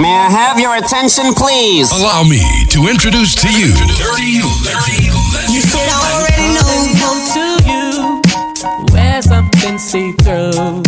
May 0.00 0.12
I 0.12 0.28
have 0.28 0.60
your 0.60 0.76
attention, 0.76 1.32
please? 1.32 1.90
Allow 1.90 2.22
me 2.22 2.42
to 2.68 2.86
introduce 2.86 3.34
to 3.36 3.48
you. 3.48 3.72
Dirty, 3.96 4.44
dirty, 4.62 5.08
you 5.48 5.60
said 5.64 5.88
I 5.88 6.04
already 6.12 6.48
know. 6.52 6.74
Come 7.00 7.20
to 7.32 7.46
you, 7.64 8.92
wear 8.92 9.22
something 9.22 9.78
see 9.78 10.12
through, 10.20 10.82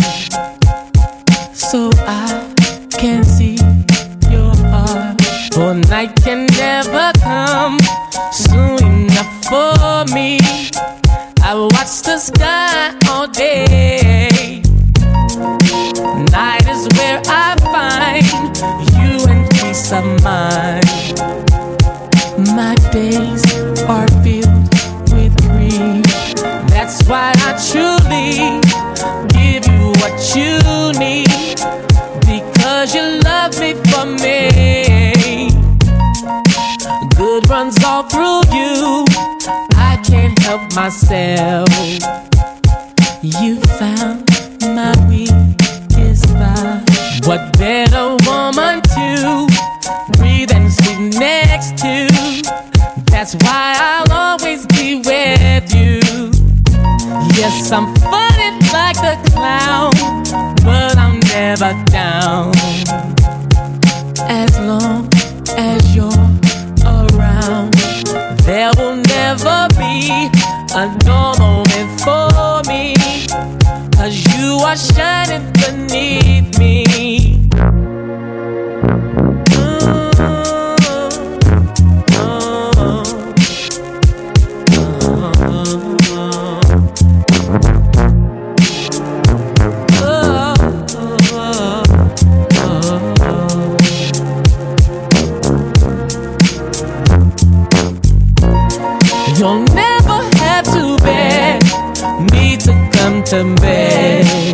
so 1.53 1.89
I 2.05 2.53
can 2.91 3.23
see 3.23 3.57
your 4.29 4.53
heart. 4.69 5.19
For 5.53 5.73
night 5.73 6.15
can 6.23 6.45
never 6.45 7.11
come 7.19 7.79
soon 8.31 8.77
enough 8.83 9.45
for 9.49 10.05
me. 10.13 10.37
I 11.41 11.55
watch 11.55 12.03
the 12.03 12.19
sky 12.19 12.93
all 13.09 13.27
day. 13.27 13.88
of 19.99 20.23
mine. 20.23 20.81
My 22.55 22.75
days 22.91 23.43
are 23.83 24.07
filled 24.23 24.67
with 25.11 25.35
grief. 25.43 26.05
That's 26.71 27.03
why 27.07 27.33
I 27.47 27.51
truly 27.69 28.61
give 29.35 29.67
you 29.67 29.91
what 29.99 30.15
you 30.35 30.53
need 30.97 31.59
because 32.33 32.95
you 32.95 33.19
love 33.29 33.59
me 33.59 33.73
for 33.89 34.05
me. 34.23 35.49
Good 37.17 37.49
runs 37.49 37.83
all 37.83 38.03
through 38.03 38.43
you. 38.55 39.05
I 39.75 40.01
can't 40.07 40.39
help 40.39 40.61
myself. 40.75 41.69
You 43.21 43.59
found 43.77 44.29
my 44.61 44.93
weakest 45.09 46.29
spot. 46.29 46.89
What 47.25 47.57
better 47.57 48.15
woman 48.25 48.81
to? 48.81 49.48
next 51.59 51.77
to. 51.81 52.07
That's 53.11 53.35
why 53.35 53.75
I'll 53.77 54.11
always 54.11 54.65
be 54.67 54.97
with 54.97 55.73
you. 55.75 55.99
Yes, 57.35 57.71
I'm 57.71 57.93
funny 57.95 58.51
like 58.71 58.95
the 58.95 59.17
clown, 59.31 59.91
but 60.63 60.97
I'm 60.97 61.19
never 61.31 61.73
down. 61.91 62.53
As 64.29 64.57
long 64.59 65.09
as 65.57 65.95
you're 65.95 66.11
around, 66.85 67.73
there 68.45 68.71
will 68.77 68.95
never 68.95 69.67
be 69.77 70.29
a 70.75 70.97
normal. 71.05 71.38
to 103.29 103.43
me. 103.43 104.53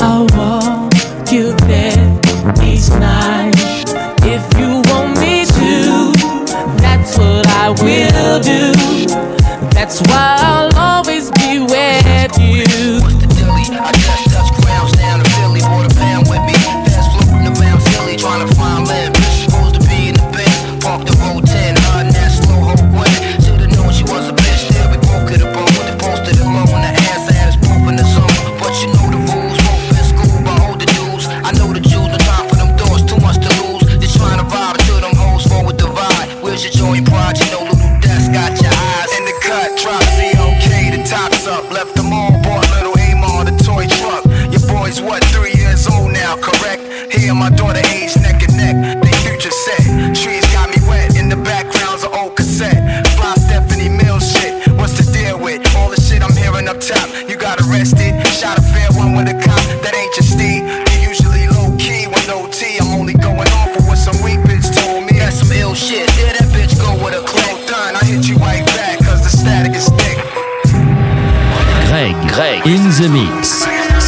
I'll 0.00 0.26
walk 0.36 0.92
you 1.30 1.52
there 1.68 2.18
each 2.64 2.88
night 2.90 3.54
if 4.24 4.42
you 4.58 4.82
want 4.90 5.20
me 5.20 5.44
to. 5.46 6.12
That's 6.82 7.16
what 7.16 7.46
I 7.46 7.68
will 7.80 8.40
do. 8.40 8.72
That's 9.70 10.00
why. 10.08 10.47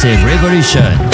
Progressive 0.01 0.25
Revolution. 0.25 1.10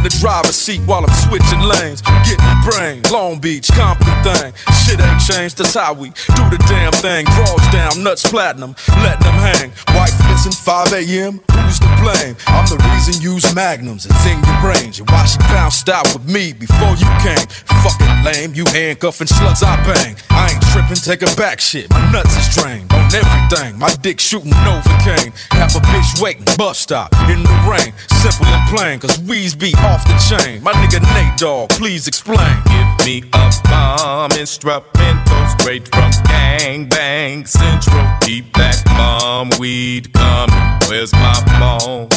In 0.00 0.04
the 0.04 0.16
driver's 0.18 0.56
seat 0.56 0.80
while 0.86 1.04
I'm 1.04 1.14
switching 1.28 1.60
lanes, 1.60 2.00
getting 2.24 2.56
brain, 2.64 3.02
Long 3.12 3.38
Beach, 3.38 3.68
Compton 3.68 4.16
thing. 4.24 4.52
Shit 4.72 5.00
ain't 5.00 5.20
changed, 5.20 5.58
that's 5.58 5.74
how 5.74 5.92
we 5.92 6.08
do 6.08 6.42
the 6.48 6.58
damn 6.68 6.92
thing. 6.92 7.26
Draws 7.26 7.66
down, 7.72 8.02
nuts 8.02 8.28
platinum, 8.28 8.74
let 9.04 9.20
them 9.20 9.34
hang. 9.34 9.70
Wife 9.94 10.16
missing 10.28 10.52
5 10.52 10.92
a.m. 10.92 11.40
Who's 11.52 11.78
to 11.80 11.90
blame? 12.00 12.36
I'm 12.48 12.66
the 12.66 12.80
reason 12.92 13.20
you 13.20 13.30
use 13.34 13.54
magnums, 13.54 14.06
it's 14.06 14.26
in 14.26 14.42
your 14.42 14.72
range. 14.72 15.00
And 15.00 15.08
why 15.10 15.24
she 15.26 15.38
bounced 15.52 15.88
out 15.88 16.06
with 16.12 16.26
me 16.26 16.52
before 16.52 16.96
you 16.96 17.08
came? 17.20 17.46
Fucking 17.84 18.24
lame, 18.24 18.54
you 18.54 18.64
handcuffing 18.72 19.28
sluts 19.28 19.62
I 19.62 19.76
bang. 19.84 20.16
I 20.30 20.52
ain't 20.52 20.62
tripping, 20.72 20.96
take 20.96 21.22
a 21.22 21.30
back 21.36 21.60
shit. 21.60 21.90
My 21.90 22.00
nuts 22.10 22.36
is 22.36 22.48
drained 22.56 22.92
on 22.92 23.06
everything. 23.14 23.78
My 23.78 23.92
dick 24.00 24.18
shooting 24.20 24.52
Novocaine. 24.52 25.32
Have 25.52 25.76
a 25.76 25.80
bitch 25.92 26.22
waiting, 26.22 26.44
bus 26.56 26.78
stop 26.78 27.12
in 27.28 27.42
the 27.42 27.56
rain. 27.68 27.92
Simple 28.20 28.46
and 28.46 28.68
plain, 28.68 28.98
cause 28.98 29.18
weeds 29.20 29.54
be 29.54 29.72
off 29.90 30.04
the 30.04 30.16
chain. 30.28 30.62
My 30.62 30.72
nigga 30.72 31.00
Nate 31.14 31.36
Dogg, 31.38 31.70
please 31.70 32.06
explain. 32.06 32.54
Give 32.64 33.06
me 33.06 33.24
a 33.32 33.50
bomb 33.64 34.30
instrumental 34.32 35.42
straight 35.58 35.88
from 35.88 36.10
Gang 36.24 36.88
Bang 36.88 37.44
Central. 37.44 38.06
Keep 38.22 38.54
that 38.54 38.82
bomb 38.86 39.50
weed 39.58 40.12
coming. 40.12 40.78
Where's 40.88 41.12
my 41.12 41.34
phone? 41.58 42.08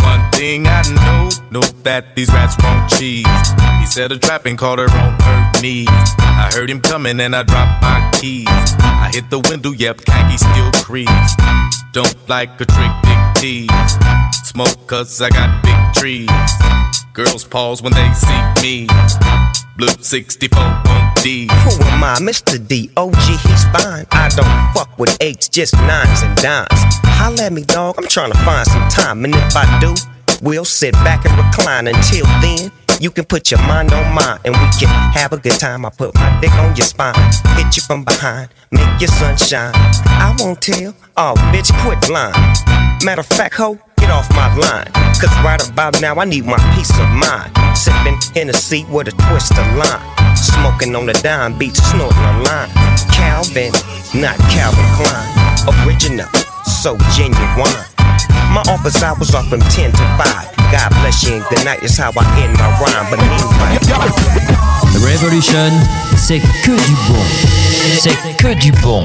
One 0.00 0.30
thing 0.32 0.66
I 0.66 0.82
know, 0.96 1.28
know 1.50 1.66
that 1.84 2.16
these 2.16 2.30
rats 2.30 2.56
won't 2.62 2.88
cheese. 2.90 3.26
He 3.80 3.86
said 3.86 4.10
a 4.12 4.18
trapping 4.18 4.56
caught 4.56 4.78
her 4.78 4.90
on 4.90 5.20
her 5.20 5.60
knees. 5.60 5.88
I 6.18 6.50
heard 6.54 6.70
him 6.70 6.80
coming 6.80 7.20
and 7.20 7.36
I 7.36 7.42
dropped 7.42 7.82
my 7.82 8.10
keys. 8.14 8.48
I 8.48 9.10
hit 9.12 9.28
the 9.28 9.40
window, 9.50 9.72
yep, 9.72 10.00
khaki 10.04 10.38
still 10.38 10.72
crease. 10.84 11.34
Don't 11.92 12.16
like 12.28 12.60
a 12.60 12.64
trick, 12.64 12.92
dick 13.02 13.22
tease. 13.36 13.92
Smoke 14.44 14.86
cause 14.86 15.20
I 15.20 15.28
got 15.30 15.62
big 15.62 15.69
trees. 15.94 16.28
Girls 17.12 17.44
pause 17.44 17.82
when 17.82 17.92
they 17.92 18.12
see 18.12 18.62
me. 18.62 18.86
Blue 19.76 19.88
64 19.88 20.62
on 20.62 21.14
D. 21.22 21.48
Who 21.50 21.82
am 21.84 22.04
I? 22.04 22.16
Mr. 22.20 22.56
D. 22.66 22.90
OG, 22.96 23.16
he's 23.16 23.64
fine. 23.72 24.06
I 24.12 24.28
don't 24.36 24.74
fuck 24.74 24.98
with 24.98 25.16
eights, 25.20 25.48
just 25.48 25.74
nines 25.74 26.22
and 26.22 26.36
dimes. 26.36 26.68
Holla 27.18 27.44
at 27.44 27.52
me, 27.52 27.62
dog. 27.64 27.96
I'm 27.98 28.06
trying 28.06 28.32
to 28.32 28.38
find 28.38 28.66
some 28.66 28.88
time. 28.88 29.24
And 29.24 29.34
if 29.34 29.56
I 29.56 29.80
do, 29.80 29.94
we'll 30.42 30.64
sit 30.64 30.92
back 30.94 31.24
and 31.24 31.36
recline. 31.36 31.86
Until 31.86 32.26
then, 32.40 32.70
you 33.00 33.10
can 33.10 33.24
put 33.24 33.50
your 33.50 33.60
mind 33.60 33.92
on 33.92 34.14
mine 34.14 34.38
and 34.44 34.54
we 34.54 34.66
can 34.78 34.88
have 35.14 35.32
a 35.32 35.38
good 35.38 35.58
time. 35.58 35.86
I 35.86 35.90
put 35.90 36.14
my 36.14 36.40
dick 36.40 36.52
on 36.54 36.76
your 36.76 36.84
spine, 36.84 37.14
hit 37.56 37.74
you 37.76 37.82
from 37.82 38.04
behind, 38.04 38.50
make 38.70 39.00
your 39.00 39.08
sunshine. 39.08 39.72
I 39.74 40.36
won't 40.38 40.60
tell. 40.60 40.94
Oh, 41.16 41.34
bitch, 41.52 41.72
quit 41.82 42.10
lying. 42.10 42.34
Matter 43.02 43.20
of 43.20 43.26
fact, 43.26 43.54
ho, 43.54 43.78
get 44.10 44.18
off 44.18 44.30
my 44.34 44.54
line. 44.56 44.86
Cause 45.20 45.32
right 45.44 45.62
about 45.68 46.00
now, 46.00 46.14
I 46.16 46.24
need 46.24 46.44
my 46.44 46.58
peace 46.74 46.90
of 46.98 47.08
mind. 47.14 47.50
Sipping 47.76 48.18
in 48.34 48.50
a 48.50 48.52
seat 48.52 48.88
with 48.88 49.08
a 49.08 49.14
twist 49.28 49.52
of 49.52 49.66
lime. 49.76 50.02
Smoking 50.36 50.96
on 50.96 51.06
the 51.06 51.14
dime 51.22 51.56
beach, 51.58 51.76
snorting 51.76 52.18
a 52.18 52.34
line. 52.42 52.70
Calvin, 53.12 53.72
not 54.14 54.36
Calvin 54.50 54.88
Klein. 54.96 55.28
Original, 55.86 56.26
so 56.64 56.96
genuine. 57.14 57.84
My 58.50 58.64
office 58.66 59.02
hours 59.02 59.34
are 59.34 59.44
from 59.44 59.60
10 59.60 59.92
to 59.92 60.04
5. 60.18 60.26
God 60.72 60.90
bless 61.02 61.22
you 61.24 61.34
and 61.34 61.44
good 61.50 61.64
night 61.64 61.82
is 61.82 61.96
how 61.96 62.10
I 62.16 62.24
end 62.42 62.54
my 62.58 62.68
rhyme. 62.82 63.06
But 63.10 63.20
meanwhile, 63.20 63.78
Revolution, 65.06 65.70
c'est 66.16 66.40
que 66.64 66.74
du 66.74 66.94
bon. 67.06 67.24
C'est 68.00 68.16
que 68.36 68.54
du 68.54 68.72
bon. 68.82 69.04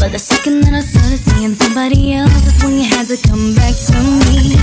But 0.00 0.12
the 0.12 0.18
second 0.18 0.62
that 0.64 0.72
I 0.72 0.80
started 0.80 1.20
seeing 1.20 1.54
somebody 1.54 2.14
else, 2.14 2.32
that's 2.40 2.64
when 2.64 2.72
you 2.80 2.88
had 2.88 3.06
to 3.12 3.20
come 3.28 3.54
back 3.54 3.76
to 3.76 3.92
me. 4.24 4.56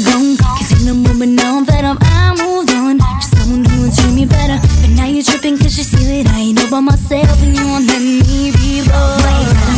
Gone, 0.00 0.32
cause 0.40 0.72
in 0.80 0.88
the 0.88 0.96
moment 0.96 1.32
now 1.32 1.60
that 1.60 1.84
I'm, 1.84 1.98
I 2.00 2.32
moved 2.40 2.72
on. 2.72 2.96
Just 3.20 3.36
someone 3.36 3.66
who 3.66 3.82
will 3.84 3.92
treat 3.92 4.14
me 4.14 4.24
better. 4.24 4.56
But 4.80 4.96
now 4.96 5.04
you're 5.04 5.22
tripping 5.22 5.58
cause 5.58 5.76
you 5.76 5.84
see 5.84 6.22
that 6.22 6.32
I 6.32 6.40
ain't 6.40 6.58
all 6.64 6.70
by 6.70 6.80
myself 6.80 7.36
and 7.42 7.54
you 7.54 7.66
won't 7.66 7.86
let 7.86 8.00
me 8.00 8.50
be 8.56 8.80
bold. 8.88 9.75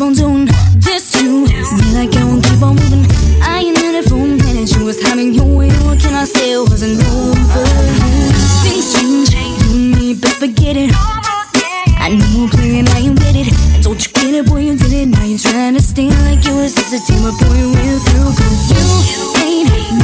keep 0.00 0.06
on 0.06 0.12
doing 0.14 0.48
this 0.76 1.12
to 1.12 1.24
you. 1.24 1.44
Me 1.44 1.86
like 1.92 2.16
I 2.16 2.24
won't 2.24 2.42
keep 2.42 2.62
on 2.62 2.74
moving. 2.74 3.04
I 3.42 3.60
ain't 3.60 3.78
in 3.78 3.94
it 3.94 4.08
for 4.08 4.14
a 4.14 4.26
minute. 4.26 4.74
You 4.74 4.86
was 4.86 5.00
having 5.02 5.34
your 5.34 5.44
way. 5.44 5.68
What 5.84 6.00
can 6.00 6.14
I 6.14 6.24
say? 6.24 6.52
It 6.52 6.60
wasn't 6.70 7.04
over. 7.04 7.66
Things 8.64 8.94
change. 8.94 9.34
You 9.34 9.74
and 9.76 9.96
me, 9.96 10.14
but 10.14 10.30
forget 10.40 10.76
it. 10.76 10.90
I 12.00 12.16
know 12.16 12.44
we're 12.44 12.48
playing, 12.48 12.88
I 12.88 12.98
you 13.00 13.14
get 13.14 13.36
it. 13.36 13.52
I 13.76 13.82
told 13.82 14.00
you 14.00 14.10
get 14.12 14.34
it, 14.34 14.46
boy, 14.46 14.60
you 14.60 14.76
did 14.76 14.92
it. 14.92 15.06
Now 15.06 15.24
you're 15.24 15.38
trying 15.38 15.74
to 15.74 15.82
stay 15.82 16.08
like 16.24 16.46
you 16.46 16.56
was 16.56 16.74
just 16.74 16.96
a 16.96 17.00
team, 17.04 17.20
but 17.20 17.36
boy, 17.36 17.60
we're 17.68 18.00
through. 18.08 18.32
Cause 18.40 18.72
you 18.72 18.84
ain't 19.44 19.99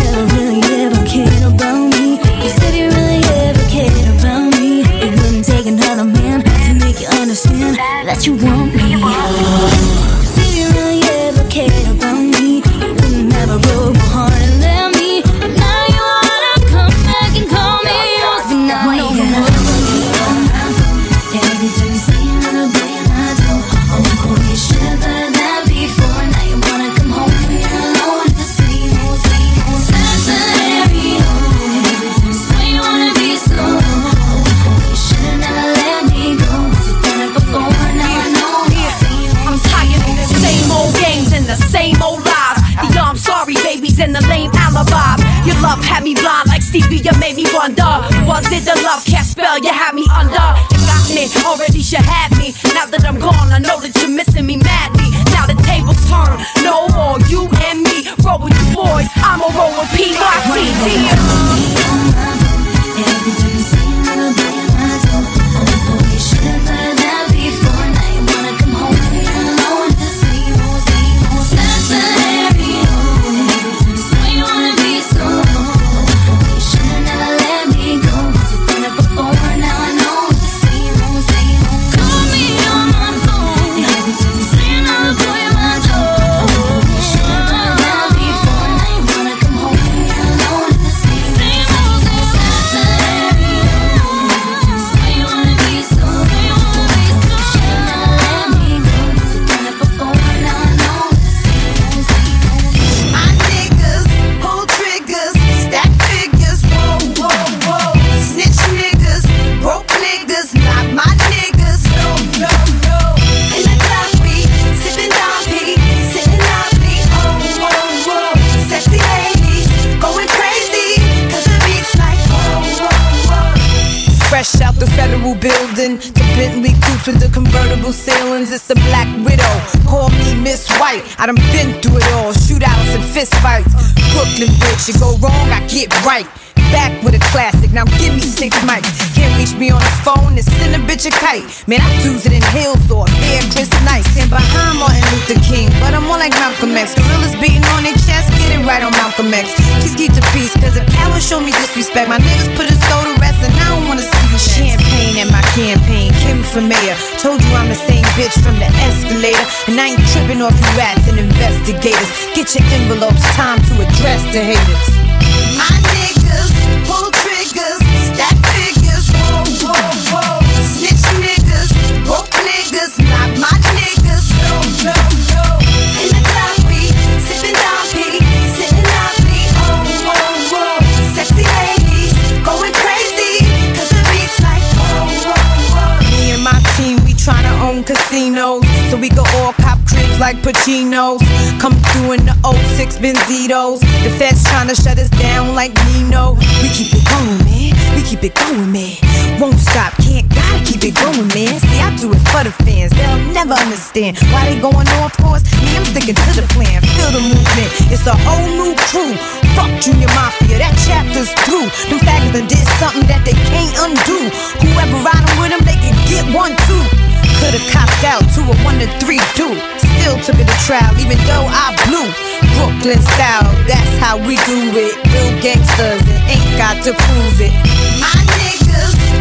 six 192.76 192.98
Benzitos. 192.98 193.80
The 194.04 194.12
feds 194.20 194.44
trying 194.44 194.68
to 194.68 194.76
shut 194.76 194.98
us 194.98 195.08
down 195.16 195.54
like 195.54 195.72
Nino. 195.88 196.36
We 196.60 196.68
keep 196.68 196.92
it 196.92 197.04
going, 197.08 197.40
man. 197.48 197.72
We 197.96 198.04
keep 198.04 198.22
it 198.22 198.36
going, 198.36 198.70
man. 198.70 199.00
Won't 199.40 199.58
stop, 199.58 199.96
can't 199.96 200.28
gotta 200.28 200.60
keep 200.60 200.84
it 200.84 200.92
going, 200.92 201.28
man. 201.32 201.56
See, 201.56 201.80
I 201.80 201.88
do 201.96 202.12
it 202.12 202.20
for 202.28 202.44
the 202.44 202.52
fans. 202.68 202.92
They'll 202.92 203.32
never 203.32 203.56
understand 203.56 204.20
why 204.28 204.44
they 204.52 204.60
going 204.60 204.86
off 205.00 205.16
course. 205.16 205.42
Me, 205.64 205.72
I'm 205.72 205.88
sticking 205.88 206.14
to 206.14 206.30
the 206.36 206.44
plan. 206.52 206.84
Feel 206.84 207.16
the 207.16 207.24
movement. 207.24 207.70
It's 207.88 208.04
a 208.04 208.16
whole 208.28 208.44
new 208.44 208.76
crew. 208.92 209.16
Fuck 209.56 209.72
Junior 209.80 210.12
Mafia, 210.12 210.60
that 210.60 210.76
chapter's 210.84 211.32
through. 211.48 211.72
Them 211.88 211.98
faggots 212.04 212.36
done 212.36 212.46
did 212.46 212.66
something 212.76 213.08
that 213.08 213.24
they 213.24 213.36
can't 213.48 213.72
undo. 213.88 214.28
Whoever 214.60 215.00
riding 215.00 215.36
with 215.40 215.50
them, 215.56 215.64
they 215.64 215.80
can 215.80 215.96
get 216.12 216.28
one 216.28 216.52
too. 216.68 217.05
Could've 217.40 217.66
copped 217.72 218.04
out 218.04 218.24
to 218.34 218.40
a 218.42 218.54
one 218.64 218.78
to 218.78 218.88
three 219.00 219.20
dude. 219.34 219.60
Still 219.78 220.16
took 220.22 220.38
it 220.38 220.46
to 220.46 220.58
trial, 220.66 220.92
even 220.98 221.18
though 221.26 221.46
I 221.48 221.74
blew. 221.86 222.08
Brooklyn 222.56 223.00
style, 223.02 223.50
that's 223.66 223.94
how 223.98 224.16
we 224.18 224.36
do 224.46 224.70
it. 224.74 224.94
Real 225.12 225.34
gangsters, 225.42 226.02
and 226.06 226.22
ain't 226.30 226.58
got 226.58 226.82
to 226.84 226.92
prove 226.92 227.40
it. 227.40 227.52
My 228.00 228.14
niggas. 228.38 229.15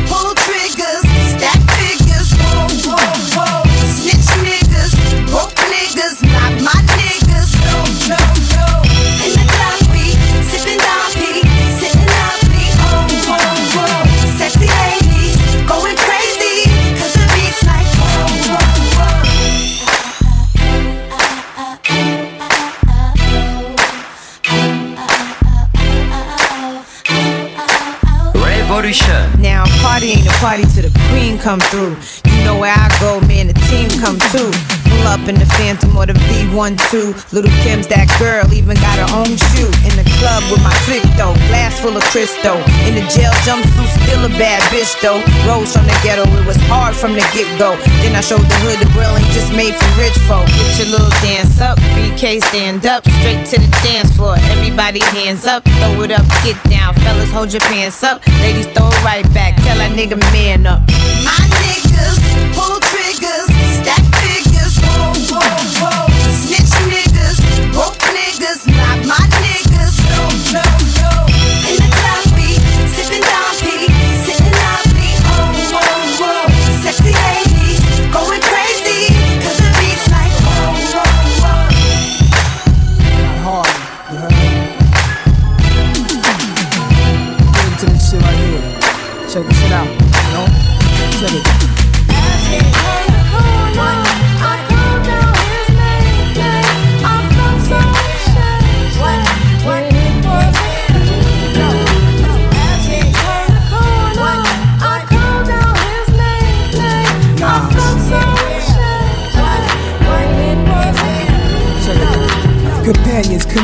party 30.45 30.63
till 30.75 30.87
the 30.87 30.99
queen 31.09 31.39
come 31.39 31.59
through. 31.59 31.97
You 32.31 32.43
know 32.45 32.59
where 32.59 32.71
I 32.71 32.87
go, 33.01 33.19
man, 33.21 33.47
the 33.47 33.53
team 33.65 33.89
come 33.99 34.19
too. 34.29 34.84
Up 35.05 35.27
in 35.29 35.35
the 35.35 35.45
Phantom 35.59 35.95
or 35.95 36.05
the 36.05 36.13
V12. 36.13 37.31
Lil' 37.31 37.47
Kim's 37.61 37.87
that 37.87 38.09
girl, 38.17 38.47
even 38.51 38.75
got 38.79 38.97
her 38.97 39.11
own 39.15 39.31
shoe. 39.53 39.69
In 39.85 39.93
the 39.99 40.07
club 40.17 40.41
with 40.49 40.63
my 40.63 40.73
click 40.87 41.03
though, 41.19 41.35
glass 41.51 41.79
full 41.79 41.95
of 41.95 42.03
crystal. 42.09 42.57
In 42.89 42.95
the 42.97 43.05
jail 43.11 43.31
jumpsuit, 43.45 43.89
still 44.01 44.25
a 44.25 44.31
bad 44.35 44.59
bitch 44.73 44.91
though. 44.99 45.21
Rose 45.45 45.71
from 45.71 45.85
the 45.85 45.95
ghetto, 46.01 46.25
it 46.25 46.45
was 46.45 46.57
hard 46.65 46.95
from 46.95 47.13
the 47.13 47.23
get 47.35 47.47
go. 47.59 47.77
Then 48.01 48.15
I 48.15 48.21
showed 48.21 48.43
the 48.43 48.57
hood 48.65 48.81
the 48.81 48.89
grill 48.97 49.13
ain't 49.13 49.29
just 49.31 49.53
made 49.53 49.75
for 49.77 49.91
rich 49.99 50.17
folk. 50.25 50.47
Get 50.47 50.83
your 50.83 50.89
little 50.97 51.13
dance 51.21 51.61
up, 51.61 51.77
BK 51.93 52.41
stand 52.41 52.85
up, 52.85 53.05
straight 53.21 53.45
to 53.53 53.61
the 53.61 53.71
dance 53.85 54.09
floor. 54.15 54.35
Everybody 54.57 54.99
hands 55.15 55.45
up, 55.45 55.63
throw 55.79 56.01
it 56.01 56.11
up, 56.11 56.25
get 56.43 56.57
down. 56.65 56.93
Fellas, 57.05 57.31
hold 57.31 57.53
your 57.53 57.61
pants 57.69 58.01
up. 58.03 58.25
Ladies, 58.41 58.67
throw 58.73 58.89
it 58.89 59.03
right 59.05 59.27
back. 59.33 59.55
Tell 59.63 59.77
that 59.77 59.93
nigga 59.93 60.17
man 60.33 60.65
up. 60.65 60.81
My 61.23 61.37
niggas 61.61 62.17
pull 62.57 62.79
triggers, 62.81 63.44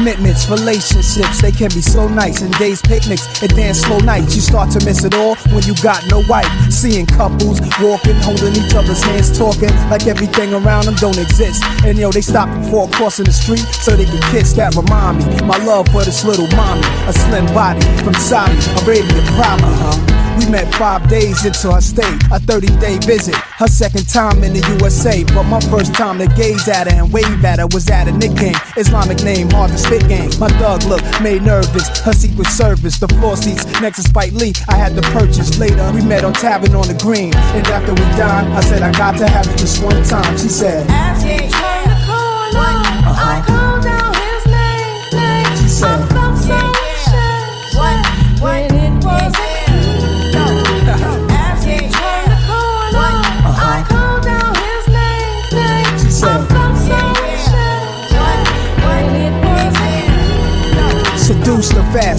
commitments, 0.02 0.50
relationships, 0.50 1.44
they 1.44 1.52
can 1.52 1.70
be 1.70 1.82
so 1.82 2.08
nice. 2.08 2.42
And 2.42 2.52
days, 2.58 2.82
picnics, 2.82 3.28
and 3.44 3.56
dance 3.56 3.82
slow 3.82 4.00
nights. 4.00 4.34
You 4.36 4.42
start 4.42 4.72
to 4.72 4.84
miss 4.84 5.04
it 5.04 5.14
all 5.14 5.36
when 5.54 5.62
you 5.64 5.76
got 5.84 6.04
no 6.10 6.24
wife. 6.28 6.50
Seeing 6.74 7.06
couples 7.06 7.62
walking, 7.80 8.16
holding 8.26 8.56
each 8.56 8.74
other's 8.74 9.04
hands, 9.04 9.38
talking 9.38 9.70
like 9.92 10.08
everything 10.08 10.56
around 10.56 10.86
them 10.86 10.96
don't 10.96 11.20
exist. 11.20 11.64
And 11.86 12.00
yo, 12.00 12.12
they 12.12 12.22
stop 12.22 12.50
before 12.64 12.90
crossing 12.90 13.26
the 13.26 13.34
street 13.34 13.68
so 13.86 13.96
they 13.96 14.06
can 14.06 14.22
kiss. 14.32 14.54
That 14.54 14.74
remind 14.74 15.20
me, 15.20 15.46
my 15.46 15.58
love 15.64 15.88
for 15.90 16.04
this 16.04 16.26
little 16.26 16.48
mommy, 16.58 16.82
a 17.06 17.14
slim 17.14 17.46
body 17.54 17.86
from 18.04 18.16
Saudi 18.16 18.58
Arabia, 18.82 19.22
probably. 19.38 20.11
We 20.42 20.50
met 20.50 20.74
five 20.76 21.08
days 21.08 21.46
into 21.46 21.72
her 21.72 21.82
stay, 21.82 22.18
a 22.32 22.40
30 22.40 22.68
day 22.78 22.98
visit. 23.06 23.36
Her 23.36 23.68
second 23.68 24.10
time 24.10 24.44
in 24.44 24.54
the 24.54 24.78
USA, 24.80 25.24
but 25.36 25.44
my 25.44 25.60
first 25.60 25.94
time 25.94 26.18
to 26.18 26.28
gaze 26.28 26.68
at 26.68 26.92
her 26.92 26.98
and 26.98 27.14
wave 27.14 27.46
at 27.46 27.60
her 27.60 27.68
was 27.68 27.88
at 27.90 28.08
a 28.08 28.12
Knick 28.12 28.36
game. 28.36 28.56
Islamic 28.76 29.24
name, 29.24 29.52
hard 29.52 29.70
to 29.70 29.78
spit 29.78 30.08
game. 30.10 30.32
My 30.40 30.50
thug 30.58 30.84
look 30.86 31.04
made 31.22 31.44
nervous. 31.44 31.88
Her 32.00 32.14
secret 32.14 32.48
service, 32.48 32.98
the 32.98 33.08
floor 33.08 33.38
seats 33.38 33.66
next 33.82 33.98
to 33.98 34.04
Spike 34.04 34.34
Lee, 34.34 34.54
I 34.68 34.76
had 34.76 34.96
to 34.96 35.02
purchase 35.14 35.60
later. 35.60 35.92
We 35.94 36.02
met 36.02 36.24
on 36.24 36.34
Tavern 36.34 36.74
on 36.74 36.88
the 36.88 36.96
Green, 36.96 37.36
and 37.36 37.68
after 37.68 37.94
we 37.94 38.02
dined, 38.18 38.52
I 38.54 38.62
said 38.62 38.82
I 38.82 38.92
got 38.94 39.18
to 39.20 39.28
have 39.28 39.46
it 39.48 39.58
just 39.60 39.84
one 39.84 40.04
time. 40.04 40.38
She 40.38 40.50
said. 40.50 40.88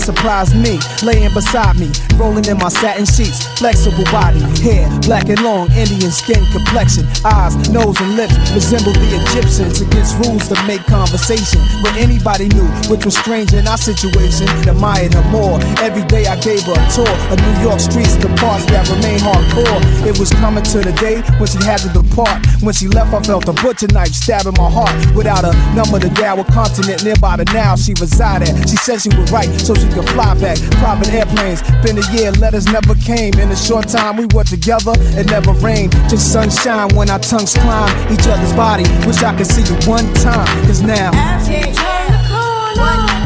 Surprised 0.02 0.54
me, 0.56 0.78
laying 1.02 1.32
beside 1.32 1.78
me, 1.78 1.88
rolling 2.18 2.44
in 2.46 2.58
my 2.58 2.68
satin 2.68 3.06
sheets, 3.06 3.46
flexible 3.58 4.04
body, 4.10 4.42
hair 4.58 4.90
black 5.06 5.28
and 5.28 5.40
long, 5.42 5.70
Indian 5.72 6.10
skin 6.10 6.42
complexion, 6.50 7.06
eyes, 7.24 7.54
nose, 7.70 7.94
and 8.00 8.16
lips 8.16 8.34
resemble 8.50 8.92
the 8.92 9.08
Egyptians. 9.22 9.80
Against 9.80 10.18
rules 10.26 10.48
to 10.48 10.56
make 10.66 10.82
conversation, 10.86 11.60
but 11.82 11.94
anybody 11.96 12.48
knew 12.48 12.66
which 12.90 13.04
was 13.04 13.16
strange 13.16 13.52
in 13.54 13.66
our 13.66 13.78
situation. 13.78 14.48
Admired 14.66 15.14
her 15.14 15.26
more. 15.30 15.58
Every 15.78 16.04
day 16.10 16.26
I 16.26 16.38
gave 16.40 16.62
her 16.66 16.74
a 16.74 16.86
tour 16.90 17.14
of 17.30 17.38
New 17.38 17.56
York 17.62 17.80
streets, 17.80 18.16
the 18.16 18.28
parts 18.42 18.66
that 18.66 18.88
remain 18.90 19.18
hardcore. 19.22 19.80
It 20.06 20.18
was 20.18 20.30
coming 20.42 20.64
to 20.74 20.78
the 20.82 20.92
day 20.98 21.22
when 21.38 21.46
she 21.46 21.62
had 21.62 21.78
to 21.86 21.90
depart. 21.94 22.42
When 22.62 22.74
she 22.74 22.88
left, 22.88 23.14
I 23.14 23.22
felt 23.22 23.48
a 23.48 23.52
butcher 23.52 23.88
knife 23.94 24.14
stabbing 24.14 24.54
my 24.58 24.70
heart. 24.70 24.94
Without 25.14 25.44
a 25.44 25.52
number 25.74 25.98
to 26.00 26.08
dial, 26.10 26.40
a 26.40 26.44
continent 26.44 27.04
nearby 27.04 27.36
the 27.36 27.44
now 27.52 27.76
she 27.76 27.94
resided. 28.00 28.50
She 28.68 28.76
said 28.76 29.00
she 29.00 29.10
would 29.14 29.30
write 29.30 29.50
so 29.60 29.74
she 29.74 29.88
could 29.92 30.08
fly 30.10 30.34
back. 30.34 30.58
Private 30.80 31.08
airplanes, 31.08 31.62
been 31.82 31.98
a 31.98 32.12
year, 32.12 32.32
letters 32.32 32.66
never 32.66 32.94
came. 32.94 33.34
In 33.34 33.50
a 33.50 33.56
short 33.56 33.88
time, 33.88 34.16
we 34.16 34.26
were 34.34 34.44
together, 34.44 34.92
it 35.18 35.26
never 35.26 35.52
rained. 35.52 35.92
Just 36.08 36.32
sunshine 36.32 36.88
when 36.94 37.10
our 37.10 37.18
tongues 37.18 37.54
climb 37.54 37.90
each 38.12 38.26
other's 38.26 38.52
body. 38.54 38.84
Wish 39.06 39.22
I 39.22 39.36
could 39.36 39.46
see 39.46 39.62
you 39.62 39.76
one 39.88 40.12
time, 40.14 40.46
cause 40.66 40.82
now. 40.82 41.10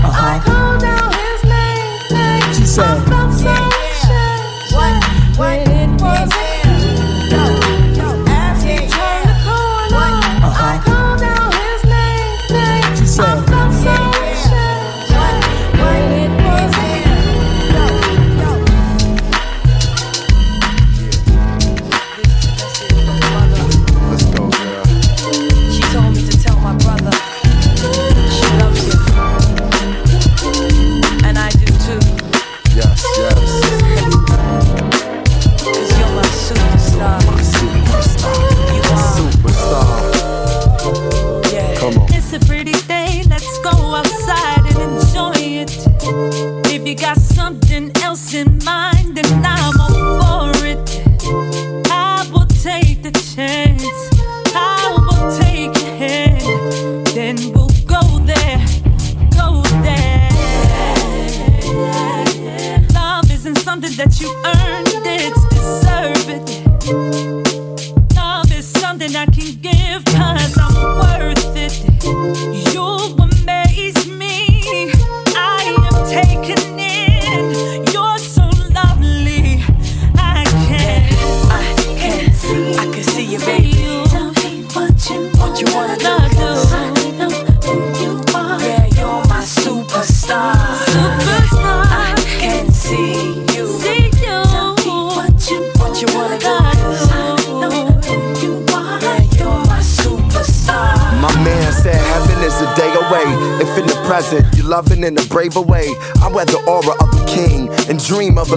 Uh-huh. 0.08 0.52
She 2.54 2.64
said, 2.64 3.65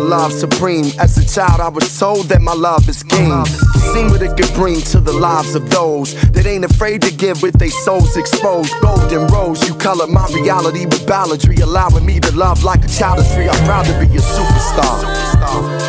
love 0.10 0.34
supreme. 0.34 0.86
As 1.00 1.18
a 1.18 1.26
child, 1.26 1.62
I 1.62 1.70
was 1.70 1.88
told 2.00 2.26
that 2.30 2.42
my 2.42 2.54
love 2.54 2.90
is 2.90 3.04
king. 3.04 3.46
Seen 3.94 4.08
what 4.10 4.22
it 4.24 4.36
could 4.36 4.54
bring 4.56 4.82
to 4.94 5.00
the 5.00 5.14
lives 5.14 5.54
of 5.54 5.70
those 5.70 6.16
that 6.32 6.46
ain't 6.48 6.66
afraid 6.66 7.02
to 7.04 7.12
give 7.14 7.44
with 7.44 7.60
their 7.60 7.70
souls 7.70 8.18
exposed. 8.18 8.74
Golden 8.82 9.28
rose, 9.28 9.68
you 9.68 9.76
colored 9.76 10.10
my 10.10 10.28
reality 10.34 10.86
with 10.86 11.06
balladry, 11.06 11.62
allowing 11.62 12.06
me 12.06 12.20
to 12.20 12.36
love 12.36 12.64
like 12.64 12.84
a 12.84 12.88
child 12.88 13.20
of 13.20 13.32
three. 13.34 13.48
I'm 13.48 13.64
proud 13.66 13.86
to 13.86 13.94
be 14.00 14.08
a 14.18 14.20
superstar. 14.20 15.04
superstar. 15.04 15.89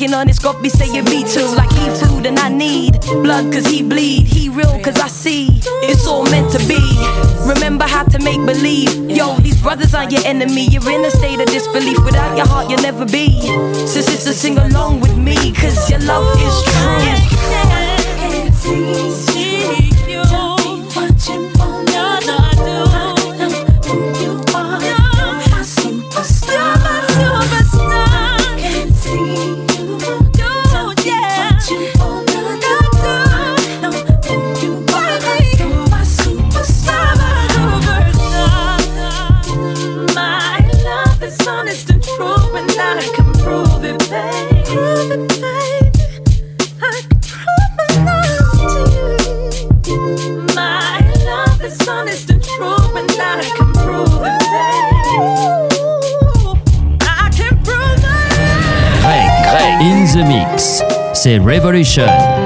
On 0.00 0.14
on 0.14 0.28
his 0.28 0.38
be 0.62 0.68
saying 0.68 1.02
me 1.06 1.24
too. 1.24 1.44
Like 1.56 1.72
he 1.72 1.90
food 1.90 2.24
and 2.24 2.38
I 2.38 2.48
need 2.48 3.00
blood 3.22 3.52
cause 3.52 3.66
he 3.66 3.82
bleed. 3.82 4.28
He 4.28 4.48
real 4.48 4.78
cause 4.80 4.96
I 5.00 5.08
see 5.08 5.48
it's 5.82 6.06
all 6.06 6.22
meant 6.30 6.52
to 6.52 6.58
be. 6.68 6.78
Remember 7.44 7.84
how 7.84 8.04
to 8.04 8.20
make 8.20 8.38
believe. 8.46 8.94
Yo, 9.10 9.34
these 9.40 9.60
brothers 9.60 9.94
aren't 9.94 10.12
your 10.12 10.24
enemy. 10.24 10.68
You're 10.68 10.88
in 10.88 11.04
a 11.04 11.10
state 11.10 11.40
of 11.40 11.46
disbelief. 11.46 11.98
Without 12.04 12.36
your 12.36 12.46
heart, 12.46 12.70
you'll 12.70 12.80
never 12.80 13.04
be. 13.06 13.40
Since 13.88 14.06
it's 14.14 14.26
a 14.26 14.34
sing 14.34 14.56
along 14.58 15.00
with 15.00 15.16
me, 15.18 15.34
cause 15.52 15.90
your 15.90 15.98
love 16.00 16.32
is 16.42 16.62
true. 16.62 16.78
Revolution. 61.48 62.37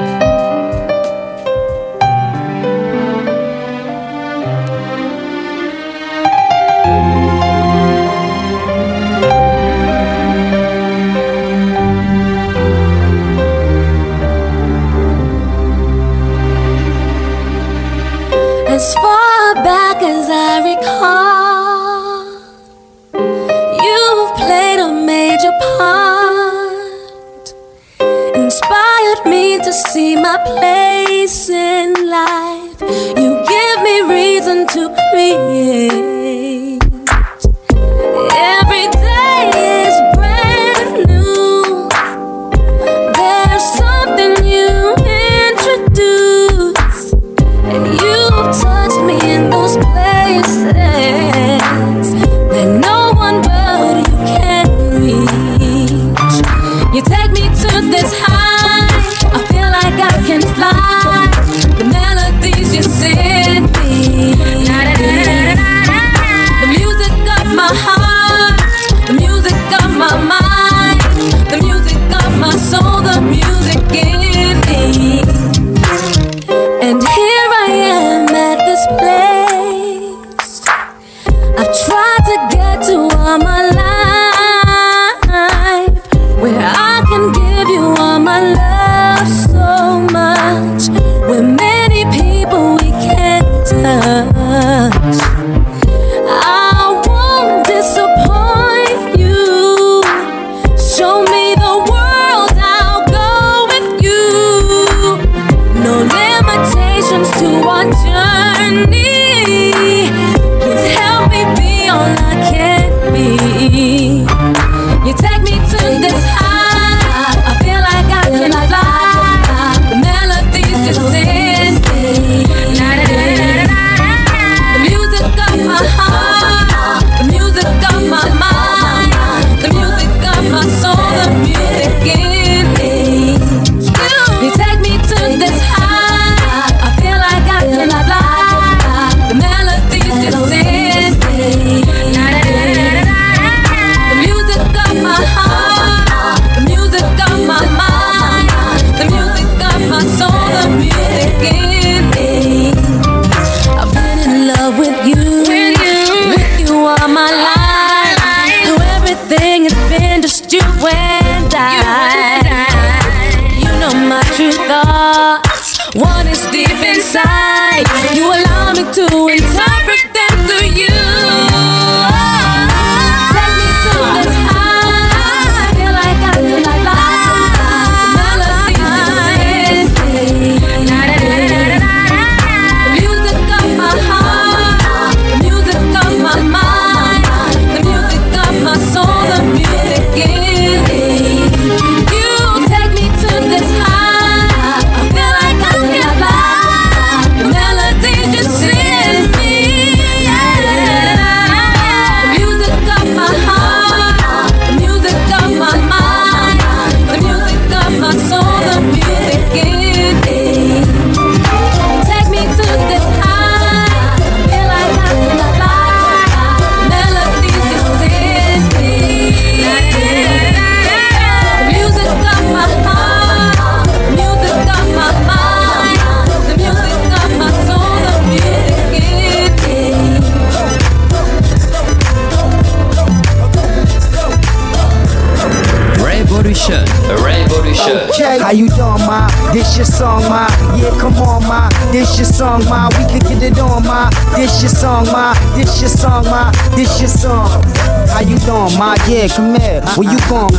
Where 249.96 250.10
you? 250.10 250.18
What 250.30 250.51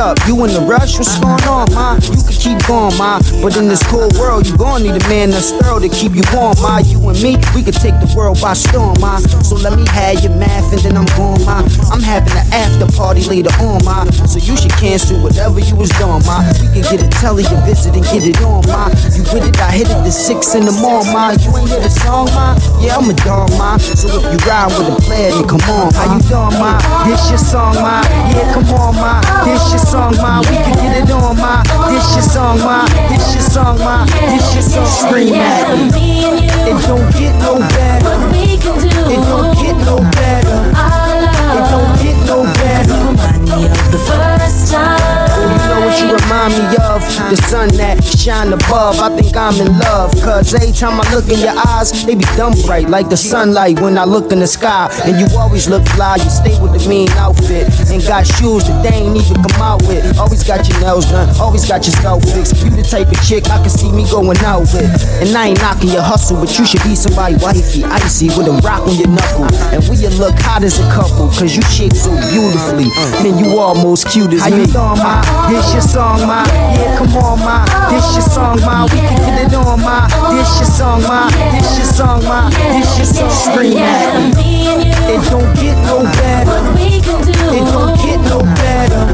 up? 0.00 0.16
You 0.26 0.34
in 0.48 0.50
the 0.56 0.64
rush? 0.64 0.96
What's 0.96 1.20
going 1.20 1.44
on, 1.44 1.68
ma? 1.76 2.00
You 2.08 2.24
can 2.24 2.32
keep 2.32 2.58
going, 2.64 2.96
ma. 2.96 3.20
But 3.44 3.54
in 3.60 3.68
this 3.68 3.84
cool 3.84 4.08
world, 4.16 4.48
you 4.48 4.56
gon' 4.56 4.82
need 4.82 4.96
a 4.96 5.04
man 5.12 5.30
that's 5.30 5.52
thorough 5.52 5.78
to 5.78 5.92
keep 5.92 6.16
you 6.16 6.24
warm, 6.32 6.56
ma. 6.64 6.80
You 6.80 6.96
and 7.12 7.20
me, 7.20 7.36
we 7.54 7.60
could 7.60 7.76
take 7.76 7.94
the 8.00 8.08
world 8.16 8.40
by 8.40 8.56
storm, 8.56 8.96
ma. 8.98 9.20
So 9.44 9.60
let 9.60 9.76
me 9.76 9.84
have 9.92 10.24
your 10.24 10.32
math 10.40 10.72
and 10.72 10.80
then 10.80 10.96
I'm 10.96 11.06
going, 11.20 11.44
ma. 11.44 11.60
I'm 11.92 12.00
having 12.00 12.32
an 12.32 12.48
after 12.50 12.88
party 12.96 13.22
later 13.28 13.52
on, 13.60 13.84
ma. 13.84 14.08
So 14.24 14.40
you 14.40 14.56
should 14.56 14.72
cancel 14.80 15.20
whatever 15.20 15.60
you 15.60 15.76
was 15.76 15.92
doing, 16.00 16.24
ma. 16.24 16.48
We 16.64 16.72
can 16.72 16.82
get 16.88 17.04
a 17.04 17.08
telly 17.20 17.44
and 17.44 17.60
visit 17.68 17.92
and 17.92 18.04
get 18.08 18.24
it 18.24 18.40
on, 18.40 18.64
ma. 18.72 18.88
You 19.12 19.22
with 19.36 19.44
it, 19.44 19.60
I 19.60 19.70
hit 19.76 19.92
it 19.92 20.00
to 20.00 20.10
six 20.10 20.56
in 20.56 20.64
the 20.64 20.72
morning, 20.80 21.12
ma. 21.12 21.36
You 21.36 21.52
ain't 21.60 21.68
hear 21.68 21.84
the 21.84 21.92
song, 21.92 22.32
ma? 22.32 22.56
Yeah, 22.80 22.96
I'm 22.96 23.04
a 23.04 23.14
dog, 23.20 23.52
ma. 23.60 23.76
So 23.76 24.08
if 24.08 24.24
you 24.32 24.40
ride 24.48 24.72
with 24.72 24.96
a 24.96 24.98
player, 25.04 25.30
then 25.36 25.44
come 25.44 25.60
on, 25.68 25.92
how 25.92 26.16
you 26.16 26.24
doing, 26.24 26.56
ma? 26.56 26.80
This 27.04 27.28
your 27.28 27.38
song, 27.38 27.76
ma. 27.76 28.00
Yeah, 28.32 28.48
come 28.56 28.72
on, 28.80 28.96
ma. 28.96 29.20
This 29.44 29.60
your 29.68 29.78
song, 29.78 29.89
ma. 29.94 30.40
We 30.40 30.56
can 30.56 30.74
get 30.74 31.02
it 31.02 31.10
on, 31.10 31.36
ma. 31.36 31.62
This 31.90 32.14
your 32.14 32.22
song, 32.22 32.58
ma. 32.58 32.86
This 33.08 33.34
your 33.34 33.42
song, 33.42 33.78
ma. 33.78 34.04
This 34.06 34.54
your 34.54 34.62
song. 34.62 34.86
Scream 34.86 35.34
at 35.34 35.92
me. 35.92 36.24
It 36.70 36.78
don't 36.86 37.10
get 37.14 37.34
no 37.42 37.58
better. 37.58 38.14
It 38.36 38.60
don't 38.62 39.54
get 39.56 39.76
no 39.84 39.96
better. 39.98 40.58
It 41.56 41.64
don't 41.70 41.94
get 42.02 42.26
no 42.26 42.44
better. 42.44 42.94
Remind 43.06 43.44
me 43.44 43.66
of 43.66 43.90
the 43.90 43.98
first 43.98 44.72
time. 44.72 44.99
What 45.90 45.98
you 46.06 46.14
remind 46.14 46.54
me 46.54 46.62
of? 46.86 47.02
The 47.34 47.36
sun 47.50 47.66
that 47.74 47.98
shine 48.06 48.54
above. 48.54 49.02
I 49.02 49.10
think 49.18 49.34
I'm 49.34 49.58
in 49.58 49.74
love. 49.82 50.14
Cause 50.22 50.54
every 50.54 50.70
time 50.70 51.02
I 51.02 51.04
look 51.10 51.26
in 51.26 51.42
your 51.42 51.58
eyes, 51.66 51.90
they 52.06 52.14
be 52.14 52.22
dumb 52.38 52.54
bright 52.62 52.86
like 52.86 53.10
the 53.10 53.16
sunlight 53.16 53.80
when 53.82 53.98
I 53.98 54.04
look 54.04 54.30
in 54.30 54.38
the 54.38 54.46
sky. 54.46 54.86
And 55.02 55.18
you 55.18 55.26
always 55.34 55.68
look 55.68 55.82
fly. 55.98 56.22
You 56.22 56.30
stay 56.30 56.54
with 56.62 56.78
the 56.78 56.82
mean 56.88 57.10
outfit. 57.18 57.66
And 57.90 57.98
got 58.06 58.22
shoes 58.22 58.70
that 58.70 58.86
they 58.86 59.02
ain't 59.02 59.18
even 59.18 59.42
come 59.42 59.58
out 59.58 59.82
with. 59.90 60.06
Always 60.16 60.46
got 60.46 60.62
your 60.70 60.78
nails 60.78 61.10
done. 61.10 61.26
Always 61.42 61.66
got 61.66 61.82
your 61.82 61.98
scalp 61.98 62.22
fixed. 62.22 62.62
You 62.62 62.70
the 62.70 62.86
type 62.86 63.10
of 63.10 63.18
chick 63.26 63.50
I 63.50 63.58
can 63.58 63.74
see 63.74 63.90
me 63.90 64.06
going 64.06 64.38
out 64.46 64.70
with. 64.70 64.94
And 65.18 65.34
I 65.34 65.50
ain't 65.50 65.58
knocking 65.58 65.90
your 65.90 66.06
hustle, 66.06 66.38
but 66.38 66.54
you 66.54 66.62
should 66.70 66.86
be 66.86 66.94
somebody 66.94 67.34
wifey, 67.42 67.82
icy 67.82 68.30
with 68.38 68.46
a 68.46 68.54
rock 68.62 68.86
on 68.86 68.94
your 68.94 69.10
knuckle. 69.10 69.50
And 69.74 69.82
we 69.90 69.98
you 69.98 70.14
look 70.22 70.38
hot 70.38 70.62
as 70.62 70.78
a 70.78 70.86
couple. 70.94 71.34
Cause 71.34 71.50
you 71.58 71.66
shape 71.66 71.98
so 71.98 72.14
beautifully. 72.30 72.94
And 73.26 73.42
you 73.42 73.58
almost 73.58 74.06
cute 74.06 74.30
as 74.38 74.46
How 74.46 74.54
me. 74.54 74.62
you 74.62 74.70
doing, 74.70 75.02
ma? 75.02 75.18
This 75.50 75.66
your 75.74 75.79
song, 75.82 76.26
ma. 76.26 76.44
Yeah, 76.46 76.96
come 76.98 77.16
on, 77.16 77.38
ma. 77.40 77.64
This 77.90 78.14
your 78.14 78.22
song, 78.22 78.60
ma. 78.60 78.84
We 78.84 78.98
can 78.98 79.16
get 79.18 79.52
it 79.52 79.54
on, 79.54 79.80
ma. 79.80 80.06
This 80.32 80.58
your 80.58 80.70
song, 80.70 81.02
ma. 81.02 81.28
This 81.52 81.78
your 81.78 81.86
song, 81.86 82.24
ma. 82.24 82.50
This 82.50 82.98
your 82.98 83.06
song. 83.06 83.30
Scream 83.30 83.76
at. 83.78 84.34
It 84.36 85.22
don't 85.30 85.54
get 85.56 85.76
no 85.86 86.02
better. 86.02 86.58
It 86.78 87.04
don't 87.04 87.96
get 87.96 88.20
no 88.28 88.38
better. 88.58 89.04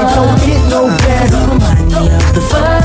It 0.00 0.08
don't 0.14 0.38
get 0.46 0.62
no 0.70 0.86
better. 0.88 1.40
Remind 1.50 1.86
me 1.88 2.08
of 2.14 2.34
the 2.34 2.40
first 2.40 2.79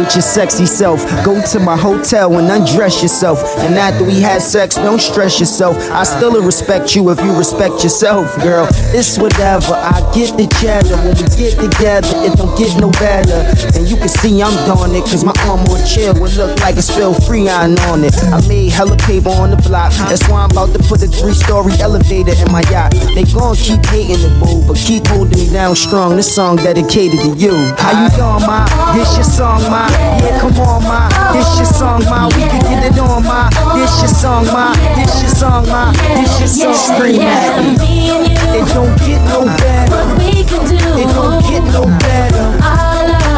with 0.00 0.14
your 0.14 0.22
sexy 0.22 0.66
self. 0.66 1.04
Go 1.24 1.40
to 1.52 1.60
my 1.60 1.76
hotel 1.76 2.36
and 2.38 2.50
undress 2.50 3.02
yourself. 3.02 3.38
And 3.58 3.74
after 3.74 4.04
we 4.04 4.20
had 4.20 4.40
sex, 4.40 4.76
don't 4.76 5.00
stress 5.00 5.38
yourself. 5.38 5.76
I 5.90 6.04
still 6.04 6.42
respect 6.42 6.96
you 6.96 7.10
if 7.10 7.20
you 7.20 7.36
respect 7.36 7.82
yourself, 7.84 8.34
girl. 8.42 8.66
It's 8.96 9.18
whatever. 9.18 9.74
I 9.74 10.00
get 10.14 10.36
the 10.36 10.48
cheddar. 10.58 10.96
When 11.04 11.14
we 11.20 11.26
get 11.36 11.60
together, 11.60 12.08
it 12.24 12.36
don't 12.36 12.56
get 12.56 12.80
no 12.80 12.90
better. 12.92 13.44
And 13.76 13.88
you 13.88 13.96
can 13.96 14.08
see 14.08 14.42
I'm 14.42 14.56
doing 14.64 14.96
it, 14.96 15.04
cause 15.04 15.24
my 15.24 15.34
arm 15.44 15.60
on 15.68 15.84
chair 15.86 16.14
would 16.14 16.34
look 16.34 16.58
like 16.60 16.76
a 16.76 16.82
spill 16.82 17.14
freon 17.14 17.78
on 17.92 18.04
it. 18.04 18.16
I 18.32 18.40
made 18.48 18.72
hella 18.72 18.96
paper 18.96 19.30
on 19.30 19.50
the 19.50 19.60
block. 19.68 19.92
That's 20.08 20.26
why 20.28 20.42
I'm 20.44 20.50
about 20.50 20.72
to 20.76 20.82
put 20.88 21.02
a 21.02 21.08
three 21.08 21.34
story 21.34 21.72
elevator 21.80 22.32
in 22.32 22.50
my 22.50 22.62
yacht. 22.72 22.92
They 23.14 23.24
gon' 23.24 23.56
keep 23.56 23.84
hating 23.86 24.22
the 24.24 24.32
boo, 24.40 24.66
but 24.66 24.76
keep 24.76 25.06
holding 25.08 25.38
me 25.38 25.52
down 25.52 25.76
strong. 25.76 26.16
This 26.16 26.32
song 26.34 26.56
dedicated 26.56 27.20
to 27.20 27.36
you. 27.36 27.52
How 27.76 27.92
you 28.02 28.08
doing, 28.16 28.46
ma? 28.48 28.64
This 28.94 29.14
your 29.16 29.24
song, 29.24 29.62
ma. 29.68 29.90
Yeah, 30.22 30.40
come 30.40 30.58
on, 30.60 30.82
ma. 30.82 31.08
This 31.32 31.56
your 31.56 31.66
song, 31.66 32.02
ma. 32.04 32.26
We 32.28 32.42
can 32.48 32.60
get 32.62 32.92
it 32.92 32.98
on, 32.98 33.24
ma. 33.24 33.48
This 33.74 34.00
your 34.00 34.08
song, 34.08 34.46
ma. 34.46 34.72
This 34.96 35.22
your 35.22 35.30
song, 35.30 35.66
ma. 35.68 35.92
This 35.92 36.38
your 36.40 36.48
song. 36.48 36.74
Scream 36.74 37.20
at 37.20 37.78
me. 37.78 38.10
It 38.10 38.66
don't 38.74 38.96
get 39.06 39.22
no 39.28 39.44
better. 39.46 39.90
What 39.90 40.18
we 40.18 40.44
can 40.44 40.62
do. 40.68 40.76
It 40.98 41.08
don't 41.14 41.40
get 41.44 41.64
no 41.72 41.84
better. 42.02 42.46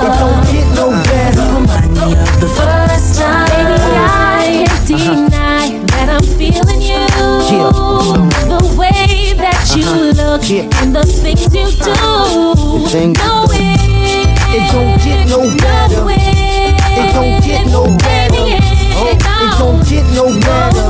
It 0.03 0.13
don't 0.19 0.43
get 0.51 0.67
no 0.75 0.91
better. 1.05 1.45
Remind 1.55 1.93
me 1.95 2.13
of 2.17 2.41
the 2.41 2.49
first 2.49 3.21
time. 3.21 3.47
Baby, 3.51 3.77
I 3.95 4.65
can't 4.67 5.31
deny 5.31 5.69
that 5.93 6.09
I'm 6.09 6.25
feeling 6.39 6.81
you. 6.81 7.07
The 8.49 8.75
way 8.77 9.35
that 9.37 9.73
you 9.77 9.85
uh-huh. 9.85 10.17
look 10.17 10.51
and 10.51 10.97
the 10.97 11.05
things 11.05 11.55
you 11.55 11.71
do. 11.71 11.93
No 13.15 13.47
way. 13.49 13.77
It 14.55 14.73
don't 14.73 14.99
get 15.03 15.29
no 15.29 15.41
better. 15.59 16.22
It 16.93 17.13
don't 17.15 17.41
get 17.45 17.67
no 17.67 17.85
better. 17.99 18.37
Oh, 18.95 19.09
It 19.11 19.19
don't 19.59 19.83
get 19.89 20.05
no 20.15 20.25
better. 20.41 20.83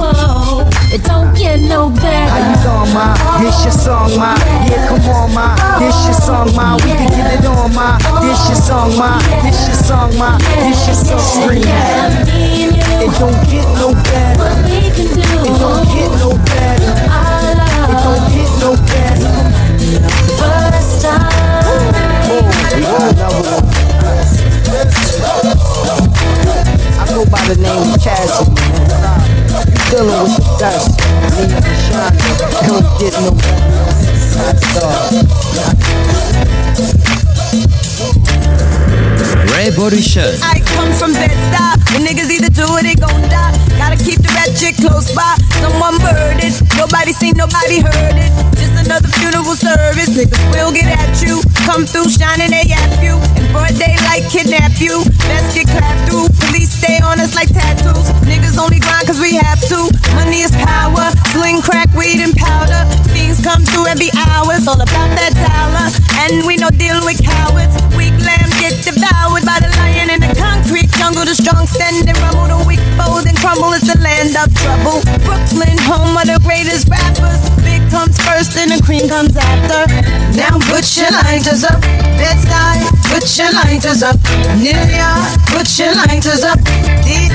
It 0.94 1.02
don't 1.04 1.32
get 1.34 1.60
no 1.60 1.88
better. 1.88 2.28
How 2.28 2.38
you 2.44 2.56
doing, 2.62 2.92
ma? 2.92 3.14
This 3.40 3.64
your 3.64 3.72
song, 3.72 4.16
ma. 4.18 4.34
Yeah, 4.68 4.88
come 4.88 5.08
on, 5.08 5.32
ma. 5.32 5.56
This 5.78 5.96
your 6.04 6.14
song, 6.14 6.54
ma. 6.54 6.76
We 6.76 6.92
can 6.92 7.08
get 7.10 7.40
it 7.40 7.46
on, 7.46 7.72
ma. 7.74 7.96
This 8.20 8.48
your 8.48 8.60
song, 8.60 8.96
ma. 8.98 9.18
This 9.42 9.66
your 9.68 9.76
song, 9.88 10.12
ma. 10.18 10.36
This 10.38 10.86
your 10.86 10.96
song. 10.96 11.48
Me. 11.48 11.60
It 13.02 13.12
don't 13.18 13.40
get 13.48 13.66
no 13.80 13.94
better. 14.04 14.52
It 14.68 15.16
don't 15.58 15.84
get 15.88 16.10
no 16.20 16.36
better. 16.50 16.92
It 17.88 17.98
don't 18.04 18.24
get 18.34 18.50
no 18.60 18.70
better. 18.90 19.34
First 20.36 21.02
time. 21.02 21.64
Oh, 21.64 21.88
we 22.30 22.82
got 22.82 23.00
another 23.00 23.50
one. 23.50 24.01
Go 27.12 27.28
by 27.28 27.44
the 27.44 27.60
name 27.60 27.92
of 27.92 28.00
Cassidy, 28.00 28.56
man. 28.88 29.20
Dealing 29.92 30.16
with 30.24 30.32
the 30.40 30.44
dust. 30.56 30.96
Need 31.36 31.52
to 31.52 31.74
shine. 31.76 32.16
Don't 32.64 32.88
get 32.96 33.12
no 33.20 33.36
hot 34.40 34.56
Revolution. 39.52 40.32
I 40.40 40.64
come 40.64 40.88
from 40.96 41.12
bed 41.12 41.36
stop. 41.52 41.76
The 41.92 42.00
niggas 42.00 42.32
either 42.32 42.48
do 42.48 42.64
or 42.64 42.80
they 42.80 42.96
gon' 42.96 43.28
die. 43.28 43.52
Gotta 43.76 44.00
keep 44.00 44.24
the 44.24 44.32
rat 44.32 44.56
chick 44.56 44.80
close 44.80 45.12
by. 45.12 45.36
Someone 45.60 46.00
murdered. 46.00 46.56
Nobody 46.80 47.12
seen, 47.12 47.36
nobody 47.36 47.84
heard 47.84 48.16
it. 48.16 48.32
Just 48.56 48.72
another 48.80 49.08
funeral 49.20 49.52
service. 49.52 50.16
Niggas 50.16 50.40
will 50.48 50.72
get 50.72 50.88
at 50.88 51.20
you. 51.20 51.44
Come 51.68 51.84
through 51.84 52.08
shining 52.08 52.48
they 52.48 52.72
at 52.72 53.04
you. 53.04 53.20
And 53.36 53.52
for 53.52 53.68
a 53.68 53.72
might 54.12 54.28
kidnap 54.30 54.76
you. 54.78 55.00
Let's 55.24 55.54
get 55.54 55.66
clapped 55.68 56.08
through. 56.08 56.28
Police 56.44 56.61
like 57.34 57.48
tattoos. 57.52 58.08
Niggas 58.26 58.58
only 58.58 58.78
grind 58.80 59.06
cause 59.06 59.20
we 59.20 59.36
have 59.36 59.60
to. 59.68 59.88
Money 60.14 60.42
is 60.42 60.52
power. 60.52 61.12
Sling 61.32 61.62
crack, 61.62 61.88
weed, 61.94 62.20
and 62.20 62.34
powder. 62.36 62.84
Things 63.12 63.40
come 63.40 63.64
through 63.64 63.86
every 63.86 64.10
hour. 64.28 64.52
It's 64.52 64.68
all 64.68 64.80
about 64.80 65.10
that 65.16 65.32
dollar. 65.36 65.86
And 66.24 66.46
we 66.46 66.56
no 66.56 66.70
deal 66.70 67.00
with 67.04 67.22
cowards. 67.22 67.74
Weak 67.96 68.14
lambs 68.22 68.54
get 68.60 68.74
devoured 68.84 69.44
by 69.44 69.60
the 69.62 69.70
lion 69.80 70.10
in 70.10 70.20
the 70.20 70.32
concrete 70.36 70.90
jungle. 70.98 71.24
The 71.24 71.34
strong 71.34 71.66
stand 71.66 72.08
and 72.08 72.18
rumble. 72.20 72.48
The 72.50 72.58
weak 72.66 72.82
fold 72.98 73.24
and 73.26 73.36
crumble. 73.38 73.72
It's 73.72 73.88
the 73.88 73.98
land 74.00 74.36
of 74.36 74.52
trouble. 74.58 75.00
Brooklyn, 75.24 75.76
home 75.86 76.16
of 76.16 76.26
the 76.28 76.38
greatest 76.44 76.88
rappers. 76.88 77.61
Comes 77.92 78.16
first 78.24 78.56
and 78.56 78.70
the 78.72 78.80
cream 78.82 79.06
comes 79.06 79.36
after. 79.36 79.84
Now 80.32 80.56
put 80.72 80.96
your 80.96 81.12
lighters 81.12 81.62
up. 81.62 81.76
Bed-Stuy, 82.16 82.88
put 83.12 83.28
your 83.36 83.52
lighters 83.52 84.02
up. 84.02 84.16
New 84.56 84.72
York, 84.72 85.28
put 85.52 85.68
your 85.76 85.92
lighters 86.00 86.42
up. 86.42 86.56
Keep 87.04 87.31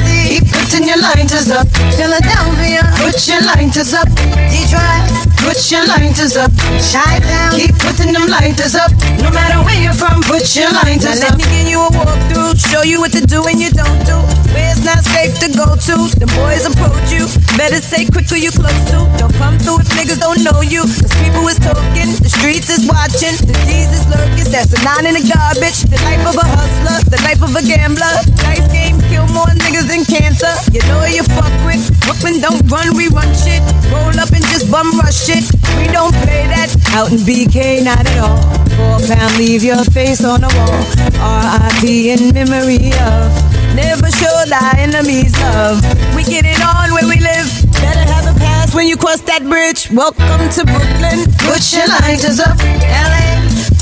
putting 0.68 0.88
your 0.88 1.00
lighters 1.00 1.48
up. 1.50 1.66
Philadelphia, 1.96 2.84
put 3.00 3.16
your 3.24 3.40
lighters 3.48 3.96
up. 3.96 4.08
Detroit, 4.52 5.08
put 5.40 5.56
your 5.72 5.88
lighters 5.88 6.36
up. 6.36 6.52
Chi-Town, 6.92 7.56
keep 7.56 7.72
putting 7.80 8.12
them 8.12 8.28
lighters 8.28 8.76
up. 8.76 8.92
No 9.24 9.32
matter 9.32 9.64
where 9.64 9.80
you're 9.80 9.96
from, 9.96 10.20
put 10.28 10.44
your 10.60 10.68
lighters 10.76 11.24
now 11.24 11.32
up. 11.32 11.40
Let 11.40 11.40
me 11.40 11.48
give 11.48 11.72
you 11.72 11.80
a 11.80 11.90
walkthrough, 11.96 12.60
show 12.60 12.84
you 12.84 13.00
what 13.00 13.16
to 13.16 13.24
do 13.24 13.48
and 13.48 13.64
you 13.64 13.72
don't 13.72 14.04
do. 14.04 14.20
Where 14.52 14.68
it's 14.76 14.84
not 14.84 15.08
safe 15.08 15.40
to 15.40 15.48
go 15.56 15.72
to. 15.72 15.96
The 16.20 16.28
boys 16.36 16.68
approach 16.68 17.16
you. 17.16 17.32
Better 17.56 17.80
say 17.80 18.04
quick 18.04 18.28
who 18.28 18.36
you 18.36 18.52
close 18.52 18.76
to. 18.92 19.08
Don't 19.16 19.32
come 19.40 19.56
through 19.64 19.88
if 19.88 19.90
niggas 19.96 20.20
don't 20.20 20.44
know 20.44 20.60
you. 20.60 20.84
Cause 20.84 21.16
people 21.24 21.48
is 21.48 21.64
talking, 21.64 22.12
the 22.20 22.28
streets 22.28 22.68
is 22.68 22.84
watching, 22.84 23.40
the 23.48 23.56
D's 23.72 23.88
is 23.96 24.04
lurking. 24.12 24.52
That's 24.52 24.76
a 24.76 24.80
nine 24.84 25.08
in 25.08 25.16
the 25.16 25.24
garbage. 25.32 25.88
The 25.88 25.96
life 26.04 26.28
of 26.28 26.36
a 26.36 26.44
hustler, 26.44 27.08
the 27.08 27.24
life 27.24 27.40
of 27.40 27.56
a 27.56 27.64
gambler. 27.64 28.20
Dice 28.44 28.68
game 28.68 29.00
kill 29.18 29.28
more 29.34 29.50
niggas 29.66 29.88
than 29.90 30.06
cancer. 30.06 30.54
You 30.70 30.82
know 30.86 31.02
you 31.06 31.24
fuck 31.34 31.50
with. 31.66 31.82
Brooklyn 32.06 32.40
don't 32.40 32.62
run, 32.70 32.96
we 32.96 33.10
run 33.10 33.30
shit. 33.34 33.62
Roll 33.90 34.14
up 34.22 34.30
and 34.30 34.46
just 34.54 34.70
bum 34.70 34.94
rush 35.00 35.30
it. 35.30 35.46
We 35.78 35.90
don't 35.90 36.14
play 36.26 36.46
that. 36.54 36.70
Out 36.94 37.12
in 37.12 37.20
BK, 37.26 37.84
not 37.84 38.06
at 38.06 38.20
all. 38.22 38.42
Four 38.78 39.02
pound, 39.10 39.38
leave 39.38 39.64
your 39.64 39.84
face 39.98 40.24
on 40.24 40.42
the 40.42 40.52
wall. 40.54 40.82
R.I.P. 41.18 42.12
in 42.14 42.34
memory 42.34 42.94
of. 43.10 43.34
Never 43.74 44.10
show 44.22 44.38
thy 44.46 44.86
enemies 44.86 45.34
love. 45.42 45.82
We 46.16 46.24
get 46.24 46.46
it 46.46 46.62
on 46.62 46.94
where 46.94 47.08
we 47.08 47.20
live. 47.20 47.48
Better 47.82 48.06
have 48.14 48.26
a 48.36 48.38
pass 48.40 48.74
when 48.76 48.88
you 48.88 48.98
cross 48.98 49.22
that 49.22 49.44
bridge. 49.44 49.90
Welcome 49.92 50.50
to 50.58 50.62
Brooklyn. 50.66 51.26
Put 51.46 51.62
your 51.74 51.88
lighters 52.02 52.40
up. 52.40 52.58
LA. 52.58 53.37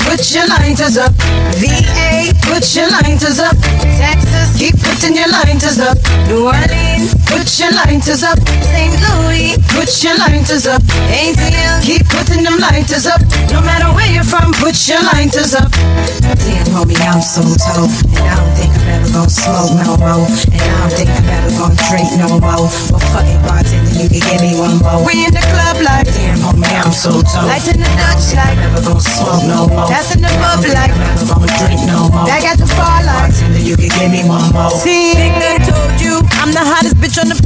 Put 0.06 0.22
your 0.32 0.46
lighters 0.46 0.96
up. 0.96 1.12
VA. 1.58 2.32
Put 2.46 2.64
your 2.74 2.88
lighters 2.90 3.38
up. 3.38 3.56
Texas. 3.98 4.56
Keep 4.56 4.78
putting 4.80 5.14
your 5.16 5.28
lighters 5.28 5.78
up. 5.78 5.98
New 6.28 6.46
Orleans. 6.46 7.12
Put 7.26 7.46
your 7.58 7.72
lighters 7.72 8.22
up. 8.22 8.38
St. 8.72 8.94
Louis. 9.02 9.58
Put 9.74 9.90
your 10.02 10.16
lighters 10.16 10.66
up. 10.66 10.82
ATL. 11.10 11.82
Keep 11.82 12.08
putting 12.08 12.42
them 12.44 12.58
lighters 12.58 13.06
up. 13.06 13.20
No 13.50 13.60
matter 13.60 13.92
where 13.94 14.10
you're 14.10 14.24
from, 14.24 14.52
put 14.54 14.74
your 14.88 15.02
lighters 15.12 15.54
up. 15.54 15.70
Damn, 15.70 16.66
homie, 16.74 16.96
I'm 17.02 17.20
so 17.20 17.42
tough. 17.58 17.92
And 18.06 18.22
I 18.22 18.34
don't 18.36 18.54
think 18.56 18.72
I'm 18.74 18.88
ever 18.88 19.10
gonna 19.12 19.30
smoke 19.30 19.74
no 19.82 19.96
more. 19.98 20.26
And 20.26 20.62
I 20.62 20.74
don't 20.80 20.92
think 20.94 21.10
I'm 21.10 21.28
ever 21.28 21.50
gonna 21.58 21.76
drink 21.90 22.10
no 22.18 22.28
more. 22.40 22.66
But 22.90 23.02
fuck 23.10 23.26
it, 23.26 23.40
bartender, 23.42 23.94
you 23.94 24.08
can 24.08 24.22
give 24.22 24.40
me 24.42 24.52
one 24.58 24.78
more. 24.82 25.02
We 25.06 25.26
in 25.26 25.32
the 25.34 25.42
club 25.42 25.82
like, 25.82 26.06
damn, 26.10 26.38
homie, 26.40 26.70
I'm 26.78 26.92
so 26.92 27.22
tough. 27.22 27.46
Lights 27.46 27.68
in 27.70 27.78
the 27.78 27.90
Dutch 27.98 28.34
like, 28.34 28.56
never 28.58 28.82
gonna 28.82 29.00
smoke 29.00 29.44
no 29.46 29.66
more. 29.70 29.86
That's 29.96 30.12
in 30.14 30.20
the 30.20 30.28
bub 30.28 30.60
like, 30.60 30.92
never 30.92 31.24
gonna 31.24 31.48
drink 31.56 31.80
no 31.88 32.12
more. 32.12 32.28
Back 32.28 32.44
got 32.44 32.58
the 32.60 32.68
bar 32.76 33.00
like, 33.00 33.32
you 33.64 33.80
can 33.80 33.88
give 33.88 34.12
me 34.12 34.28
one 34.28 34.52
more. 34.52 34.68
See, 34.68 35.16
Big 35.16 35.32
Done 35.40 35.64
told 35.64 35.96
you, 36.04 36.20
I'm 36.36 36.52
the 36.52 36.60
hottest 36.60 36.96
bitch 36.96 37.16
on 37.16 37.30
the. 37.32 37.45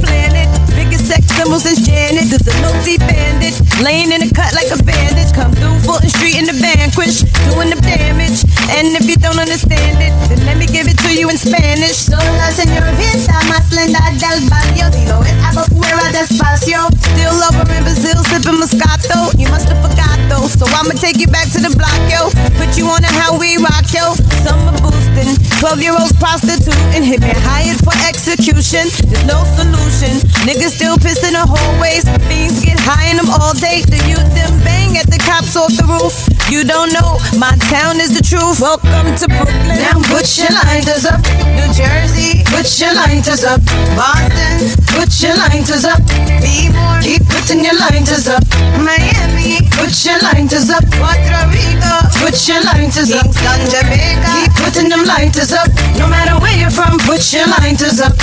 Since 1.59 1.83
Janet. 1.83 2.31
There's 2.31 2.47
a 2.47 2.55
multi 2.63 2.95
bandit. 2.97 3.51
Laying 3.83 4.15
in 4.15 4.23
the 4.23 4.31
cut 4.31 4.55
like 4.55 4.71
a 4.71 4.79
bandage. 4.87 5.35
Come 5.35 5.51
through 5.51 5.83
Fulton 5.83 6.07
Street 6.07 6.39
in 6.39 6.47
the 6.47 6.55
vanquish. 6.55 7.27
Doing 7.51 7.75
the 7.75 7.79
damage. 7.83 8.47
And 8.71 8.95
if 8.95 9.03
you 9.03 9.19
don't 9.19 9.35
understand 9.35 9.99
it, 9.99 10.15
then 10.31 10.47
let 10.47 10.55
me 10.55 10.65
give 10.65 10.87
it 10.87 10.95
to 11.03 11.11
you 11.11 11.27
in 11.27 11.35
Spanish. 11.35 12.07
Sola 12.07 12.47
señorita 12.55 13.35
más 13.51 13.67
linda 13.75 13.99
del 14.15 14.47
barrio. 14.47 14.87
Digo, 14.95 15.19
es 15.27 15.35
algo 15.43 15.67
fuera 15.75 16.07
despacio. 16.15 16.87
Still 17.11 17.35
over 17.43 17.67
in 17.75 17.83
Brazil, 17.83 18.15
sipping 18.31 18.55
Moscato. 18.55 19.35
You 19.35 19.51
must 19.51 19.67
have 19.67 19.83
forgot 19.83 20.17
though. 20.31 20.47
So 20.47 20.65
I'ma 20.71 20.95
take 20.95 21.19
you 21.19 21.27
back 21.27 21.51
to 21.51 21.59
the 21.59 21.75
block, 21.75 21.99
yo. 22.07 22.31
Put 22.55 22.79
you 22.79 22.87
on 22.87 23.03
a 23.03 23.11
how 23.11 23.35
we 23.35 23.59
rock, 23.59 23.91
yo. 23.91 24.15
Summer 24.47 24.71
boosting. 24.79 25.35
12 25.59 25.83
year 25.83 25.93
olds 25.99 26.15
prostituting. 26.15 27.03
Hit 27.03 27.19
me 27.19 27.35
hired 27.43 27.77
for 27.83 27.93
execution. 28.07 28.87
There's 29.11 29.27
no 29.27 29.43
solution. 29.59 30.15
Niggas 30.47 30.79
still 30.79 30.97
piss 30.97 31.21
in 31.27 31.35
the 31.41 31.49
hallways. 31.49 32.05
Fiends 32.29 32.61
get 32.61 32.77
high 32.77 33.09
in 33.09 33.17
them 33.17 33.29
all 33.29 33.53
day. 33.57 33.81
The 33.81 33.97
youth 34.05 34.29
them 34.37 34.53
bang 34.61 34.97
at 34.97 35.09
the 35.09 35.17
cops 35.17 35.57
off 35.57 35.73
the 35.73 35.85
roof. 35.89 36.13
You 36.51 36.63
don't 36.67 36.93
know, 36.93 37.17
my 37.39 37.55
town 37.71 37.97
is 37.97 38.13
the 38.13 38.21
truth. 38.21 38.59
Welcome 38.61 39.15
to 39.17 39.25
Brooklyn. 39.25 39.79
Now 39.81 39.97
put 40.11 40.27
your 40.37 40.51
lighters 40.51 41.07
up. 41.07 41.21
New 41.57 41.69
Jersey, 41.73 42.43
put 42.51 42.67
your 42.77 42.93
lighters 42.93 43.41
up. 43.41 43.61
Boston, 43.97 44.69
put 44.93 45.09
your 45.17 45.33
lighters 45.39 45.85
up. 45.87 46.01
B-More, 46.43 46.99
keep 47.01 47.23
putting 47.25 47.63
your 47.65 47.77
lighters 47.79 48.27
up. 48.27 48.43
Miami, 48.77 49.63
put 49.73 49.95
your 50.05 50.19
lighters 50.21 50.69
up. 50.69 50.83
Puerto 50.93 51.41
Rico, 51.49 51.93
put 52.21 52.35
your 52.45 52.61
lighters 52.67 53.15
up. 53.15 53.25
Kingston, 53.25 53.61
Jamaica, 53.71 54.29
keep 54.35 54.51
putting 54.61 54.87
them 54.91 55.03
lighters 55.07 55.55
up. 55.55 55.71
No 55.97 56.05
matter 56.05 56.35
where 56.43 56.53
you're 56.53 56.73
from, 56.73 56.99
put 56.99 57.23
your 57.33 57.47
lighters 57.47 58.03
up. 58.03 58.13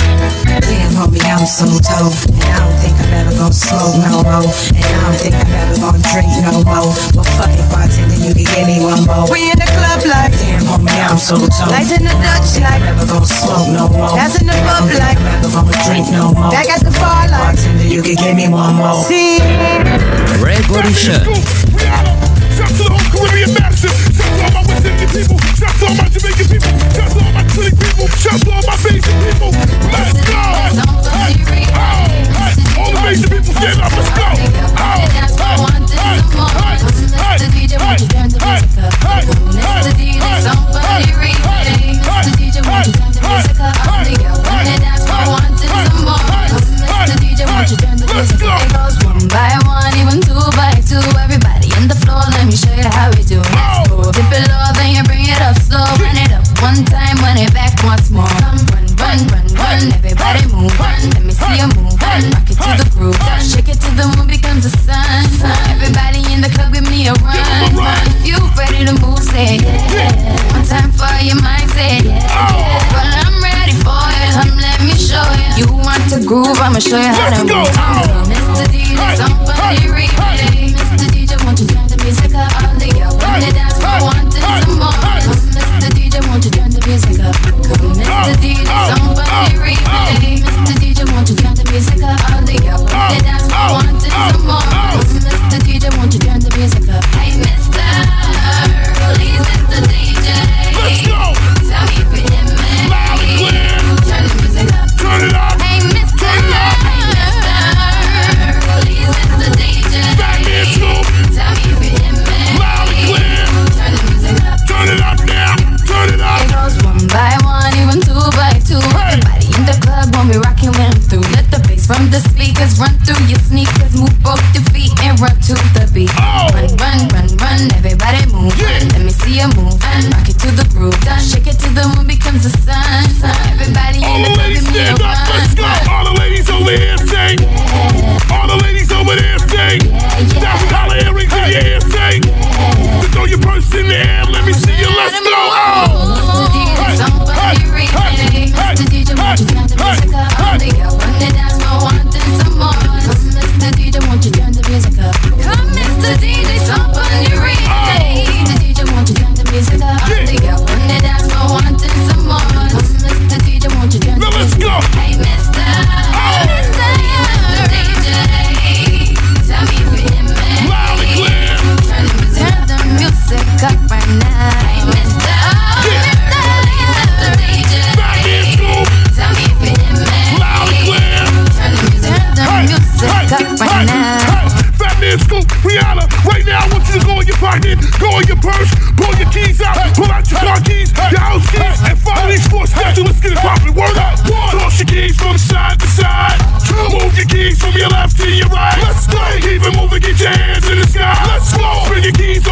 Damn, 0.45 0.93
homie, 0.93 1.25
I'm 1.25 1.49
so 1.49 1.65
tough. 1.81 2.29
And 2.29 2.37
I 2.45 2.61
don't 2.61 2.77
think 2.77 2.95
I'm 3.01 3.08
smoke 3.59 3.99
no 4.07 4.23
more. 4.23 4.47
And 4.71 4.87
I 4.87 4.99
don't 5.03 5.19
think 5.19 5.35
I'm 5.35 5.51
ever 5.51 5.75
gonna 5.83 5.99
drink 5.99 6.31
no 6.47 6.63
more. 6.63 6.95
Well, 7.11 7.27
fuck 7.35 7.51
it, 7.51 7.67
bartender, 7.67 8.15
you 8.15 8.31
can 8.31 8.47
give 8.47 8.65
me 8.71 8.79
one 8.79 9.03
more. 9.03 9.27
We 9.27 9.51
in 9.51 9.59
the 9.59 9.67
club 9.67 9.99
like, 10.07 10.31
damn, 10.39 10.63
homie, 10.63 10.95
I'm 10.95 11.19
so 11.19 11.35
tough. 11.51 11.67
Lights 11.67 11.91
in 11.91 12.07
the 12.07 12.15
Dutch 12.23 12.55
like, 12.63 12.79
never 12.87 13.03
gonna 13.03 13.27
smoke 13.27 13.67
no 13.75 13.91
more. 13.91 14.15
That's 14.15 14.39
in 14.39 14.47
the 14.47 14.55
pub 14.63 14.87
like, 14.95 15.19
never 15.19 15.51
gonna 15.51 15.75
drink 15.83 16.07
no 16.15 16.31
more. 16.31 16.55
Back 16.55 16.71
at 16.71 16.81
the 16.87 16.93
bar 16.95 17.27
like, 17.27 17.59
bartender, 17.59 17.83
you 17.83 18.01
can 18.01 18.15
give 18.15 18.35
me 18.39 18.47
one 18.47 18.79
more. 18.79 19.03
See, 19.03 19.43
Revolution. 20.39 21.19
Shout 22.55 22.71
to 22.75 22.83
the 22.87 22.91
whole 22.95 23.07
Caribbean 23.11 23.51
masses. 23.59 23.91
Shout 24.15 24.31
to 24.39 24.43
all 24.43 24.51
my 24.55 24.63
West 24.71 24.87
Indian 24.87 25.09
people. 25.11 25.39
Shout 25.59 25.75
to 25.79 25.85
all 25.87 25.95
my 25.99 26.07
Jamaican 26.07 26.47
people. 26.47 26.73
Shout 26.95 27.11
to 27.11 27.19
all 27.23 27.31
my 27.35 27.43
Trinity 27.51 27.75
people. 27.75 28.07
Shout 28.19 28.39
to 28.39 28.51
all 28.51 28.63
my 28.67 28.75
Bajan 28.79 29.19
people. 29.23 29.51
Let's 29.91 30.11
go. 30.27 30.43
Hey, 31.11 31.33
hey, 31.39 31.65
hey. 31.71 31.98
All 33.09 33.15
the 33.15 33.27
people 33.27 33.53
stand 33.55 33.81
up. 33.81 33.91
Let's 33.91 34.11
go. 34.11 34.19
Oh, 34.61 34.69
hey, 34.69 34.69
hey, 34.69 34.69
hey, 34.69 34.69
hey, 34.69 34.93
hey, 48.37 49.37
hey, 49.37 49.68
to 69.47 69.55
yeah. 69.55 70.51
One 70.51 70.65
time 70.67 70.91
for 70.91 71.07
your 71.23 71.39
mind, 71.41 71.69
say 71.71 72.03
yeah. 72.03 72.19
Well, 72.91 73.07
I'm 73.23 73.39
ready 73.39 73.71
for 73.79 73.95
it. 74.19 74.35
Come, 74.35 74.59
let 74.59 74.79
me 74.83 74.91
show 74.99 75.23
you. 75.55 75.63
You 75.63 75.67
want 75.79 76.03
to 76.11 76.19
groove? 76.27 76.59
I'ma 76.59 76.79
show 76.79 76.99
you 76.99 77.07
how 77.07 77.31
to 77.31 77.47
move. 77.47 77.71
Mr. 78.27 78.65
DJ, 78.67 78.99
somebody 79.15 79.87
replay. 79.87 80.75
Mr. 80.75 81.07
DJ, 81.07 81.39
won't 81.45 81.59
you 81.59 81.67
turn 81.67 81.87
the 81.87 81.97
music 82.03 82.35
up? 82.35 82.51
All 82.59 82.75
the 82.75 82.89
girls 82.91 83.15
on 83.23 83.39
the 83.39 83.51
dance 83.55 83.79
floor 83.79 84.11
wanting 84.11 84.43
some 84.43 84.75
more. 84.75 84.91
Mr. 85.55 85.87
DJ, 85.95 86.19
won't 86.27 86.43
you 86.43 86.51
turn 86.51 86.71
the 86.71 86.83
music 86.87 87.19
up? 87.23 87.35
Mr. 87.95 88.35
DJ, 88.43 88.67
somebody 88.91 89.55
replay. 89.55 90.43
Mr. 90.43 90.73
DJ, 90.83 91.07
won't 91.13 91.29
you 91.29 91.35
turn 91.35 91.55
the 91.55 91.63
music 91.71 92.03
up? 92.03 92.38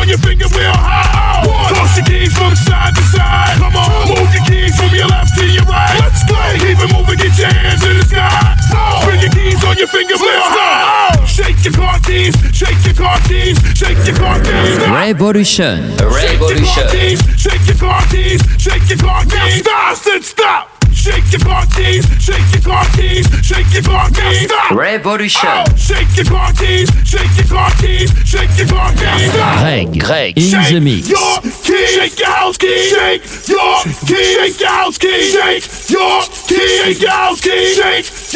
On 0.08 0.16
your 0.16 0.24
finger 0.24 0.48
real 0.56 0.72
high. 0.72 1.44
Toss 1.68 1.98
your 1.98 2.06
keys 2.06 2.32
from 2.32 2.56
side 2.56 2.96
to 2.96 3.04
side. 3.12 3.60
Come 3.60 3.76
on. 3.76 4.08
Move 4.08 4.32
your 4.32 4.46
keys 4.48 4.72
from 4.80 4.96
your 4.96 5.08
left 5.08 5.36
to 5.36 5.44
your 5.44 5.66
right. 5.66 6.00
Let's 6.00 6.24
go. 6.24 6.40
Keep 6.64 6.80
it 6.80 6.90
moving, 6.96 7.20
get 7.20 7.36
your 7.36 7.52
hands 7.52 7.84
in 7.84 7.98
the 8.00 8.06
sky. 8.08 8.56
Bring 9.04 9.20
your 9.20 9.32
keys 9.32 9.60
on 9.66 9.76
your 9.76 9.88
finger 9.88 10.16
real 10.16 10.48
high. 10.56 11.26
Shake 11.26 11.60
your 11.66 11.74
car 11.74 12.00
keys, 12.00 12.34
shake 12.56 12.80
your 12.88 12.96
car 12.96 13.20
keys, 13.28 13.60
shake 13.76 14.00
your 14.08 14.16
car 14.16 14.40
keys. 14.40 14.80
Revolution. 14.88 15.92
Shake 16.00 16.40
your 16.40 16.64
car 16.64 16.88
keys, 16.88 17.20
shake 17.36 17.68
your 17.68 17.76
car 17.76 18.04
keys, 18.08 18.42
shake 18.58 18.88
your 18.88 19.00
car 19.00 19.26
keys. 19.26 19.60
Stop, 19.60 19.98
sit, 19.98 20.24
stop. 20.24 20.77
shake 21.08 21.32
your 21.32 21.40
parties, 21.40 22.04
shake 22.20 22.52
your 22.52 22.62
parties, 22.62 23.26
shake 23.42 23.74
your 23.74 23.84
parties. 23.84 24.52
Revolution. 24.72 25.64
Shake 25.78 26.18
your 26.18 26.26
parties, 26.26 26.90
shake 27.08 27.32
your 27.38 27.48
parties, 27.48 28.12
shake 28.28 28.58
your 28.58 28.68
parties. 28.68 29.32
Greg, 29.32 30.00
Greg, 30.00 30.38
in 30.38 30.50
shake 30.52 30.74
the 30.74 30.82
mix. 30.82 31.08
Your 31.08 31.42
shake 31.64 32.20
your 32.20 32.28
house 32.28 32.58
keys, 32.58 32.90
shake 32.92 33.24
your 33.48 33.84
keys, 34.04 34.36
shake 34.36 34.60
your 34.60 34.70
house 34.70 34.98
keys, 34.98 35.32
shake 35.32 35.64
your 35.96 36.24
keys, 36.48 36.76
shake 36.76 37.02
your 37.02 37.12
house 37.12 37.42
shake 37.42 37.68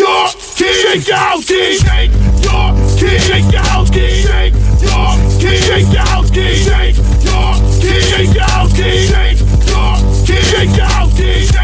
your 0.07 0.31
keys, 1.51 1.81
shake 1.81 2.13
your 3.51 3.63
house 3.63 3.89
shake 3.91 4.23
your 4.87 5.11
keys, 5.41 5.67
shake 5.73 5.91
your 5.91 6.03
house 6.03 6.31
shake 10.23 10.77
your 10.77 11.09
keys. 11.17 11.60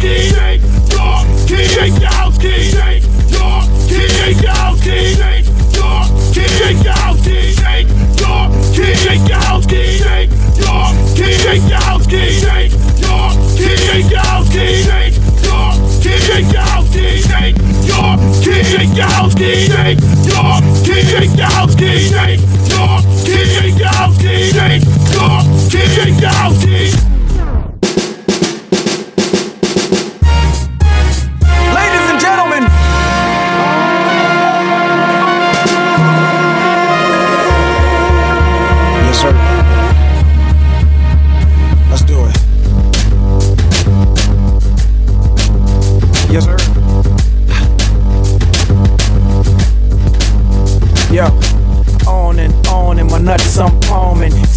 Keys, 0.00 0.34
shake 0.34 0.62
your 0.90 1.24
keys, 1.46 1.72
shake 1.72 2.00
your 2.00 2.10
house 2.10 2.38
keys, 2.38 2.70
shake 2.72 3.04
your 3.30 3.68
keys, 3.88 4.12
shake 4.16 4.42
your 4.42 4.52
house 4.52 4.80
keys, 4.82 5.16
shake 5.18 5.46
your 5.80 6.00
keys, 6.32 6.56
shake 6.58 6.84
your 6.84 6.94
house 6.94 7.20
keys, 7.26 7.56
shake 7.58 7.88
your 8.28 8.48
keys, 8.74 9.02
shake 9.02 9.28
your 9.28 9.38
house 9.38 9.66
keys, 9.66 10.00
shake 10.00 10.30
your 10.60 10.90
keys, 11.16 11.40
shake 11.42 11.68
your 11.68 11.78
house 11.80 12.06
keys, 12.06 12.40
shake 12.40 12.72
your 12.72 13.30
keys, 13.56 13.80
shake 13.86 14.10
your 14.10 14.20
house 14.20 14.48
keys, 14.48 14.86
shake 14.86 15.16
your 15.40 15.66
keys, 16.00 16.24
shake 16.26 16.52
your 16.52 16.62
house 16.64 16.88
keys, 16.94 17.26
shake 17.28 17.58
your 17.90 18.16
keys, 18.42 18.68
shake 18.70 18.96
your 18.96 19.06
house 19.06 19.34
keys, 19.34 19.68
shake 19.68 20.00
your 20.30 20.60
keys, 20.84 21.10
shake 21.10 21.36
your 21.36 21.46
house 21.46 21.74
keys, 21.74 22.10
shake 22.10 22.40
your 22.70 23.00
keys, 23.24 23.48
shake 23.54 23.78
your 23.78 23.88
house 23.88 24.16
keys, 24.18 24.52
shake 24.54 24.82
your 25.12 25.42
keys, 25.70 25.94
shake 25.94 26.20
your 26.20 26.30
house 26.30 26.64
keys. 26.64 27.09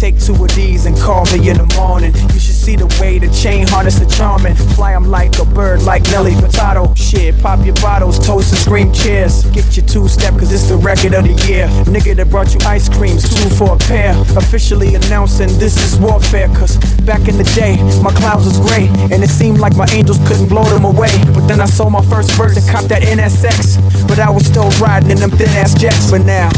Take 0.04 0.20
two 0.20 0.34
of 0.34 0.54
these 0.54 0.84
and 0.84 0.94
call 0.98 1.24
me 1.32 1.48
in 1.48 1.56
the 1.56 1.64
morning. 1.80 2.12
You 2.34 2.38
should 2.38 2.60
see 2.60 2.76
the 2.76 2.84
way 3.00 3.18
the 3.18 3.32
chain 3.32 3.66
harness 3.66 3.98
the 3.98 4.04
charming. 4.04 4.54
Fly 4.76 4.92
'em 4.92 5.08
like 5.08 5.38
a 5.38 5.46
bird, 5.46 5.80
like 5.80 6.02
Nelly 6.12 6.32
Furtado. 6.32 6.94
Shit, 6.94 7.40
pop 7.40 7.64
your 7.64 7.74
bottles, 7.76 8.18
toast 8.18 8.52
and 8.52 8.60
scream 8.60 8.92
cheers. 8.92 9.44
Get 9.56 9.74
your 9.78 9.86
two 9.86 10.06
step, 10.06 10.36
cause 10.36 10.52
it's 10.52 10.68
the 10.68 10.76
record 10.76 11.14
of 11.14 11.24
the 11.24 11.32
year. 11.48 11.68
Nigga 11.88 12.14
that 12.16 12.28
brought 12.28 12.52
you 12.52 12.60
ice 12.66 12.86
creams, 12.86 13.22
two 13.34 13.48
for 13.56 13.76
a 13.76 13.78
pair. 13.78 14.12
Officially 14.36 14.94
announcing 14.94 15.48
this 15.58 15.74
is 15.82 15.98
warfare, 15.98 16.48
cause 16.48 16.76
back 17.08 17.26
in 17.26 17.38
the 17.38 17.48
day, 17.56 17.80
my 18.02 18.12
clouds 18.12 18.44
was 18.44 18.58
gray. 18.60 18.88
And 19.10 19.24
it 19.24 19.30
seemed 19.30 19.58
like 19.58 19.74
my 19.74 19.88
angels 19.92 20.18
couldn't 20.28 20.50
blow 20.50 20.64
them 20.64 20.84
away. 20.84 21.16
But 21.32 21.48
then 21.48 21.62
I 21.62 21.64
sold 21.64 21.92
my 21.92 22.04
first 22.12 22.36
bird 22.36 22.52
to 22.56 22.62
cop 22.70 22.84
that 22.92 23.00
NSX. 23.04 23.80
But 24.06 24.18
I 24.18 24.28
was 24.28 24.44
still 24.44 24.68
riding 24.84 25.12
in 25.12 25.16
them 25.16 25.30
thin 25.30 25.48
ass 25.56 25.72
jets. 25.72 26.10
for 26.10 26.18
now, 26.18 26.50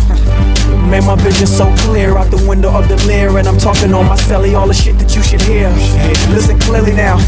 Man, 0.87 1.05
my 1.05 1.17
vision 1.17 1.49
so 1.49 1.75
clear 1.79 2.17
out 2.17 2.31
the 2.31 2.47
window 2.49 2.71
of 2.71 2.89
the 2.89 2.97
Lear, 3.07 3.37
and 3.39 3.49
I'm 3.49 3.59
talking 3.59 3.93
on 3.93 4.07
my 4.07 4.15
celly, 4.17 4.57
all 4.57 4.69
the 4.69 4.75
shit 4.75 4.97
that 5.01 5.17
you 5.17 5.23
should 5.23 5.43
hear. 5.43 5.69
Listen 6.31 6.59
clearly 6.61 6.93
now. 6.93 7.19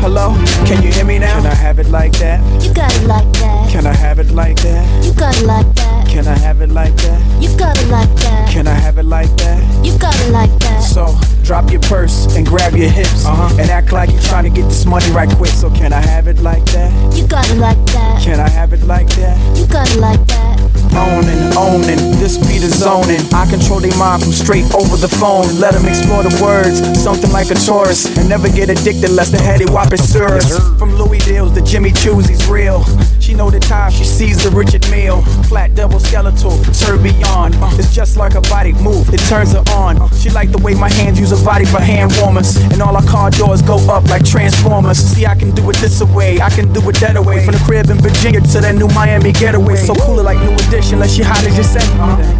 Hello, 0.00 0.34
can 0.66 0.82
you 0.82 0.92
hear 0.92 1.06
me 1.06 1.18
now? 1.18 1.36
Can 1.40 1.46
I 1.46 1.54
have 1.54 1.78
it 1.78 1.88
like 1.88 2.12
that? 2.18 2.40
You 2.62 2.74
got 2.74 2.94
it 2.94 3.06
like 3.06 3.32
that. 3.32 3.70
Can 3.70 3.86
I 3.86 3.94
have 3.94 4.18
it 4.18 4.30
like 4.30 4.56
that? 4.60 5.04
You 5.04 5.14
got 5.14 5.34
it 5.38 5.46
like 5.46 5.74
that. 5.76 5.95
Can 6.16 6.26
I 6.26 6.38
have 6.38 6.62
it 6.62 6.70
like 6.70 6.96
that? 6.96 7.42
You 7.42 7.54
got 7.58 7.76
it 7.76 7.88
like 7.88 8.08
that. 8.24 8.48
Can 8.50 8.66
I 8.66 8.72
have 8.72 8.96
it 8.96 9.04
like 9.04 9.28
that? 9.36 9.84
You 9.84 9.98
got 9.98 10.18
it 10.20 10.30
like 10.30 10.48
that. 10.60 10.80
So 10.80 11.12
drop 11.44 11.70
your 11.70 11.82
purse 11.82 12.34
and 12.34 12.46
grab 12.46 12.74
your 12.74 12.88
hips, 12.88 13.26
uh-huh. 13.26 13.60
and 13.60 13.68
act 13.68 13.92
like 13.92 14.10
you're 14.10 14.22
trying 14.22 14.44
to 14.44 14.50
get 14.50 14.64
this 14.64 14.86
money 14.86 15.10
right 15.10 15.28
quick. 15.36 15.50
So 15.50 15.68
can 15.68 15.92
I 15.92 16.00
have 16.00 16.26
it 16.26 16.38
like 16.38 16.64
that? 16.72 16.90
You 17.14 17.28
got 17.28 17.46
it 17.50 17.58
like 17.58 17.76
that. 17.92 18.22
Can 18.22 18.40
I 18.40 18.48
have 18.48 18.72
it 18.72 18.82
like 18.84 19.08
that? 19.10 19.36
You 19.58 19.66
got 19.66 19.90
it 19.94 20.00
like 20.00 20.26
that. 20.28 20.56
Owning, 20.96 21.52
owning, 21.52 22.00
this 22.16 22.38
beat 22.38 22.64
is 22.64 22.80
zoning. 22.80 23.20
I 23.34 23.44
control 23.50 23.80
their 23.80 23.94
mind 23.98 24.22
from 24.22 24.32
straight 24.32 24.64
over 24.72 24.96
the 24.96 25.08
phone. 25.20 25.60
Let 25.60 25.74
them 25.74 25.84
explore 25.84 26.22
the 26.22 26.32
words, 26.42 26.80
something 26.98 27.30
like 27.30 27.50
a 27.50 27.54
tourist. 27.54 28.16
And 28.16 28.30
never 28.30 28.48
get 28.48 28.70
addicted 28.70 29.10
lest 29.10 29.32
the 29.32 29.38
heady 29.38 29.66
whop 29.66 29.92
is 29.92 30.00
serious. 30.00 30.56
From 30.78 30.94
Louis 30.96 31.18
Deals 31.18 31.52
to 31.52 31.60
Jimmy 31.60 31.92
Choo's, 31.92 32.26
he's 32.26 32.48
real. 32.48 32.82
She 33.20 33.34
know 33.34 33.50
the 33.50 33.60
time 33.60 33.90
she 33.90 34.04
sees 34.04 34.42
the 34.42 34.50
Richard 34.50 34.88
Mille. 34.90 35.20
Flat 35.50 35.74
double 35.74 36.00
skeletal, 36.06 36.54
tourbillon. 36.72 37.52
It's 37.78 37.92
just 37.92 38.16
like 38.16 38.34
a 38.34 38.40
body 38.42 38.72
move, 38.72 39.12
it 39.12 39.20
turns 39.28 39.52
her 39.52 39.64
on. 39.74 39.98
She 40.12 40.30
like 40.30 40.50
the 40.52 40.58
way 40.58 40.74
my 40.74 40.88
hands 40.88 41.18
use 41.18 41.30
her 41.30 41.44
body 41.44 41.64
for 41.64 41.80
hand 41.80 42.12
warmers. 42.20 42.56
And 42.72 42.80
all 42.80 42.94
our 42.96 43.02
car 43.02 43.30
doors 43.30 43.62
go 43.62 43.76
up 43.90 44.04
like 44.08 44.24
transformers. 44.24 44.98
See, 44.98 45.26
I 45.26 45.34
can 45.34 45.50
do 45.54 45.68
it 45.70 45.76
this 45.76 46.00
away, 46.00 46.40
I 46.40 46.50
can 46.50 46.72
do 46.72 46.80
it 46.88 46.96
that 46.96 47.16
away. 47.16 47.44
From 47.44 47.54
the 47.54 47.62
crib 47.66 47.90
in 47.90 47.98
Virginia 47.98 48.40
to 48.40 48.60
that 48.60 48.74
new 48.74 48.88
Miami 48.88 49.32
getaway. 49.32 49.76
So 49.76 49.94
cooler 49.94 50.22
like 50.22 50.38
new 50.38 50.54
edition, 50.68 50.94
unless 50.94 51.14
she 51.14 51.22
hot 51.22 51.44
as 51.44 51.56
you 51.56 51.64
say. 51.64 51.84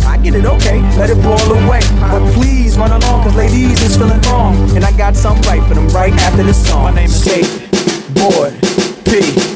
I 0.06 0.16
get 0.22 0.34
it, 0.34 0.46
okay, 0.46 0.80
let 0.96 1.10
it 1.10 1.20
boil 1.22 1.50
away. 1.64 1.80
But 2.00 2.22
please 2.34 2.78
run 2.78 2.92
along, 2.92 3.24
cause 3.24 3.34
ladies 3.34 3.82
is 3.82 3.96
feeling 3.96 4.20
wrong. 4.22 4.54
And 4.76 4.84
I 4.84 4.96
got 4.96 5.16
something 5.16 5.44
right 5.50 5.62
for 5.66 5.74
them 5.74 5.88
right 5.88 6.12
after 6.12 6.42
this 6.42 6.68
song. 6.68 6.84
My 6.84 6.94
name 6.94 7.10
is 7.10 7.22
Kate 7.24 7.50
Boy 8.14 8.54
P. 9.04 9.55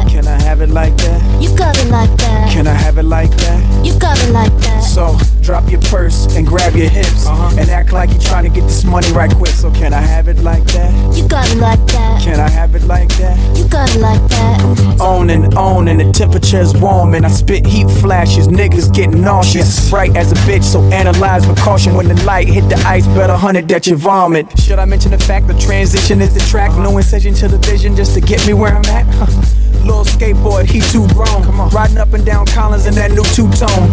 Can 0.61 0.69
I 0.69 0.77
have 0.77 0.93
it 0.93 0.93
like 0.93 0.97
that? 0.97 1.41
You 1.41 1.57
got 1.57 1.77
it 1.79 1.89
like 1.89 2.17
that. 2.17 2.51
Can 2.51 2.67
I 2.67 2.73
have 2.73 2.97
it 2.99 3.03
like 3.03 3.31
that? 3.31 3.85
You 3.85 3.97
got 3.97 4.15
it 4.21 4.31
like 4.31 4.53
that. 4.61 4.83
So 4.83 5.17
drop 5.41 5.71
your 5.71 5.81
purse 5.81 6.27
and 6.35 6.45
grab 6.45 6.75
your 6.75 6.87
hips 6.87 7.25
uh-huh. 7.25 7.55
and 7.57 7.67
act 7.71 7.91
like 7.91 8.11
you're 8.11 8.21
trying 8.21 8.43
to 8.43 8.49
get 8.51 8.67
this 8.67 8.83
money 8.83 9.11
right 9.11 9.33
quick. 9.33 9.49
So 9.49 9.71
can 9.71 9.91
I 9.91 10.01
have 10.01 10.27
it 10.27 10.37
like 10.43 10.63
that? 10.65 11.17
You 11.17 11.27
got 11.27 11.49
it 11.51 11.57
like 11.57 11.83
that. 11.87 12.21
Can 12.21 12.39
I 12.39 12.47
have 12.47 12.75
it 12.75 12.83
like 12.83 13.09
that? 13.17 13.57
You 13.57 13.67
got 13.69 13.89
it 13.95 13.99
like 14.01 14.21
that. 14.29 15.01
On 15.01 15.31
and 15.31 15.51
on, 15.55 15.87
and 15.87 15.99
the 15.99 16.11
temperature's 16.11 16.77
warm, 16.77 17.15
and 17.15 17.25
I 17.25 17.29
spit 17.29 17.65
heat 17.65 17.89
flashes. 17.89 18.47
Niggas 18.47 18.93
getting 18.93 19.19
nauseous. 19.19 19.89
Bright 19.89 20.15
as 20.15 20.31
a 20.31 20.35
bitch, 20.45 20.63
so 20.63 20.79
analyze 20.91 21.47
with 21.47 21.57
caution. 21.57 21.95
When 21.95 22.07
the 22.07 22.23
light 22.23 22.47
hit 22.47 22.69
the 22.69 22.77
ice, 22.85 23.07
better 23.07 23.35
hunt 23.35 23.57
it 23.57 23.67
that 23.69 23.87
you 23.87 23.95
vomit. 23.95 24.45
Should 24.59 24.77
I 24.77 24.85
mention 24.85 25.09
the 25.09 25.17
fact 25.17 25.47
the 25.47 25.57
transition 25.57 26.21
is 26.21 26.35
the 26.35 26.39
track? 26.51 26.69
No 26.77 26.95
incision 26.97 27.33
to 27.35 27.47
the 27.47 27.57
vision 27.57 27.95
just 27.95 28.13
to 28.13 28.21
get 28.21 28.45
me 28.45 28.53
where 28.53 28.75
I'm 28.75 28.85
at? 28.85 29.70
Little 29.81 30.05
skateboard, 30.05 30.69
he 30.69 30.79
too 30.79 31.07
grown. 31.13 31.43
Come 31.43 31.59
on. 31.59 31.69
Riding 31.69 31.97
up 31.97 32.13
and 32.13 32.25
down 32.25 32.45
Collins 32.45 32.85
in 32.85 32.93
that 32.95 33.11
new 33.11 33.23
two 33.33 33.49
tone. 33.57 33.89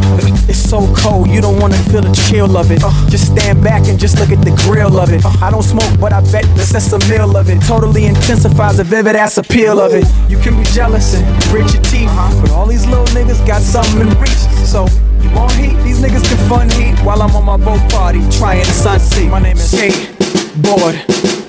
It's 0.48 0.58
so 0.58 0.92
cold, 0.94 1.28
you 1.28 1.40
don't 1.40 1.58
wanna 1.60 1.78
feel 1.90 2.02
the 2.02 2.12
chill 2.28 2.56
of 2.56 2.70
it. 2.70 2.80
Just 3.10 3.32
stand 3.32 3.62
back 3.64 3.88
and 3.88 3.98
just 3.98 4.18
look 4.18 4.30
at 4.30 4.44
the 4.44 4.54
grill 4.64 5.00
of 5.00 5.12
it. 5.12 5.24
I 5.42 5.50
don't 5.50 5.62
smoke, 5.62 5.98
but 5.98 6.12
I 6.12 6.20
bet 6.30 6.44
this 6.56 6.72
that's 6.72 6.92
a 6.92 6.98
meal 7.08 7.36
of 7.36 7.48
it. 7.48 7.60
Totally 7.62 8.06
intensifies 8.06 8.76
the 8.76 8.84
vivid 8.84 9.16
ass 9.16 9.38
appeal 9.38 9.80
of 9.80 9.94
it. 9.94 10.04
You 10.28 10.38
can 10.38 10.56
be 10.56 10.64
jealous 10.70 11.14
and 11.14 11.24
grit 11.44 11.72
your 11.72 11.82
teeth, 11.84 12.10
but 12.40 12.50
all 12.50 12.66
these 12.66 12.86
little 12.86 13.06
niggas 13.06 13.44
got 13.46 13.62
something 13.62 14.00
in 14.00 14.20
reach. 14.20 14.44
So 14.68 14.86
you 15.22 15.30
want 15.30 15.52
heat? 15.52 15.76
These 15.82 16.00
niggas 16.00 16.24
can 16.28 16.48
fun 16.48 16.68
heat 16.70 16.98
while 17.04 17.22
I'm 17.22 17.34
on 17.34 17.44
my 17.44 17.56
boat 17.56 17.80
party 17.90 18.20
trying 18.30 18.60
the 18.60 18.72
sun. 18.72 19.30
My 19.30 19.38
name 19.38 19.56
is 19.56 19.72
Skateboard 19.72 20.96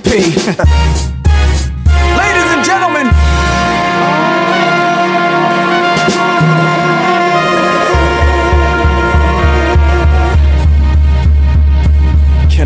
P. 0.04 1.16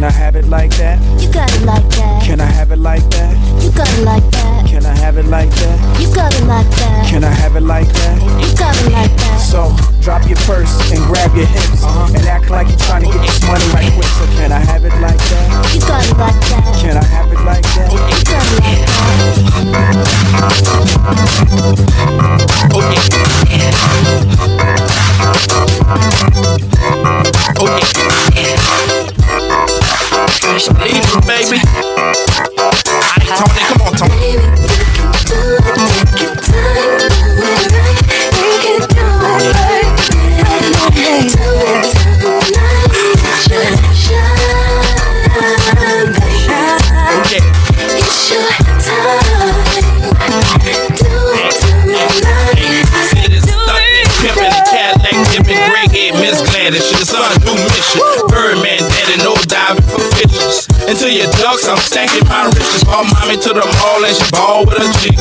Can 0.04 0.12
I 0.12 0.16
have 0.20 0.36
it 0.36 0.48
like 0.48 0.76
that? 0.84 1.00
You 1.22 1.32
got 1.32 1.50
it 1.56 1.62
like 1.64 1.88
that. 1.96 2.24
Can 2.24 2.42
I 2.42 2.46
have 2.46 2.72
it 2.72 2.80
like 2.80 3.10
that? 3.12 3.64
You 3.64 3.72
got 3.72 3.88
it 3.88 4.04
like 4.04 4.30
that. 4.32 4.68
Can 4.68 4.86
I 4.86 4.94
have 4.98 5.16
it 5.16 5.24
like 5.28 5.50
that? 5.50 5.80
You 5.98 6.14
got 6.14 6.36
it 6.36 6.44
like 6.44 6.70
that. 6.76 7.08
Can 7.08 7.24
I 7.24 7.32
have 7.32 7.56
it 7.56 7.64
like 7.64 7.88
that? 7.88 8.20
You 8.20 8.52
got 8.60 8.76
it 8.84 8.92
like 8.92 9.16
that. 9.16 9.40
So 9.40 9.72
drop 10.02 10.28
your 10.28 10.36
purse 10.44 10.92
and 10.92 11.00
grab 11.08 11.34
your 11.34 11.46
hips 11.46 11.86
and 12.12 12.28
act 12.28 12.50
like 12.50 12.68
you're 12.68 12.78
trying 12.80 13.06
to 13.06 13.12
get 13.16 13.22
this 13.26 13.40
money 13.48 13.64
right 13.72 13.90
quick. 13.96 14.12
So 14.20 14.26
can 14.36 14.52
I 14.52 14.60
have 14.60 14.84
it 14.84 14.92
like 15.00 15.16
that? 15.16 15.72
You 15.74 15.80
got 15.80 16.04
it 16.04 16.18
like 16.20 16.36
that. 16.52 16.68
Can 16.84 16.98
I 17.00 17.04
have 17.08 17.32
it 17.32 17.40
like 17.48 17.64
that? 17.64 17.88
You 17.88 18.28
got 18.28 18.44
it 18.52 18.60
like 29.00 29.03
Easy, 30.46 30.74
baby. 30.74 31.60
Aight, 33.16 33.32
Tony, 33.38 33.64
come 33.66 33.82
on, 33.82 33.94
Tony. 33.96 34.83
Until 60.88 61.10
your 61.10 61.32
ducks, 61.40 61.68
I'm 61.68 61.78
stacking 61.78 62.28
my 62.28 62.46
riches. 62.46 62.84
Ball 62.84 63.06
mommy 63.06 63.38
to 63.38 63.50
the 63.54 63.64
mall 63.64 64.04
and 64.04 64.16
she 64.16 64.30
ball 64.32 64.66
with 64.66 64.78
a 64.78 64.88
chick. 65.00 65.18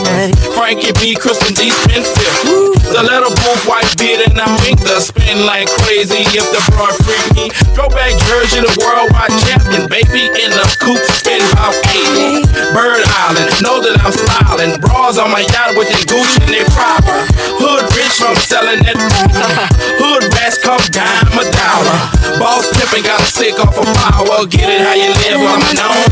Frankie 0.54 0.92
B, 1.00 1.14
Kristen 1.14 1.54
D, 1.54 1.70
spin 1.70 2.02
fifth. 2.02 2.81
The 2.92 3.00
little 3.00 3.32
booth, 3.32 3.64
white 3.64 3.88
beard, 3.96 4.20
and 4.28 4.36
I 4.36 4.44
mink 4.60 4.76
the 4.84 5.00
spin 5.00 5.48
like 5.48 5.64
crazy 5.80 6.28
if 6.36 6.44
the 6.52 6.60
broad 6.76 6.92
freak 7.00 7.24
me. 7.32 7.48
Throwback 7.72 8.12
jersey, 8.28 8.60
the 8.60 8.68
worldwide 8.84 9.32
champion, 9.48 9.88
baby, 9.88 10.28
in 10.28 10.52
the 10.52 10.66
coupe, 10.76 11.00
spin 11.16 11.40
about 11.56 11.72
80. 11.88 12.44
Bird 12.76 13.00
Island, 13.24 13.48
know 13.64 13.80
that 13.80 13.96
I'm 14.04 14.12
smiling. 14.12 14.76
Bras 14.76 15.16
on 15.16 15.32
my 15.32 15.40
yacht 15.40 15.72
with 15.72 15.88
they 15.88 16.04
Gucci 16.04 16.36
and 16.44 16.52
they 16.52 16.68
proper. 16.76 17.16
Hood 17.64 17.88
rich 17.96 18.12
from 18.20 18.36
selling 18.36 18.84
that. 18.84 19.00
Hood 19.96 20.28
rats 20.36 20.60
come 20.60 20.84
dime 20.92 21.32
a 21.32 21.48
dollar. 21.48 21.98
Boss 22.36 22.68
pimpin' 22.76 23.08
got 23.08 23.24
sick 23.24 23.56
off 23.56 23.72
of 23.72 23.88
power. 24.04 24.44
Get 24.44 24.68
it 24.68 24.84
how 24.84 24.92
you 24.92 25.08
live, 25.16 25.40
I'm 25.40 25.64
known 25.80 26.11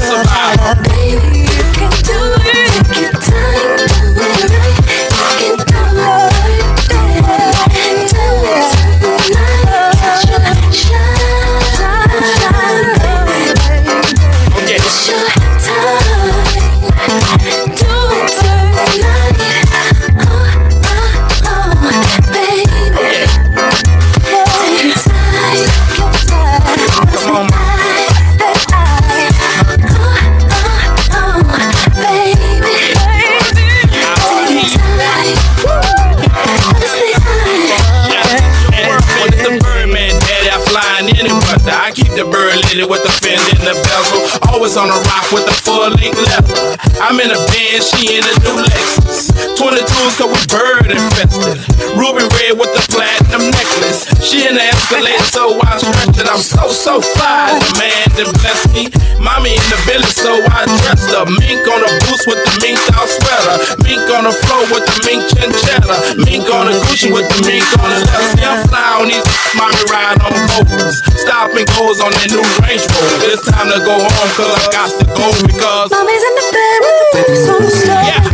so, 56.51 56.66
so 56.68 56.94
fly. 57.01 57.55
The 57.55 57.70
man 57.78 58.07
that 58.18 58.28
blessed 58.42 58.70
me. 58.74 58.90
Mommy 59.22 59.55
in 59.55 59.66
the 59.70 59.78
village, 59.86 60.16
so 60.16 60.32
I 60.51 60.66
dressed 60.82 61.14
up. 61.14 61.30
Mink 61.30 61.62
on 61.68 61.80
the 61.84 61.90
boots 62.09 62.26
with 62.26 62.40
the 62.42 62.53
mink 62.59 62.80
out 62.96 63.07
sweater. 63.07 63.57
Mink 63.86 64.03
on 64.11 64.26
the 64.26 64.34
floor 64.34 64.64
with 64.74 64.84
the 64.88 64.96
mink 65.07 65.22
chinchilla. 65.30 65.96
Mink 66.26 66.48
on 66.51 66.66
the 66.66 66.74
Gucci 66.88 67.12
with 67.14 67.28
the 67.30 67.38
mink 67.46 67.62
on 67.78 67.88
the 67.92 68.01
left. 68.03 68.34
See, 68.34 68.42
I'm 68.42 68.66
fly 68.66 68.98
on 68.98 69.07
these. 69.07 69.22
Mommy 69.55 69.82
ride 69.92 70.18
on 70.26 70.34
boats. 70.51 70.98
Stop 71.22 71.55
and 71.55 71.68
goes 71.78 72.03
on 72.03 72.11
that 72.18 72.28
new 72.34 72.42
Range 72.66 72.82
Rover. 72.82 73.30
It's 73.30 73.44
time 73.46 73.70
to 73.70 73.78
go 73.86 73.94
home, 74.01 74.30
cause 74.34 74.51
I 74.51 74.64
got 74.74 74.90
to 74.90 75.07
go 75.07 75.26
because. 75.46 75.88
Mommy's 75.94 76.24
in 76.24 76.34
the 76.34 76.46
bed 76.51 76.78
with 76.82 76.96
the 76.98 77.07
baby 77.14 77.36
so 77.38 77.55
slow. 77.62 78.03
Yeah. 78.03 78.24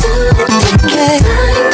Do 0.00 0.12
it, 0.32 0.46
do 0.86 0.94
it 0.94 1.65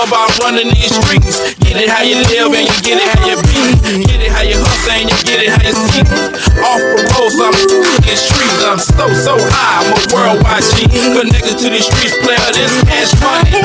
all 0.00 0.06
about 0.08 0.38
running 0.40 0.68
these 0.68 0.94
streets. 0.94 1.54
Get 1.60 1.76
it 1.76 1.88
how 1.88 2.02
you 2.02 2.16
live 2.16 2.52
and 2.56 2.64
you 2.64 2.76
get 2.80 2.96
it 3.00 3.08
how 3.12 3.26
you 3.26 3.36
be. 3.36 4.04
Get 4.04 4.20
it 4.22 4.32
how 4.32 4.42
you 4.42 4.56
hustle 4.56 4.92
and 4.92 5.10
you 5.10 5.16
get 5.24 5.44
it 5.44 5.50
how 5.52 5.60
you 5.60 5.74
see. 5.76 6.00
Off 6.64 6.80
paroles, 6.80 7.36
I'm 7.36 7.52
in 8.08 8.16
streets. 8.16 8.64
I'm 8.64 8.78
so, 8.78 9.12
so 9.12 9.36
high. 9.36 9.84
I'm 9.84 9.92
a 9.92 10.00
worldwide 10.14 10.64
G. 10.76 10.88
Connected 10.88 11.58
to 11.58 11.68
these 11.70 11.86
streets, 11.86 12.16
player. 12.24 12.40
This 12.52 12.80
cash 12.88 13.12
money. 13.20 13.60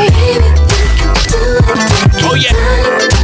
Oh, 2.23 2.35
yeah. 2.35 3.14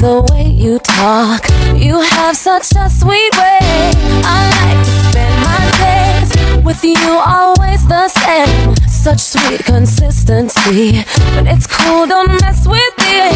the 0.00 0.26
way 0.32 0.48
you 0.48 0.78
talk. 0.78 1.44
You 1.76 2.00
have 2.00 2.34
such 2.34 2.72
a 2.74 2.88
sweet 2.88 3.32
way. 3.36 3.92
I 4.24 4.40
like 4.60 4.80
to 4.86 4.92
spend 5.06 5.34
my 5.44 5.64
days 5.84 6.64
with 6.64 6.82
you, 6.82 7.20
always 7.24 7.86
the 7.86 8.08
same. 8.08 8.74
Such 8.88 9.20
sweet 9.20 9.64
consistency, 9.64 11.04
but 11.34 11.46
it's 11.46 11.66
cool, 11.66 12.06
don't 12.06 12.40
mess 12.40 12.66
with 12.66 12.94
it. 12.98 13.34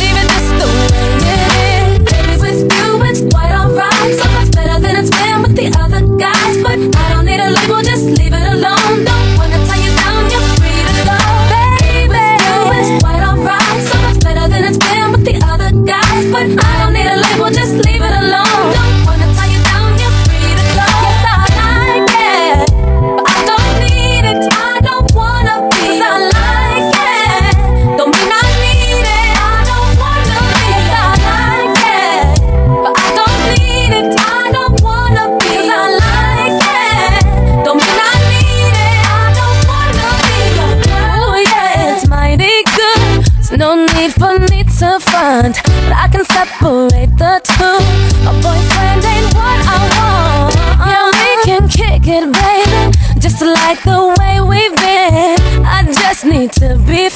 Leave 0.00 0.16
it 0.16 0.28
just 0.32 0.52
the 0.60 0.66
way 0.66 1.32
it 1.32 1.40
is. 1.40 1.47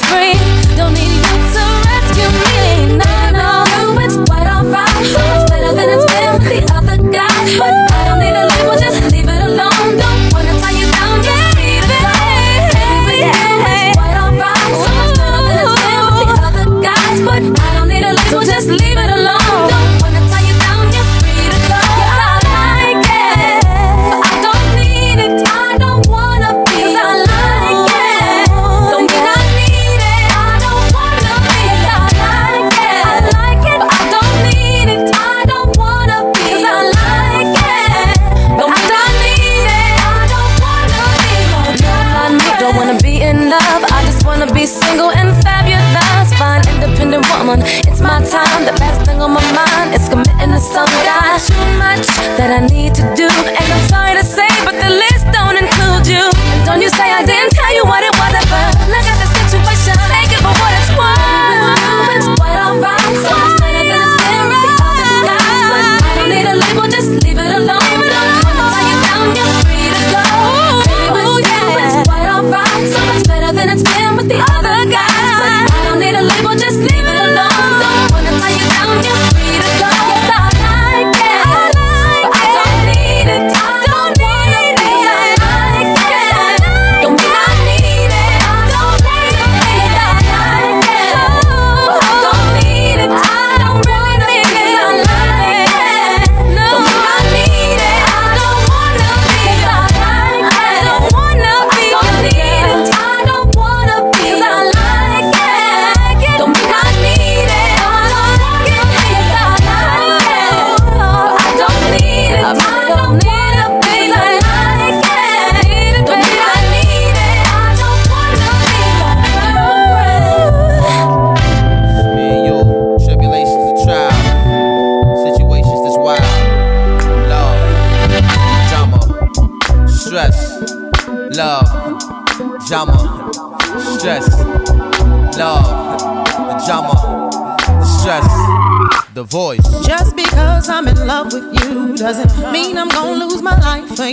free. 0.05 0.32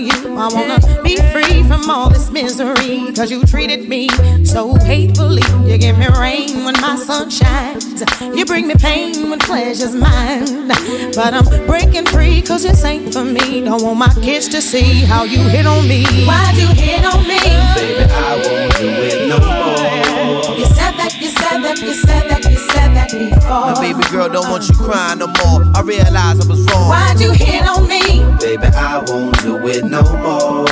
You. 0.08 0.38
I 0.38 0.48
wanna 0.54 0.80
be 1.04 1.16
free 1.32 1.64
from 1.64 1.90
all 1.90 2.10
this 2.10 2.32
misery. 2.32 3.12
Cause 3.14 3.32
you 3.32 3.44
treated 3.44 3.88
me 3.90 4.10
so 4.46 4.76
hatefully. 4.76 5.44
You 5.70 5.78
give 5.78 5.98
me 5.98 6.08
rain 6.08 6.64
when 6.66 6.76
my 6.82 6.96
sun 6.96 7.30
shines. 7.30 8.04
You 8.36 8.46
bring 8.46 8.68
me 8.68 8.76
pain 8.76 9.30
when 9.30 9.40
pleasure's 9.40 9.96
mine. 9.96 10.68
But 11.16 11.34
I'm 11.34 11.46
breaking 11.68 12.06
free 12.08 12.42
cause 12.42 12.64
this 12.64 12.84
ain't 12.84 13.14
for 13.14 13.26
me. 13.26 13.62
Don't 13.62 13.84
want 13.84 14.00
my 14.00 14.14
kids 14.22 14.48
to 14.50 14.62
see 14.62 15.02
how 15.06 15.24
you 15.24 15.40
hit 15.50 15.66
on 15.66 15.88
me. 15.88 16.04
Why'd 16.26 16.58
you 16.58 16.68
hit 16.68 17.06
on 17.06 17.28
me? 17.28 17.40
Baby, 17.76 18.06
I 18.10 18.36
won't 18.44 18.78
do 18.78 18.88
it 18.88 19.28
no 19.30 19.38
more. 19.40 20.58
You 20.58 20.66
said 20.66 20.94
that, 21.00 21.16
you 21.20 21.30
said 21.30 21.60
that, 21.62 21.80
you 21.82 21.94
said 21.94 22.30
that, 22.30 22.44
you 22.46 22.58
said 22.58 22.96
that 22.96 23.12
before. 23.12 23.74
My 23.74 23.80
baby 23.80 24.04
girl 24.12 24.30
don't 24.30 24.50
want 24.50 24.68
you 24.70 24.76
crying 24.76 25.20
no 25.20 25.28
more. 25.28 25.66
I 25.76 25.82
realize 25.82 26.40
I 26.40 26.48
was 26.48 26.66
wrong. 26.72 26.90
Why'd 26.90 27.20
you 27.20 27.32
hit 27.32 27.68
on 27.68 27.88
me? 27.88 28.29
Baby, 28.40 28.68
I 28.74 29.04
won't 29.08 29.38
do 29.42 29.58
it 29.68 29.84
no 29.84 30.02
more. 30.02 30.66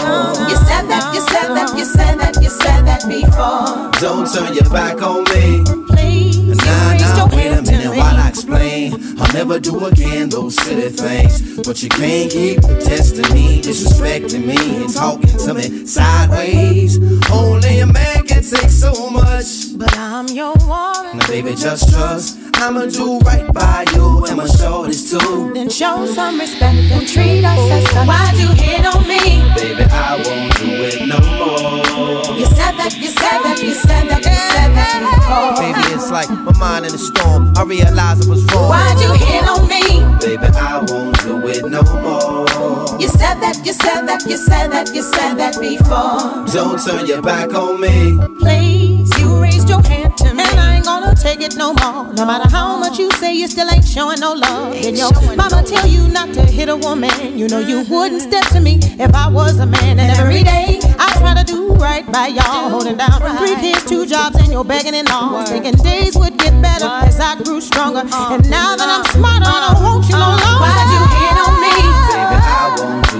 You 0.49 0.55
said 0.67 0.87
that, 0.87 1.11
you 1.13 1.21
said 1.21 1.49
that, 1.53 1.77
you 1.77 1.85
said 1.85 2.15
that, 2.17 2.41
you 2.41 2.49
said 2.49 2.81
that 2.87 3.03
before. 3.07 3.91
Don't 4.01 4.25
turn 4.31 4.53
your 4.53 4.69
back 4.71 5.01
on 5.01 5.23
me. 5.35 5.63
Please, 5.89 6.57
Nah, 6.65 6.93
nah, 6.97 7.35
wait 7.35 7.51
a 7.51 7.61
minute 7.61 7.89
while 7.97 8.15
I 8.15 8.29
explain. 8.29 8.93
I'll 9.19 9.33
never 9.33 9.59
do 9.59 9.85
again 9.85 10.29
those 10.29 10.55
silly 10.55 10.89
things. 10.89 11.57
But 11.65 11.83
you 11.83 11.89
can't 11.89 12.31
keep 12.31 12.61
testing 12.61 13.33
me, 13.33 13.61
disrespecting 13.61 14.45
me, 14.45 14.83
and 14.83 14.93
talking 14.93 15.37
to 15.45 15.53
me 15.53 15.85
sideways. 15.85 16.97
Only 17.31 17.79
a 17.81 17.85
man 17.87 18.25
can 18.25 18.43
take 18.43 18.69
so 18.69 19.09
much. 19.09 19.77
But 19.77 19.95
I'm 19.97 20.27
your 20.29 20.53
woman. 20.65 21.17
Now, 21.19 21.27
baby, 21.27 21.53
just 21.55 21.91
trust. 21.91 22.39
I'ma 22.59 22.85
do 22.87 23.19
right 23.19 23.45
by 23.53 23.85
you, 23.93 24.25
and 24.25 24.37
my 24.37 24.45
shorties 24.45 25.11
too. 25.11 25.53
Then 25.53 25.69
show 25.69 26.05
some 26.07 26.39
respect 26.39 26.77
and 26.91 27.07
treat 27.07 27.43
us. 27.45 27.56
Why'd 27.57 28.37
you 28.37 28.49
hit 28.53 28.85
on 28.85 29.07
me? 29.07 29.41
Baby, 29.55 29.83
I 29.89 30.21
won't 30.23 30.53
do 30.57 30.69
it 30.85 31.07
no 31.07 31.17
more. 31.17 32.37
You 32.37 32.45
said 32.45 32.73
that, 32.77 32.95
you 32.95 33.09
said 33.09 33.41
that, 33.41 33.59
you 33.61 33.73
said 33.73 34.07
that, 34.09 34.23
you 34.23 34.37
said 34.53 34.69
that 34.77 35.01
before. 35.01 35.57
Baby, 35.57 35.95
it's 35.95 36.11
like 36.11 36.29
my 36.29 36.55
mind 36.59 36.85
in 36.85 36.93
a 36.93 36.97
storm. 36.97 37.53
I 37.57 37.63
realize 37.63 38.25
I 38.25 38.29
was 38.29 38.43
wrong. 38.53 38.69
Why'd 38.69 38.99
you 38.99 39.11
hit 39.13 39.47
on 39.49 39.67
me? 39.67 40.05
Baby, 40.19 40.47
I 40.55 40.77
won't 40.87 41.19
do 41.23 41.47
it 41.47 41.65
no 41.65 41.81
more. 41.81 42.99
You 42.99 43.09
said 43.09 43.39
that, 43.41 43.65
you 43.65 43.73
said 43.73 44.05
that, 44.05 44.25
you 44.27 44.37
said 44.37 44.67
that, 44.71 44.93
you 44.93 45.01
said 45.01 45.35
that 45.35 45.59
before. 45.59 46.45
Don't 46.53 46.79
turn 46.83 47.07
your 47.07 47.21
back 47.21 47.53
on 47.55 47.81
me. 47.81 48.19
Please, 48.39 49.09
you 49.19 49.41
raised 49.41 49.67
your 49.67 49.81
hand 49.81 50.15
to 50.17 50.26
gonna 50.87 51.13
take 51.13 51.41
it 51.41 51.55
no 51.57 51.73
more. 51.73 52.13
No 52.13 52.25
matter 52.25 52.47
how 52.49 52.77
much 52.79 52.97
you 52.97 53.11
say, 53.19 53.33
you 53.33 53.47
still 53.47 53.69
ain't 53.69 53.83
showing 53.85 54.19
no 54.21 54.31
love. 54.33 54.73
And 54.73 54.97
your 54.97 55.11
mama 55.35 55.61
tell 55.61 55.85
you 55.85 56.07
not 56.07 56.33
to 56.33 56.41
hit 56.41 56.69
a 56.69 56.77
woman. 56.77 57.37
You 57.37 57.47
know 57.49 57.59
you 57.59 57.83
wouldn't 57.89 58.21
step 58.21 58.45
to 58.55 58.61
me 58.61 58.79
if 59.05 59.13
I 59.13 59.27
was 59.27 59.59
a 59.59 59.65
man. 59.65 59.99
And 59.99 60.11
every 60.17 60.43
day 60.43 60.79
I 60.97 61.07
try 61.19 61.33
to 61.35 61.43
do 61.43 61.73
right 61.73 62.05
by 62.09 62.27
y'all. 62.27 62.69
Holding 62.69 62.95
down 62.95 63.19
three 63.37 63.55
kids, 63.57 63.83
two 63.83 64.05
jobs, 64.05 64.37
and 64.37 64.49
you're 64.49 64.63
begging 64.63 64.95
in 64.95 65.05
laws. 65.07 65.49
Thinking 65.49 65.75
days 65.83 66.15
would 66.15 66.37
get 66.37 66.53
better 66.61 66.87
as 66.87 67.19
I 67.19 67.35
grew 67.43 67.59
stronger. 67.59 68.03
And 68.33 68.49
now 68.49 68.75
that 68.79 68.87
I'm 68.87 69.05
smarter, 69.11 69.45
I 69.45 69.59
don't 69.67 69.83
want 69.83 70.07
you 70.07 70.15
no 70.15 70.29
longer. 70.39 70.63
Why'd 70.63 70.87
you 70.95 71.03
hit 71.19 71.37
on 71.43 71.56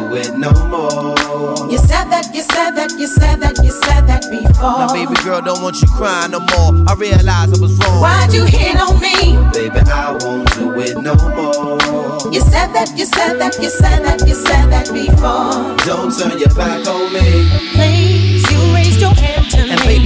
do 0.08 0.16
it 0.16 0.38
no 0.38 0.52
more. 0.68 1.72
You 1.72 1.78
said 1.78 2.06
that, 2.10 2.34
you 2.34 2.42
said 2.42 2.72
that, 2.72 2.92
you 2.98 3.08
said 3.08 3.40
that, 3.42 3.58
you 3.64 3.72
said 3.72 4.08
that 4.08 4.24
before. 4.30 4.78
My 4.80 4.94
baby 4.94 5.14
girl 5.24 5.42
don't 5.42 5.62
want 5.62 5.82
you 5.82 5.88
crying 5.88 6.32
no 6.32 6.40
more. 6.40 6.86
I 6.88 6.94
realize 6.94 7.52
I 7.52 7.62
was 7.62 7.78
wrong. 7.80 8.02
Why'd 8.02 8.34
you 8.34 8.46
hit 8.46 8.80
on 8.80 9.00
me? 9.00 9.36
Baby, 9.52 9.80
I 9.90 10.18
won't 10.22 10.50
do 10.54 10.80
it 10.80 10.98
no 10.98 11.16
more. 11.16 12.34
You 12.34 12.42
said 12.42 12.74
that, 12.74 12.94
you 12.96 13.06
said 13.06 13.36
that, 13.40 13.58
you 13.62 13.70
said 13.70 14.04
that, 14.06 14.28
you 14.28 14.36
said 14.36 14.72
that 14.72 14.92
before. 14.94 15.76
Don't 15.86 16.12
turn 16.18 16.38
your 16.38 16.54
back 16.56 16.88
on 16.88 17.14
me. 17.14 17.50
Please, 17.74 18.50
you 18.52 18.74
raised 18.74 19.02
your 19.02 19.14
hand 19.14 19.47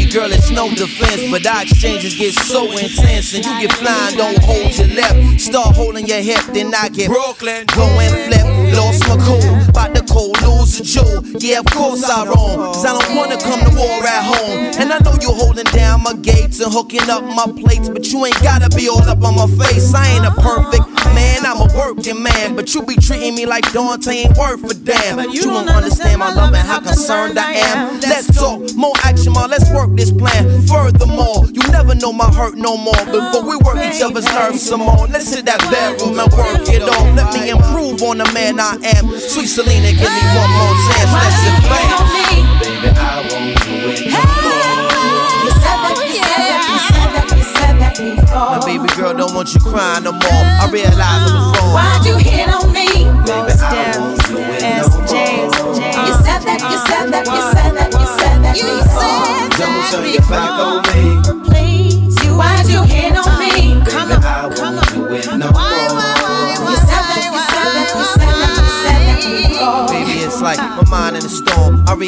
me. 0.05 0.11
Girl, 0.11 0.31
it's 0.31 0.49
no 0.51 0.69
defense, 0.69 1.29
but 1.31 1.45
our 1.45 1.63
exchanges 1.63 2.15
get 2.17 2.33
so 2.33 2.71
intense. 2.71 3.33
And 3.33 3.45
you 3.45 3.51
get 3.61 3.73
flying, 3.73 4.17
don't 4.17 4.37
hold 4.43 4.75
your 4.77 4.87
left. 4.87 5.41
Start 5.41 5.75
holding 5.75 6.05
your 6.05 6.21
hip, 6.21 6.41
then 6.53 6.73
I 6.73 6.89
get 6.89 7.07
Brooklyn. 7.07 7.65
Go 7.75 7.85
and 7.99 8.13
flip, 8.25 8.77
lost 8.77 9.07
my 9.07 9.17
cool. 9.25 9.69
About 9.69 9.93
the 9.93 10.03
cold, 10.09 10.41
lose 10.41 10.79
a 10.79 10.83
jewel. 10.83 11.23
Yeah, 11.39 11.59
of 11.59 11.65
course 11.67 12.03
I 12.03 12.25
wrong. 12.25 12.73
Cause 12.73 12.85
I 12.85 12.97
don't 12.97 13.15
wanna 13.15 13.37
come 13.37 13.59
to 13.59 13.71
war 13.75 14.03
at 14.05 14.23
home. 14.23 14.73
And 14.79 14.91
I 14.91 14.99
know 14.99 15.15
you're 15.21 15.35
holding 15.35 15.69
down 15.71 16.03
my 16.03 16.13
gates 16.13 16.59
and 16.59 16.71
hooking 16.71 17.09
up 17.09 17.23
my 17.23 17.47
plates, 17.47 17.89
but 17.89 18.05
you 18.11 18.25
ain't 18.25 18.41
gotta 18.41 18.69
be 18.75 18.89
all 18.89 19.03
up 19.03 19.23
on 19.23 19.35
my 19.35 19.47
face. 19.63 19.93
I 19.93 20.07
ain't 20.15 20.25
a 20.25 20.31
perfect 20.31 20.87
man, 21.13 21.45
I'm 21.45 21.61
a 21.61 21.69
working 21.75 22.21
man. 22.21 22.55
But 22.55 22.73
you 22.73 22.83
be 22.83 22.95
treating 22.95 23.35
me 23.35 23.45
like 23.45 23.71
Dante 23.71 24.11
ain't 24.11 24.37
worth 24.37 24.63
a 24.69 24.73
damn. 24.73 25.29
You 25.31 25.43
don't 25.43 25.69
understand 25.69 26.19
my 26.19 26.33
love 26.33 26.53
and 26.53 26.67
how 26.67 26.79
concerned 26.79 27.37
I 27.37 27.53
am. 27.53 27.99
Let's 28.01 28.33
talk, 28.35 28.61
more 28.75 28.93
action, 29.03 29.33
ma. 29.33 29.45
Let's 29.45 29.69
work 29.71 29.90
this 29.95 30.11
plan. 30.11 30.61
Furthermore, 30.67 31.45
you 31.51 31.63
never 31.71 31.95
know 31.95 32.13
my 32.13 32.29
hurt 32.31 32.55
no 32.55 32.77
more. 32.77 33.05
Before 33.05 33.43
we 33.43 33.57
work 33.57 33.77
each 33.77 34.01
other's 34.01 34.25
nerves 34.25 34.61
some 34.61 34.81
more, 34.81 35.07
let's 35.07 35.33
hit 35.33 35.45
that 35.45 35.59
bedroom 35.71 36.19
and 36.19 36.31
work 36.33 36.67
it 36.69 36.83
off. 36.83 37.07
Let 37.15 37.33
me 37.33 37.49
improve 37.49 38.01
on 38.03 38.17
the 38.17 38.29
man 38.33 38.59
I 38.59 38.77
am. 38.97 39.11
Sweet 39.19 39.47
Selena, 39.47 39.91
give 39.91 40.11
me 40.11 40.23
one 40.37 40.51
more 40.51 40.75
chance. 40.87 41.11
Let's. 41.13 41.50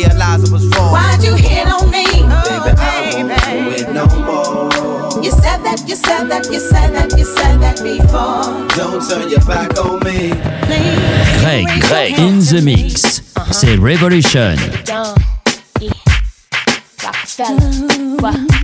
Storm. 0.01 0.21
I 0.21 0.37
was 0.51 0.67
wrong. 0.75 0.91
Why'd 0.91 1.23
you 1.23 1.35
hit 1.35 1.67
on 1.67 1.89
me? 1.91 2.05
Baby, 2.05 2.25
I 2.25 3.13
won't 3.13 3.29
do 3.29 3.83
it 3.83 3.93
no 3.93 4.05
more. 4.25 5.23
You 5.23 5.31
said 5.31 5.63
that, 5.63 5.83
you 5.87 5.95
said 5.95 6.25
that, 6.25 6.49
you 6.51 6.59
said 6.59 6.91
that, 6.91 7.17
you 7.17 7.25
said 7.25 7.57
that 7.61 7.81
before. 7.83 8.67
Don't 8.75 9.01
turn 9.07 9.29
your 9.29 9.39
back 9.45 9.77
on 9.79 9.99
me. 9.99 10.31
Greg, 11.39 11.67
Greg, 11.81 12.19
in 12.19 12.39
the 12.39 12.61
mix. 12.63 13.21
C'est 13.51 13.77
Revolution. 13.77 14.57
Don, 14.85 15.15
yeah, 15.79 15.91
Rockefeller, 17.03 18.17
what? 18.19 18.62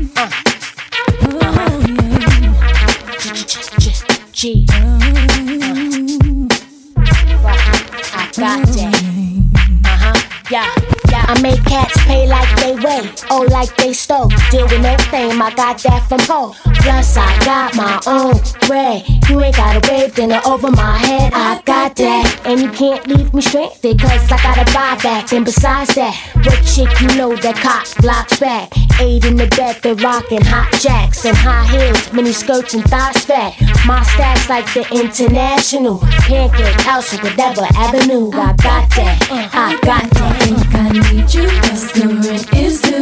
Oh 13.30 13.47
like 13.49 13.76
they 13.78 13.93
stole. 13.93 14.30
Deal 14.51 14.68
with 14.68 14.82
no 14.82 14.95
fame, 15.10 15.41
I 15.41 15.53
got 15.53 15.80
that 15.84 16.07
from 16.07 16.20
Poe. 16.20 16.53
Plus 16.82 17.18
I 17.18 17.45
got 17.45 17.76
my 17.76 17.99
own 18.07 18.39
way. 18.70 19.03
You 19.30 19.41
ain't 19.41 19.55
got 19.55 19.76
a 19.78 19.91
wave 19.91 20.16
dinner 20.16 20.41
over 20.45 20.72
my 20.72 20.97
head, 20.97 21.34
I 21.34 21.62
got 21.66 21.95
that. 21.97 22.41
And 22.45 22.60
you 22.62 22.72
can't 22.72 23.05
leave 23.07 23.34
me 23.34 23.41
stranded, 23.41 23.99
cause 23.99 24.32
I 24.32 24.38
got 24.41 24.57
a 24.57 24.66
buyback. 24.72 25.36
And 25.36 25.45
besides 25.45 25.93
that, 25.95 26.16
what 26.43 26.60
chick 26.66 26.89
you 27.01 27.07
know 27.18 27.36
that 27.36 27.55
cock 27.57 27.86
blocks 28.01 28.39
back? 28.39 28.72
Eight 28.99 29.26
in 29.26 29.38
the 29.38 29.47
bed, 29.47 29.78
the 29.82 29.95
rockin' 29.95 30.43
hot 30.43 30.72
jacks 30.82 31.26
and 31.26 31.38
high 31.38 31.66
heels, 31.68 32.12
mini 32.12 32.34
skirts 32.34 32.74
and 32.74 32.84
thighs 32.84 33.24
fat. 33.26 33.53
My 33.86 34.03
stacks 34.03 34.49
like 34.49 34.66
the 34.74 34.86
international 34.91 35.99
pancake 36.28 36.82
house 36.82 37.14
or 37.14 37.22
whatever 37.24 37.66
avenue. 37.76 38.32
I 38.34 38.53
got 38.53 38.89
that, 38.95 39.28
I 39.53 39.80
got 39.86 40.10
that. 40.12 40.30
I 40.74 40.91
need 40.91 41.34
you, 41.34 41.47
cause 41.62 41.91
the 41.93 42.07
rent 42.07 42.53
is. 42.53 42.99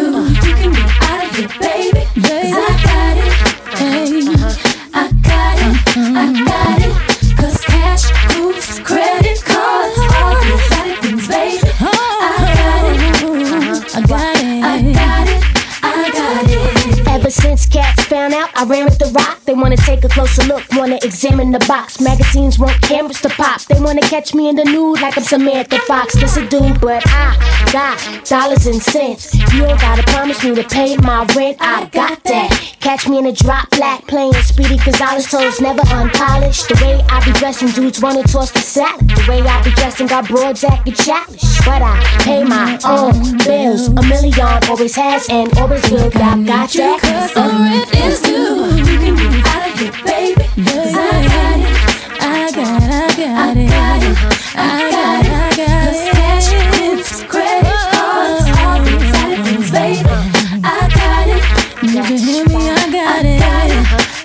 Since 17.30 17.66
cats 17.66 17.97
out 18.34 18.50
I 18.56 18.66
ran 18.66 18.86
with 18.86 18.98
the 18.98 19.12
rock, 19.14 19.40
they 19.46 19.54
wanna 19.54 19.78
take 19.78 20.04
a 20.04 20.10
closer 20.10 20.44
look, 20.44 20.64
wanna 20.74 21.00
examine 21.04 21.52
the 21.52 21.60
box. 21.68 22.00
Magazines 22.02 22.60
want 22.60 22.82
cameras 22.82 23.22
to 23.22 23.30
pop, 23.30 23.62
they 23.64 23.80
wanna 23.80 24.02
catch 24.02 24.34
me 24.34 24.50
in 24.50 24.56
the 24.56 24.66
nude 24.66 25.02
like 25.02 25.18
I'm 25.18 25.24
Samantha 25.24 25.80
Fox. 25.80 26.14
This 26.16 26.38
a 26.38 26.48
dude, 26.48 26.80
but 26.82 27.04
I 27.08 27.36
got 27.72 27.98
dollars 28.26 28.66
and 28.68 28.82
cents. 28.82 29.34
You 29.54 29.62
don't 29.62 29.80
gotta 29.80 30.04
promise 30.04 30.44
me 30.44 30.56
to 30.56 30.64
pay 30.64 30.98
my 30.98 31.26
rent, 31.36 31.58
I 31.60 31.86
got 31.92 32.24
that. 32.26 32.76
Catch 32.80 33.08
me 33.08 33.20
in 33.20 33.26
a 33.26 33.32
drop 33.32 33.70
black, 33.72 34.06
playing 34.08 34.34
Speedy 34.34 34.78
Gonzales 34.78 35.30
toes, 35.30 35.60
never 35.62 35.82
unpolished. 35.94 36.68
The 36.70 36.76
way 36.84 37.02
I 37.10 37.24
be 37.26 37.32
dressing, 37.34 37.70
dudes 37.70 38.02
wanna 38.02 38.24
toss 38.24 38.52
the 38.52 38.60
salad. 38.60 39.08
The 39.10 39.26
way 39.30 39.42
I 39.42 39.64
be 39.64 39.72
dressing, 39.72 40.08
got 40.08 40.28
broads 40.28 40.64
acting 40.64 40.94
childish. 40.94 41.44
But 41.66 41.82
I 41.82 42.00
pay 42.22 42.44
my 42.44 42.80
own 42.86 43.38
bills, 43.40 43.88
a 43.88 44.04
million 44.04 44.64
always 44.70 44.96
has 44.96 45.28
and 45.30 45.52
always 45.58 45.90
will. 45.90 46.12
Y'all 46.12 46.44
got 46.44 46.70
that? 46.72 47.00
Cause 47.02 47.34
the 47.34 47.42
rent 47.42 47.96
is 47.96 48.27
due. 48.28 48.68
You 48.78 48.96
can 49.00 49.16
be 49.16 49.28
out 49.48 49.64
of 49.68 49.80
here, 49.80 49.96
baby. 50.04 50.46
Cause 50.68 50.94
I 50.94 51.16
got 51.32 51.60
it. 51.64 51.72
I 52.20 52.52
got, 52.60 52.84
I 52.84 53.12
got 53.16 53.58
it. 53.58 53.72
I 53.72 53.76
got 53.76 54.04
it. 54.04 54.18
I 54.56 54.82
got 54.96 55.26
it. 55.26 55.32
Cause 55.58 56.02
cash, 56.18 56.48
chips, 56.52 57.24
credit 57.32 57.78
cards, 57.94 58.48
all 58.62 58.80
these 58.84 59.12
other 59.22 59.40
things, 59.46 59.70
baby. 59.72 60.16
I 60.64 60.82
got 61.00 61.28
it. 61.36 61.42
You 61.84 62.02
can 62.04 62.20
hear 62.28 62.46
me? 62.46 62.56
I 62.56 62.92
got 62.92 63.26
it. 63.26 63.42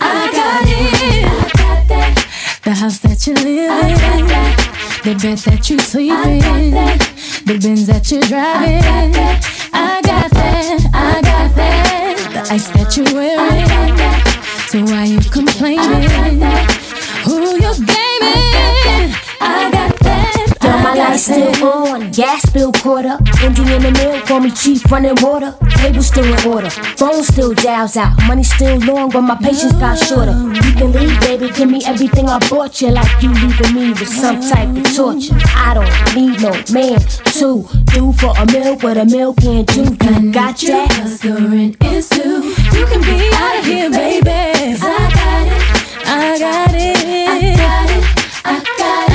I 0.00 0.30
got 0.38 0.66
it. 0.66 1.24
I 1.24 1.50
got 1.60 1.80
that. 1.88 2.12
The 2.64 2.72
house 2.74 2.98
that 3.00 3.26
you 3.26 3.34
live 3.34 3.70
in. 3.80 4.62
The 5.04 5.14
bed 5.20 5.38
that 5.38 5.68
you 5.68 5.78
sleep 5.78 6.12
in. 6.12 6.70
The 7.44 7.58
Benz 7.58 7.86
that 7.88 8.10
you're 8.10 8.22
driving. 8.22 8.82
I 9.74 10.00
got 10.02 10.30
that. 10.30 10.90
I 10.94 11.20
got 11.22 11.56
that. 11.56 12.01
The 12.42 12.54
ice 12.54 12.68
that 12.70 12.96
you're 12.96 13.06
wearing. 13.14 13.66
So 14.66 14.82
why 14.92 15.04
you 15.04 15.20
complaining? 15.30 16.40
Who 17.24 17.54
you 17.54 17.72
gaming? 17.86 19.14
I 19.40 19.70
got 19.70 19.91
that. 20.72 20.84
My 20.84 20.94
lights 20.94 21.24
still 21.24 21.68
on, 21.68 22.10
gas 22.10 22.48
bill 22.50 22.72
caught 22.72 23.06
up. 23.06 23.20
Indian 23.42 23.68
in 23.68 23.82
the 23.82 23.90
mill, 23.92 24.20
call 24.22 24.40
me 24.40 24.50
chief 24.50 24.90
running 24.90 25.16
water. 25.20 25.54
Table 25.76 26.02
still 26.02 26.24
in 26.24 26.46
order, 26.46 26.70
phone 26.70 27.22
still 27.22 27.54
dials 27.54 27.96
out. 27.96 28.16
Money 28.26 28.42
still 28.44 28.78
long, 28.80 29.10
but 29.10 29.22
my 29.22 29.36
patience 29.36 29.72
got 29.74 29.98
shorter. 29.98 30.32
You 30.32 30.72
can 30.74 30.92
leave, 30.92 31.20
baby, 31.20 31.50
give 31.50 31.70
me 31.70 31.82
everything 31.84 32.28
I 32.28 32.38
bought 32.48 32.80
you, 32.80 32.90
like 32.90 33.22
you 33.22 33.30
leaving 33.32 33.74
me 33.74 33.90
with 33.90 34.08
some 34.08 34.40
type 34.40 34.68
of 34.68 34.94
torture. 34.94 35.34
I 35.54 35.74
don't 35.74 36.14
need 36.14 36.40
no 36.40 36.52
man 36.72 37.00
to 37.38 37.66
do 37.92 38.12
for 38.12 38.32
a 38.38 38.46
meal 38.46 38.76
what 38.78 38.96
a 38.96 39.04
meal 39.04 39.34
can't 39.34 39.66
do. 39.68 39.82
You 39.82 40.32
got 40.32 40.56
that? 40.56 40.90
Cause 40.90 41.20
the 41.20 41.32
rent 41.34 41.76
is 41.84 42.08
due. 42.08 42.42
You 42.76 42.86
can 42.86 43.00
be 43.00 43.30
out 43.34 43.58
of 43.58 43.64
here, 43.64 43.90
baby. 43.90 44.30
I 44.30 45.10
got 45.14 45.46
it. 45.46 45.62
I 46.06 46.38
got 46.38 46.74
it. 46.74 46.96
I 47.28 47.56
got 47.56 47.90
it. 47.90 48.44
I 48.44 48.76
got 48.78 49.08
it. 49.08 49.11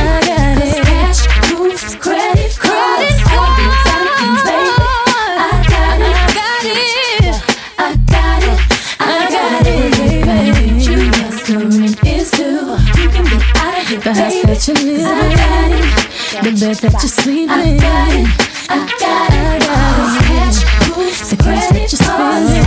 Bed 16.59 16.77
that 16.77 16.93
you 17.03 17.09
sleep 17.09 17.49
I 17.49 17.61
in. 17.63 17.77
got 17.77 18.13
it. 18.13 18.27
I 18.69 18.77
got 18.99 19.33
it. 19.33 19.61
Cause 19.67 20.17
cash, 20.27 20.59
moves, 20.89 21.29
The 21.29 21.37
cash 21.37 21.69
that 21.69 21.87
you're 21.91 22.01
spending. 22.01 22.63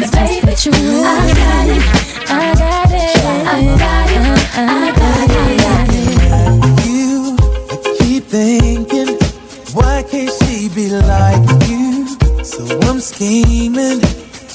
The 0.00 0.08
baby. 0.14 0.46
that 0.46 0.60
you 0.64 0.72
wear. 0.72 1.02
I 1.02 1.34
got 1.34 1.66
it. 1.66 1.82
I 2.30 2.54
got 2.54 2.92
it. 2.94 3.16
I 3.16 3.60
got 3.82 4.10
it. 4.10 4.22
I 4.54 4.70
got 4.98 5.18
it. 5.90 6.86
you. 6.86 7.36
I 7.70 7.76
keep 7.98 8.24
thinking, 8.24 9.10
why 9.74 10.02
can't 10.10 10.30
she 10.42 10.68
be 10.68 10.86
like 10.90 11.42
you? 11.68 12.06
So 12.44 12.62
I'm 12.88 13.00
scheming, 13.00 14.00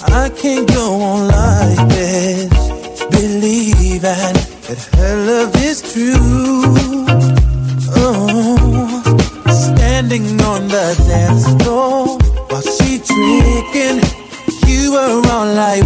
I 0.08 0.30
can't 0.42 0.68
go 0.70 1.02
on 1.02 1.28
like 1.28 1.88
this. 1.90 2.48
Believing 3.12 4.00
that 4.02 4.90
her 4.96 5.16
love 5.28 5.56
is 5.58 5.82
true. 5.94 6.31
While 12.50 12.62
drinking. 13.00 14.02
You 14.68 14.96
are 14.96 15.22
all 15.32 15.58
I 15.58 15.82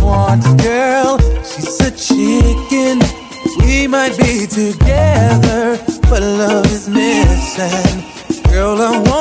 girl. 0.63 1.19
She's 1.43 1.79
a 1.81 1.91
chicken. 1.91 2.99
We 3.59 3.87
might 3.87 4.17
be 4.17 4.47
together, 4.47 5.77
but 6.09 6.21
love 6.21 6.65
is 6.67 6.89
missing. 6.89 8.03
Girl, 8.51 8.81
I 8.81 8.97
want 8.99 9.14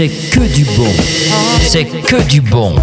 c'est 0.00 0.08
que 0.08 0.40
du 0.40 0.64
bon. 0.64 0.88
C'est 1.60 1.84
que 1.84 2.22
du 2.22 2.40
bon. 2.40 2.74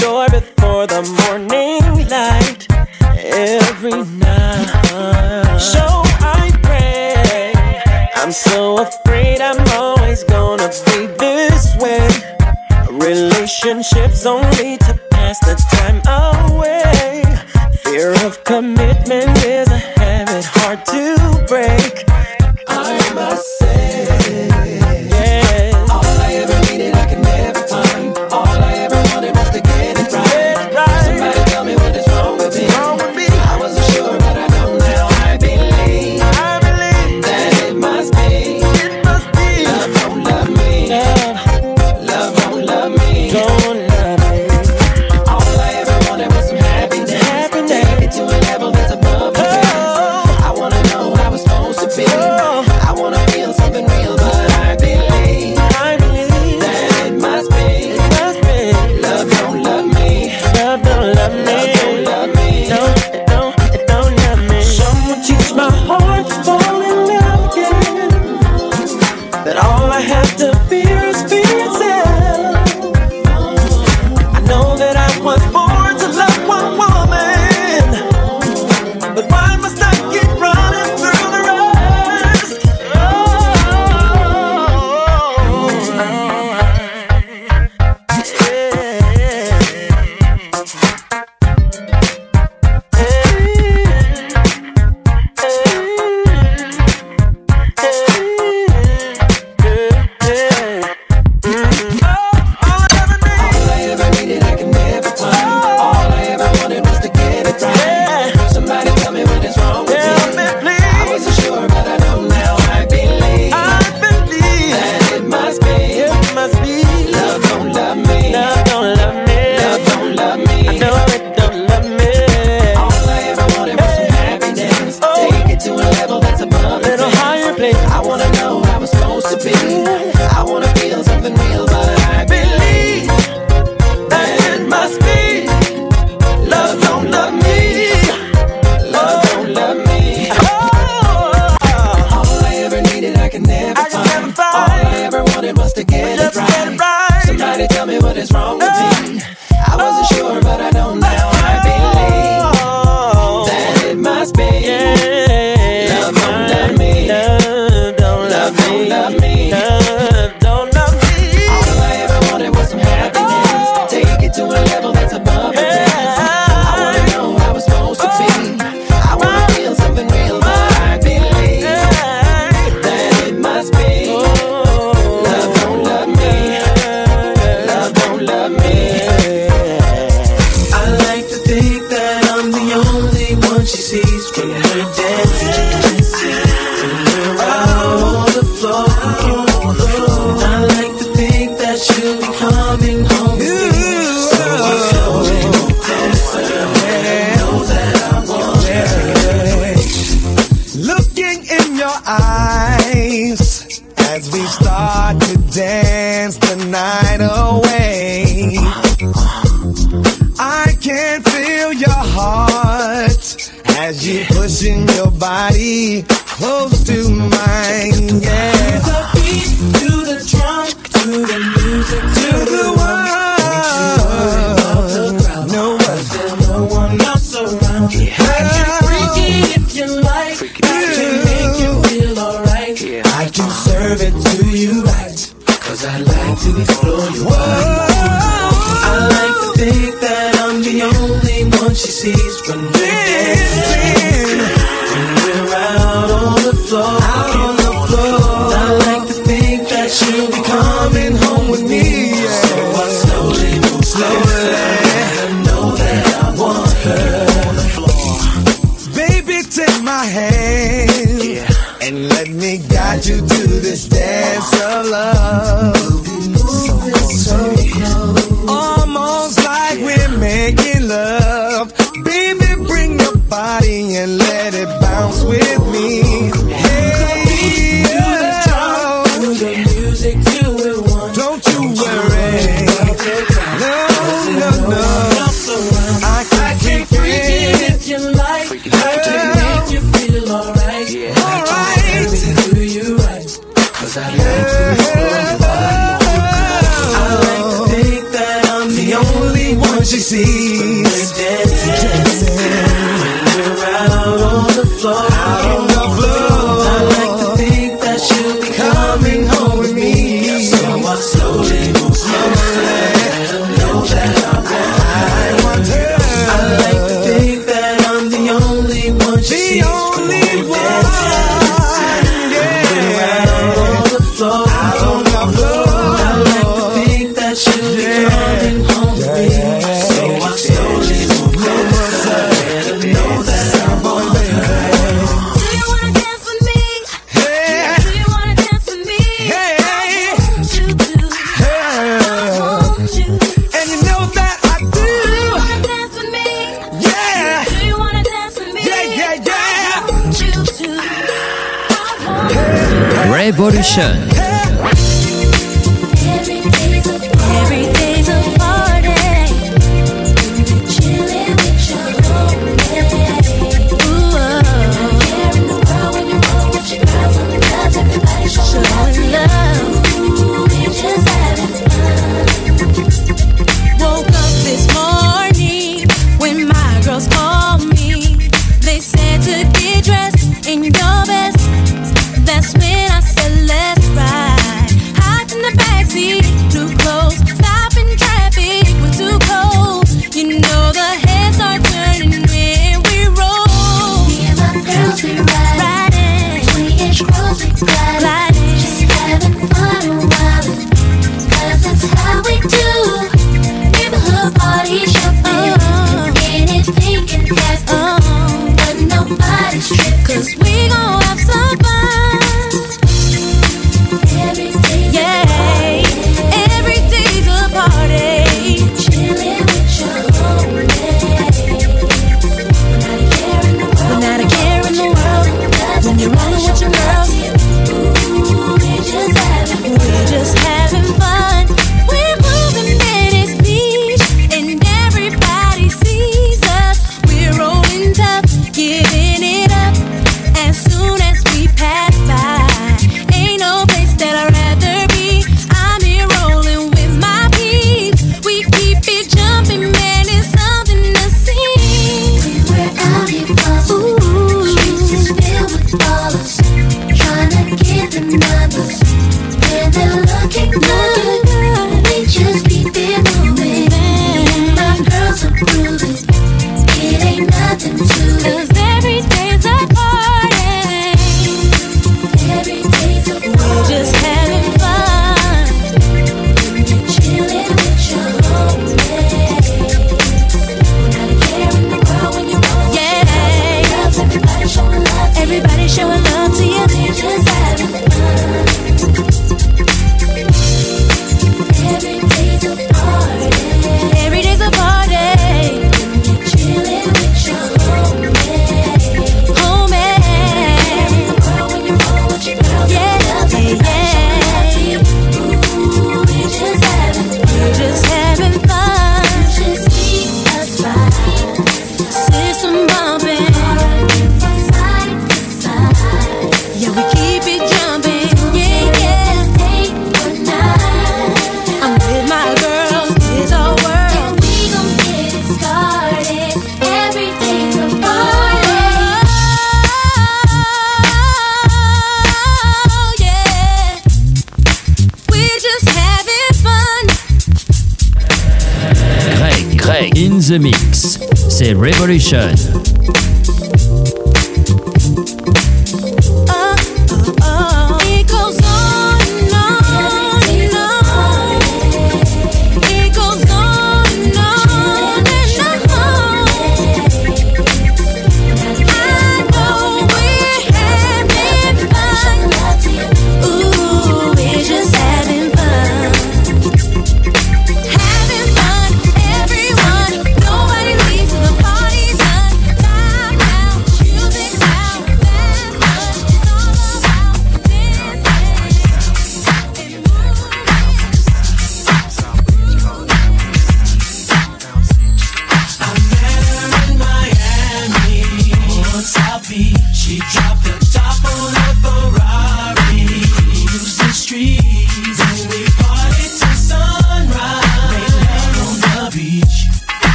door 0.00 0.28
before 0.28 0.86
the 0.86 1.02
morning 1.22 2.08
light 2.08 2.66
every 3.16 4.02
night. 4.18 5.60
So 5.60 5.84
I 6.20 6.50
pray. 6.62 7.52
I'm 8.16 8.32
so 8.32 8.78
afraid 8.82 9.40
I'm 9.40 9.66
always 9.78 10.24
gonna 10.24 10.68
be 10.86 11.06
this 11.18 11.76
way. 11.76 12.08
Relationships 12.90 14.26
only 14.26 14.78
to 14.78 14.98
pass 15.10 15.38
the 15.40 15.56
time 15.76 16.00
away. 16.50 17.24
Fear 17.84 18.14
of 18.26 18.42
commitment 18.44 19.44
is 19.44 19.68
a 19.68 19.97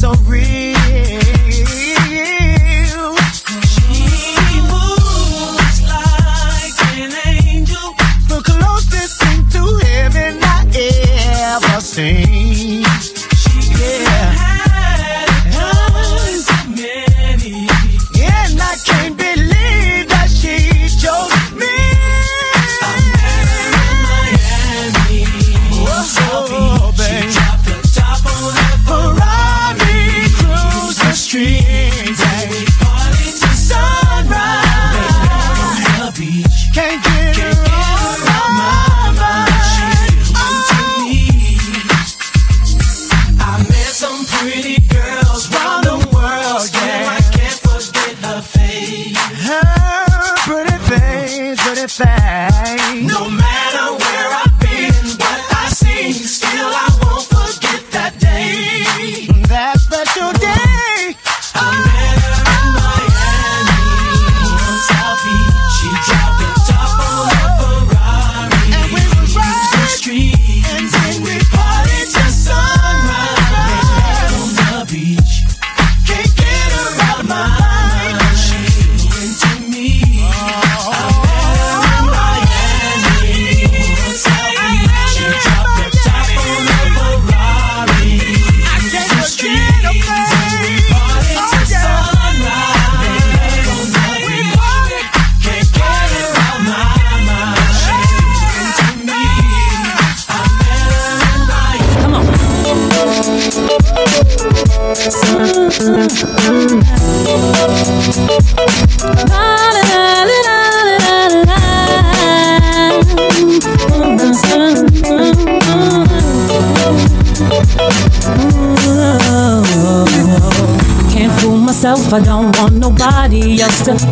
so 0.00 0.14
real. 0.24 0.39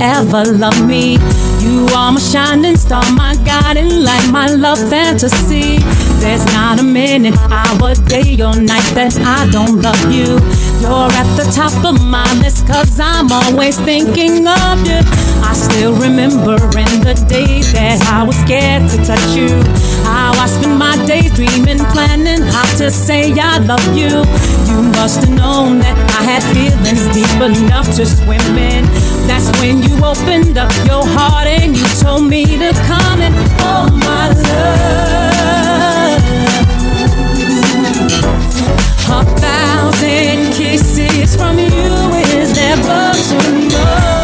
Ever 0.01 0.45
love 0.45 0.87
me? 0.87 1.19
You 1.61 1.87
are 1.95 2.13
my 2.13 2.21
shining 2.21 2.77
star, 2.77 3.05
my 3.13 3.35
guiding 3.45 4.03
light, 4.03 4.29
my 4.31 4.47
love 4.49 4.79
fantasy. 4.91 5.79
There's 6.21 6.45
not 6.47 6.81
a 6.81 6.83
minute, 6.83 7.37
hour, 7.51 7.95
day, 7.95 8.35
or 8.43 8.55
night 8.55 8.89
that 8.95 9.15
I 9.19 9.49
don't 9.51 9.81
love 9.81 10.01
you. 10.11 10.39
You're 10.83 11.11
at 11.11 11.29
the 11.37 11.47
top 11.55 11.75
of 11.85 12.03
my 12.05 12.27
list, 12.43 12.67
cause 12.67 12.99
I'm 13.01 13.31
always 13.31 13.79
thinking 13.79 14.47
of 14.47 14.87
you. 14.87 15.01
I 15.43 15.53
still 15.55 15.95
remember 15.95 16.55
in 16.55 16.93
the 17.07 17.15
day 17.29 17.63
that 17.75 18.03
I 18.11 18.23
was 18.25 18.37
scared 18.37 18.91
to 18.91 18.97
touch 19.05 19.37
you. 19.37 19.63
How 20.03 20.33
I 20.35 20.47
spend 20.47 20.79
my 20.79 20.95
days 21.07 21.33
dreaming, 21.35 21.79
planning 21.95 22.43
how 22.43 22.67
to 22.79 22.91
say 22.91 23.33
I 23.33 23.59
love 23.59 23.87
you. 23.97 24.25
You 24.67 24.83
must 24.99 25.23
have 25.25 25.35
known 25.35 25.79
that 25.81 25.97
I 26.19 26.23
had 26.27 26.43
feelings 26.55 27.07
deep 27.15 27.41
enough 27.41 27.87
to 27.97 28.07
swim 28.07 28.59
in. 28.59 28.85
That's 29.27 29.51
when 29.61 29.83
you 29.83 29.97
opened 30.05 30.59
up 30.59 30.73
your 30.87 31.05
heart 31.05 31.47
and 31.47 31.77
you 31.77 31.85
told 32.01 32.25
me 32.25 32.45
to 32.45 32.73
come 32.87 33.21
and 33.21 33.35
oh 33.61 33.89
my 33.93 34.29
love. 34.29 35.59
A 39.11 39.25
thousand 39.41 40.53
kisses 40.55 41.37
from 41.37 41.59
you 41.59 42.13
is 42.39 42.55
never 42.55 43.13
too 43.29 43.69
much. 43.69 44.18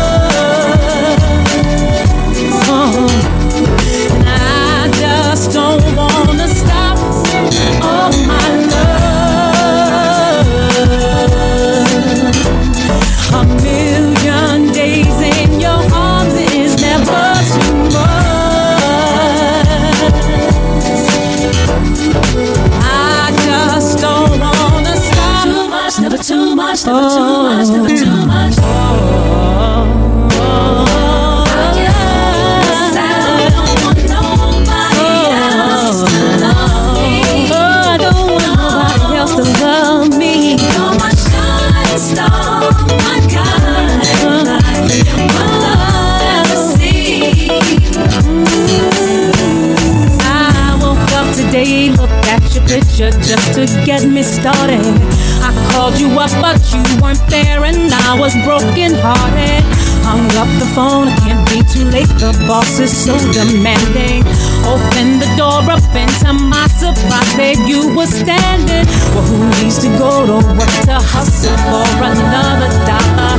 Up 51.25 51.35
today, 51.35 51.91
looked 51.91 52.13
at 52.29 52.55
your 52.55 52.65
picture 52.67 53.11
just 53.23 53.55
to 53.55 53.65
get 53.87 54.05
me 54.07 54.23
started. 54.23 55.34
Called 55.75 55.99
you 55.99 56.09
up, 56.21 56.31
but 56.41 56.63
you 56.71 56.79
weren't 57.03 57.19
there, 57.27 57.65
and 57.65 57.93
I 57.93 58.17
was 58.17 58.33
broken 58.47 58.95
hearted. 58.95 59.67
Hung 60.07 60.31
up 60.39 60.47
the 60.63 60.71
phone, 60.71 61.09
it 61.09 61.19
can't 61.19 61.43
be 61.51 61.67
too 61.67 61.91
late. 61.91 62.07
The 62.23 62.31
boss 62.47 62.79
is 62.79 62.95
so 62.95 63.19
demanding. 63.35 64.23
Open 64.71 65.19
the 65.19 65.27
door 65.37 65.67
up, 65.67 65.83
and 65.91 66.11
to 66.23 66.33
my 66.33 66.69
surprise, 66.79 67.27
there 67.35 67.59
you 67.67 67.91
were 67.91 68.07
standing. 68.07 68.87
Well, 69.19 69.27
who 69.27 69.51
needs 69.59 69.83
to 69.83 69.91
go 69.99 70.25
to 70.25 70.47
work 70.55 70.71
to 70.87 71.03
hustle 71.03 71.59
for 71.67 71.91
another 72.07 72.71
dollar? 72.87 73.35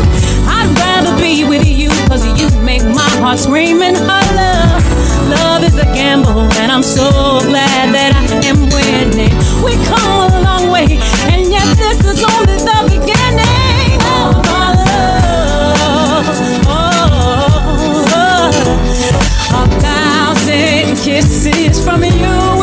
I'd 0.51 0.67
rather 0.75 1.15
be 1.15 1.47
with 1.47 1.65
you, 1.65 1.87
cause 2.11 2.27
you 2.35 2.51
make 2.59 2.83
my 2.83 3.09
heart 3.23 3.39
scream 3.39 3.81
and 3.81 3.95
holler. 3.95 4.84
Love 5.29 5.63
is 5.63 5.77
a 5.77 5.85
gamble, 5.85 6.41
and 6.61 6.71
I'm 6.71 6.83
so 6.83 7.09
glad 7.49 7.93
that 7.93 8.13
I 8.13 8.45
am 8.45 8.69
winning. 8.69 9.33
We 9.63 9.73
come 9.85 10.31
a 10.31 10.41
long 10.41 10.71
way, 10.71 10.99
and 11.31 11.49
yet 11.51 11.65
this 11.77 11.99
is 12.05 12.23
only 12.23 12.57
the 12.61 12.79
beginning 12.85 13.97
of 14.21 14.37
our 14.53 14.71
love. 14.85 16.27
Oh, 16.67 17.09
oh, 17.09 18.13
oh. 18.13 19.61
a 19.61 19.65
thousand 19.81 20.95
kisses 20.97 21.83
from 21.83 22.03
you 22.03 22.54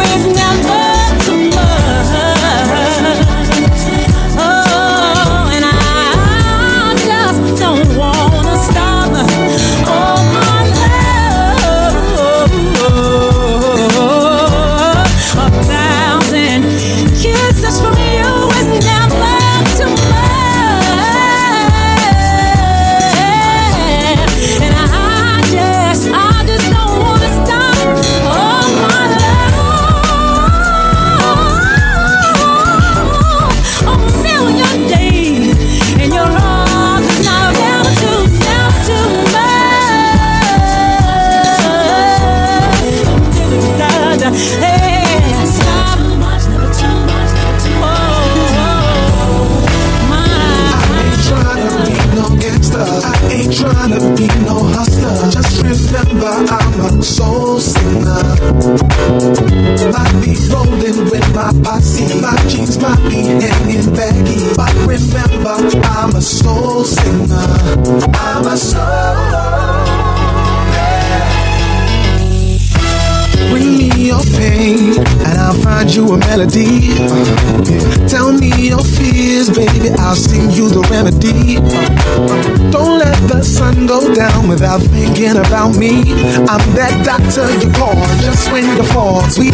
I'm 86.53 86.74
that 86.74 86.93
doctor 87.03 87.49
you 87.65 87.73
call 87.73 87.97
just 88.20 88.53
when 88.53 88.69
you 88.77 88.85
fall, 88.93 89.24
you 89.41 89.49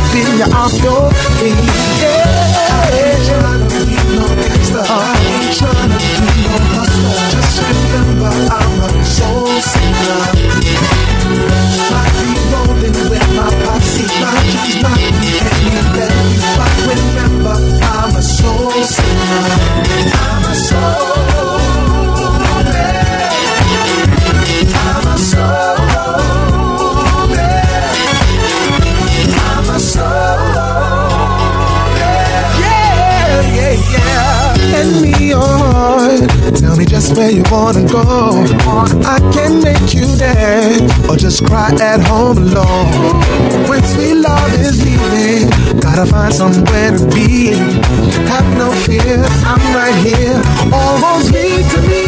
off 0.50 0.74
your. 0.82 1.06
Yeah. 1.14 1.27
Just 41.38 41.50
cry 41.50 41.70
at 41.80 42.00
home 42.06 42.38
alone. 42.38 43.68
When 43.68 43.82
sweet 43.84 44.14
love 44.14 44.52
is 44.54 44.84
leaving, 44.84 45.50
gotta 45.80 46.06
find 46.06 46.32
somewhere 46.32 46.96
to 46.96 47.06
be. 47.14 47.52
Have 48.28 48.46
no 48.56 48.72
fear, 48.72 49.24
I'm 49.44 49.74
right 49.74 49.94
here. 50.04 50.40
Almost 50.72 51.32
lead 51.32 51.64
to 51.70 51.80
me. 51.82 52.07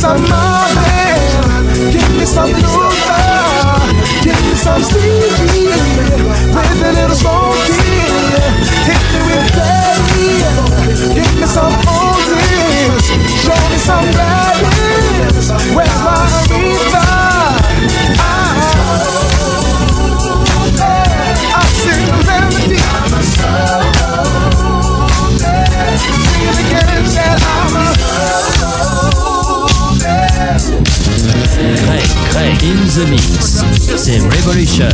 Some 0.00 0.22
Marvin, 0.30 1.92
give 1.92 2.10
me 2.16 2.24
some 2.24 2.50
Luther, 2.50 3.20
give 4.24 4.40
me 4.46 4.54
some 4.54 4.82
Stevie, 4.82 5.29
Greg, 32.30 32.62
in 32.62 32.76
the 32.86 33.06
mix. 33.10 33.64
C'est 33.96 34.18
Revolution. 34.20 34.88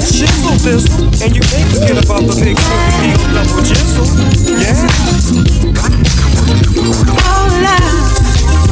Shizzle 0.00 0.56
dizzle, 0.62 1.06
and 1.22 1.34
you 1.34 1.42
can't 1.42 1.68
forget 1.72 1.96
about 2.04 2.22
the 2.26 2.34
big 2.40 2.56
double 3.32 3.62
jizzle. 3.62 4.06
Yeah. 4.60 4.74
All 7.24 7.64
I 7.64 7.80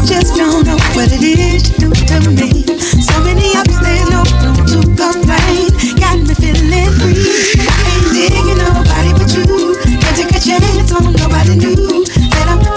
just 0.06 0.36
don't 0.36 0.64
know 0.66 0.78
what 0.94 1.10
it 1.12 1.22
is 1.22 1.70
you 1.78 1.88
do 1.88 1.90
to 1.92 2.16
me. 2.30 2.64
So 3.00 3.14
many 3.24 3.56
ups, 3.56 3.78
there's 3.80 4.08
no 4.10 4.22
room 4.42 4.60
to 4.66 4.78
complain. 4.92 5.70
Got 5.98 6.18
me 6.20 6.34
feeling 6.34 6.92
free. 7.00 7.56
I 7.58 7.72
ain't 7.92 8.06
digging 8.12 8.58
nobody 8.58 9.10
but 9.16 9.32
you. 9.32 9.44
Can't 10.00 10.16
take 10.16 10.36
a 10.36 10.40
chance 10.40 10.92
on 10.92 11.12
nobody 11.12 11.56
new. 11.56 12.11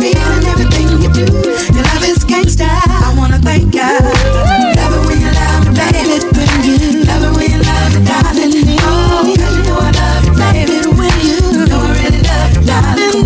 Feeling 0.05 0.45
everything 0.45 0.87
you 1.01 1.09
do. 1.09 1.25
Your 1.73 1.81
love 1.89 2.05
is 2.05 2.21
gangsta. 2.29 2.69
I 2.69 3.09
wanna 3.17 3.39
thank 3.39 3.73
God. 3.73 4.03
Love 4.77 4.93
it 4.93 5.01
when 5.09 5.17
you 5.17 5.31
love 5.33 5.65
me, 5.65 5.73
baby. 5.81 6.21
When 6.37 6.45
you 6.61 6.77
love 7.09 7.25
it 7.25 7.33
when 7.33 7.49
you 7.49 7.61
love 7.65 7.89
me, 7.89 8.05
darling. 8.05 8.53
Oh, 8.85 9.25
you 9.25 9.49
know 9.65 9.81
I 9.81 9.89
love 9.97 10.25
you, 10.29 10.33
baby. 10.37 10.77
When 10.93 11.09
you 11.25 11.65
know 11.65 11.81
I 11.81 11.97
really 11.97 12.21
love 12.21 12.53
you, 12.53 12.61
darling. 12.69 13.17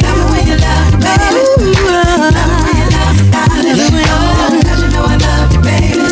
Love 0.00 0.24
it 0.24 0.32
when 0.32 0.48
you 0.48 0.56
love 0.64 0.88
me, 0.92 1.04
baby. 1.04 1.28
Love 1.28 1.28
it 1.28 1.76
when 1.84 2.08
you 2.08 2.88
love 2.88 3.12
me, 3.12 3.28
darling. 3.28 3.76
Oh, 4.08 4.56
you 4.56 4.88
know 4.88 5.04
I 5.04 5.20
love 5.20 5.52
you, 5.52 5.60
baby. 5.60 6.08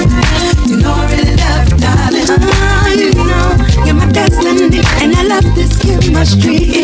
You 0.68 0.76
know 0.76 0.92
I 0.92 1.08
really 1.08 1.40
love 1.40 1.64
you, 1.72 1.76
darling. 1.80 2.28
Ah, 2.28 2.92
you 2.92 3.16
know 3.16 3.48
you're 3.86 3.96
my 3.96 4.04
destiny, 4.12 4.76
and 5.00 5.16
I 5.16 5.22
love 5.24 5.48
this 5.56 5.72
chemistry. 5.80 6.75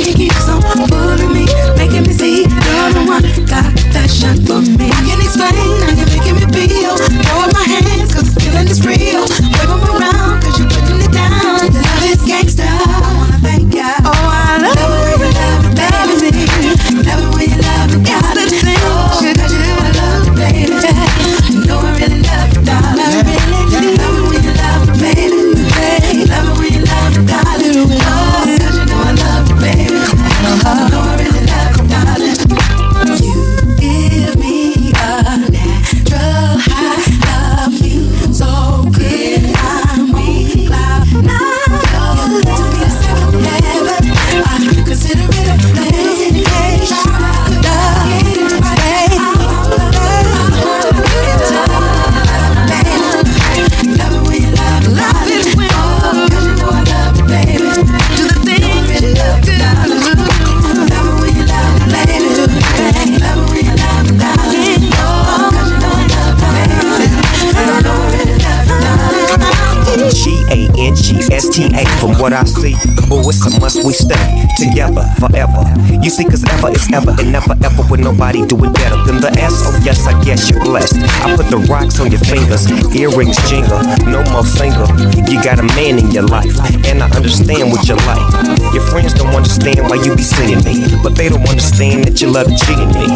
From 72.03 72.19
what 72.19 72.33
I 72.33 72.43
see, 72.43 72.74
oh, 73.15 73.23
it's 73.31 73.47
a 73.47 73.61
must 73.62 73.87
we 73.87 73.95
stay 73.95 74.19
together 74.59 75.07
forever. 75.23 75.62
You 76.03 76.11
see, 76.11 76.27
cause 76.27 76.43
ever 76.51 76.74
is 76.74 76.91
ever 76.91 77.15
and 77.15 77.31
never 77.31 77.55
ever 77.62 77.83
would 77.87 78.01
nobody 78.01 78.43
do 78.43 78.59
it 78.66 78.74
better 78.74 78.99
than 79.07 79.23
the 79.23 79.31
S. 79.39 79.55
Oh, 79.62 79.79
yes, 79.87 80.03
I 80.11 80.19
guess 80.27 80.51
you're 80.51 80.59
blessed. 80.66 80.99
I 81.23 81.37
put 81.39 81.47
the 81.47 81.62
rocks 81.70 82.01
on 82.03 82.11
your 82.11 82.19
fingers, 82.27 82.66
earrings 82.91 83.39
jingle, 83.47 83.79
no 84.11 84.19
more 84.35 84.43
single. 84.43 84.91
You 85.31 85.39
got 85.47 85.62
a 85.62 85.66
man 85.79 86.03
in 86.03 86.11
your 86.11 86.27
life, 86.27 86.59
and 86.91 87.07
I 87.07 87.09
understand 87.15 87.70
what 87.70 87.87
you 87.87 87.95
like. 88.03 88.27
Your 88.74 88.83
friends 88.91 89.15
don't 89.15 89.31
understand 89.31 89.87
why 89.87 90.03
you 90.03 90.19
be 90.19 90.27
singing 90.27 90.59
me, 90.66 90.83
but 91.07 91.15
they 91.15 91.31
don't 91.31 91.47
understand 91.47 92.11
that 92.11 92.19
you 92.19 92.35
love 92.35 92.51
to 92.51 92.57
cheat 92.66 92.83
me. 92.99 93.07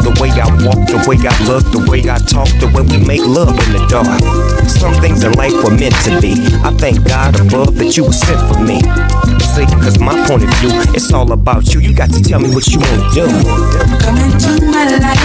The 0.00 0.16
way 0.16 0.32
I 0.32 0.48
walk, 0.64 0.80
the 0.88 0.96
way 1.04 1.20
I 1.28 1.36
look, 1.44 1.68
the 1.76 1.84
way 1.84 2.00
I 2.08 2.16
talk, 2.24 2.48
the 2.56 2.72
way 2.72 2.88
we 2.88 3.04
make 3.04 3.20
love 3.20 3.52
in 3.52 3.76
the 3.76 3.84
dark. 3.92 4.16
Some 4.78 4.94
things 5.02 5.24
in 5.24 5.32
life 5.32 5.52
were 5.62 5.70
meant 5.76 5.94
to 6.04 6.20
be. 6.20 6.32
I 6.64 6.70
thank 6.78 7.04
God 7.06 7.38
above 7.40 7.76
that 7.76 7.96
you 7.96 8.04
were 8.04 8.12
sent 8.16 8.40
for 8.48 8.60
me. 8.62 8.80
See, 9.52 9.66
cause 9.82 9.98
my 9.98 10.14
point 10.26 10.44
of 10.44 10.50
view, 10.60 10.70
it's 10.94 11.12
all 11.12 11.32
about 11.32 11.74
you. 11.74 11.80
You 11.80 11.92
got 11.94 12.10
to 12.10 12.22
tell 12.22 12.40
me 12.40 12.48
what 12.54 12.66
you 12.68 12.78
wanna 12.80 13.10
do. 13.12 13.26
Come 14.00 14.16
into 14.16 14.52
my 14.70 14.86
life, 14.88 15.20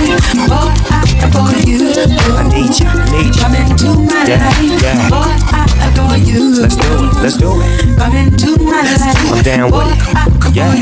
boy, 0.49 0.67
I 0.91 0.99
adore 1.23 1.55
you. 1.63 1.93
I 2.35 2.43
need 2.51 2.73
you, 2.75 2.89
need 3.15 3.31
you. 3.31 3.41
Come 3.41 3.55
into 3.55 3.87
my 4.03 4.25
Yeah, 4.27 4.43
life, 4.43 4.81
yeah. 4.83 5.09
boy, 5.09 5.31
I 5.55 5.63
adore 5.87 6.17
you. 6.19 6.59
Let's 6.59 6.75
do 6.75 6.89
it, 6.91 7.13
let's 7.23 7.37
do 7.37 7.49
it. 7.55 7.95
Come 7.97 8.15
into 8.15 8.59
my 8.59 8.81
life, 8.81 9.31
I'm 9.31 9.43
down 9.43 9.71
with 9.71 9.87
it. 9.87 10.55
Yeah. 10.55 10.73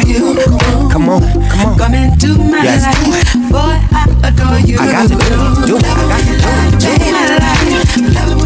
Come 0.89 1.09
on, 1.09 1.21
come 1.49 1.65
on. 1.65 1.77
come 1.77 1.93
into 1.93 2.37
my 2.37 2.63
Yes. 2.63 2.81
life, 2.87 3.33
boy, 3.51 3.75
I 3.93 4.07
adore 4.23 4.59
you. 4.65 4.77
I 4.79 4.85
got 4.89 5.09
to 5.09 5.15
do 5.15 5.19
it, 5.19 5.67
do 5.67 5.77
it. 5.77 5.85
I 5.85 6.07
got 6.09 6.21
to 6.23 6.33
do 6.33 6.89
it. 6.89 7.13
Life, 7.43 7.97
it 7.97 8.13
love 8.13 8.42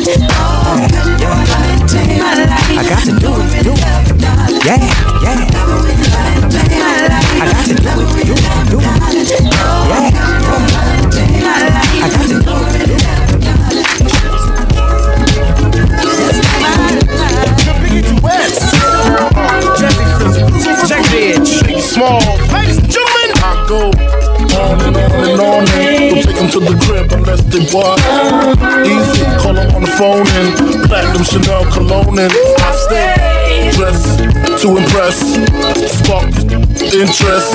I 0.00 0.04
got 2.88 3.04
to 3.04 3.12
do 3.20 3.28
it, 3.36 3.62
do. 3.62 3.72
Yeah, 4.64 4.80
yeah. 5.20 5.44
I 7.36 7.44
got 7.52 7.64
to 7.66 7.74
do 7.74 7.84
it, 8.00 8.24
do 8.24 8.32
do. 8.70 8.78
Yeah. 8.80 10.08
I 11.92 12.08
got 12.08 12.24
to 12.28 12.40
do 12.40 12.54
it, 12.72 12.88
do 12.88 13.00
small. 21.80 22.20
Ladies 22.52 22.78
and 22.78 22.88
gentlemen, 22.88 23.30
I 23.36 23.66
go 23.68 23.80
on 24.56 24.80
and 24.80 24.96
on 24.96 25.12
and 25.28 25.40
on 25.40 25.68
and 25.68 25.89
take 26.22 26.36
them 26.36 26.48
to 26.50 26.60
the 26.60 26.76
crib 26.84 27.12
unless 27.12 27.42
they 27.48 27.64
what. 27.72 27.98
Easy, 28.84 29.24
call 29.40 29.54
them 29.54 29.74
on 29.74 29.82
the 29.82 29.92
phone 29.96 30.26
and 30.40 30.88
platinum 30.88 31.24
Chanel 31.24 31.64
cologne 31.72 32.18
and 32.18 32.32
I 32.32 32.70
stay 32.88 33.30
dressed 33.76 34.18
to 34.62 34.76
impress, 34.76 35.16
spark 36.00 36.28
interest. 36.92 37.52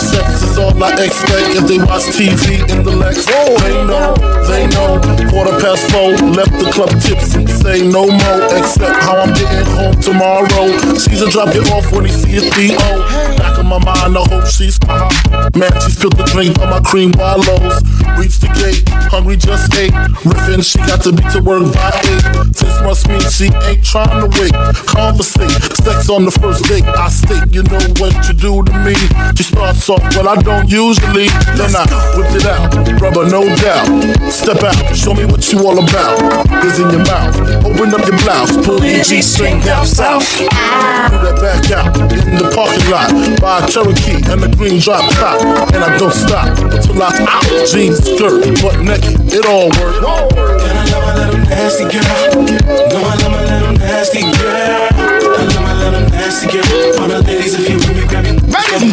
Sex 0.00 0.42
is 0.42 0.58
all 0.58 0.72
I 0.82 0.92
expect 1.04 1.56
if 1.56 1.64
they 1.68 1.78
watch 1.78 2.04
TV 2.12 2.60
in 2.68 2.82
the 2.82 2.92
Lex. 2.92 3.24
They 3.26 3.84
know, 3.86 4.14
they 4.48 4.66
know. 4.72 5.00
Quarter 5.30 5.56
past 5.60 5.90
four, 5.92 6.12
left 6.32 6.52
the 6.58 6.68
club 6.72 6.90
tipsy. 7.00 7.46
Say 7.46 7.86
no 7.86 8.06
more, 8.06 8.40
except 8.56 9.02
how 9.02 9.16
I'm 9.16 9.32
getting 9.32 9.64
home 9.76 9.96
tomorrow. 10.00 10.66
Caesar 10.96 11.30
drop 11.30 11.54
it 11.54 11.70
off 11.72 11.92
when 11.92 12.04
he 12.04 12.12
see 12.12 12.36
his 12.36 12.50
D.O. 12.50 13.36
Back 13.38 13.58
of 13.58 13.64
in 13.64 13.66
my 13.66 13.78
mind, 13.78 14.16
I 14.16 14.24
hope 14.28 14.46
she's 14.46 14.78
uh 14.88 15.08
Man, 15.54 15.70
she 15.80 15.90
spilled 15.94 16.16
the 16.18 16.24
drink 16.32 16.58
on 16.58 16.70
my 16.70 16.80
cream 16.80 17.12
wallows. 17.14 17.78
Reached 18.18 18.42
the 18.42 18.50
gate, 18.56 18.82
hungry 19.12 19.36
just 19.36 19.72
ate. 19.78 19.94
Riffin', 20.26 20.64
she 20.64 20.78
got 20.88 21.04
to 21.04 21.12
be 21.12 21.22
to 21.30 21.40
work 21.40 21.70
by 21.70 21.92
eight. 22.08 22.24
This 22.50 22.76
must 22.82 23.06
mean 23.06 23.22
she 23.30 23.52
ain't 23.68 23.84
trying 23.84 24.18
to 24.24 24.28
wait. 24.40 24.52
Conversate, 24.90 25.52
sex 25.78 26.10
on 26.10 26.24
the 26.24 26.34
first 26.34 26.64
date. 26.66 26.84
I 26.84 27.08
state, 27.08 27.52
you 27.54 27.62
know 27.70 27.78
what 28.02 28.16
you 28.26 28.34
do 28.34 28.64
to 28.64 28.72
me. 28.82 28.96
She 29.36 29.44
starts 29.44 29.88
off, 29.88 30.02
well, 30.16 30.28
I 30.28 30.36
don't 30.42 30.66
usually. 30.66 31.30
Then 31.54 31.76
I 31.76 31.86
whip 32.18 32.32
it 32.34 32.48
out, 32.48 32.72
rubber, 32.98 33.28
no 33.30 33.46
doubt. 33.60 33.86
Step 34.32 34.64
out, 34.66 34.76
show 34.96 35.14
me 35.14 35.24
what 35.30 35.46
you 35.52 35.62
all 35.62 35.78
about. 35.78 36.18
Is 36.64 36.80
in 36.80 36.90
your 36.90 37.04
mouth, 37.06 37.36
open 37.62 37.94
up 37.94 38.02
your 38.02 38.18
blouse, 38.24 38.56
pull 38.66 38.82
your 38.82 39.04
G 39.04 39.22
string 39.22 39.60
down 39.60 39.86
south. 39.86 40.26
Pull 40.26 41.22
that 41.22 41.38
back 41.38 41.70
out 41.70 41.94
in 41.94 42.34
the 42.40 42.48
parking 42.50 42.88
lot. 42.90 43.12
Buy 43.38 43.62
a 43.62 43.70
Cherokee 43.70 44.24
and 44.32 44.42
a 44.42 44.50
green 44.56 44.80
drop 44.80 45.04
top. 45.14 45.35
And 45.74 45.84
I 45.84 45.96
don't 45.98 46.12
stop 46.12 46.56
until 46.58 47.02
I 47.02 47.12
out. 47.28 47.44
Jeans, 47.68 47.98
skirt, 47.98 48.40
butt 48.62 48.80
naked, 48.80 49.20
it 49.32 49.44
all 49.44 49.68
works. 49.76 49.98
And 50.00 50.78
I 50.78 50.84
love 50.88 51.04
my 51.04 51.14
little 51.14 51.40
nasty 51.44 51.84
girl. 51.84 52.42
No, 52.88 52.98
I 53.04 53.14
love 53.20 53.32
my 53.32 53.44
little 53.44 53.72
nasty 53.76 54.20
girl. 54.22 54.32
I 54.32 55.44
love 55.44 55.62
my 55.62 55.74
little 55.76 56.08
nasty 56.08 56.46
girl. 56.48 57.00
All 57.00 57.08
the 57.08 57.22
ladies, 57.22 57.54
if 57.54 57.68
you 57.68 57.76
with 57.76 57.96
me, 57.96 58.06
grab 58.08 58.24
me. 58.24 58.32
Baby, 58.48 58.92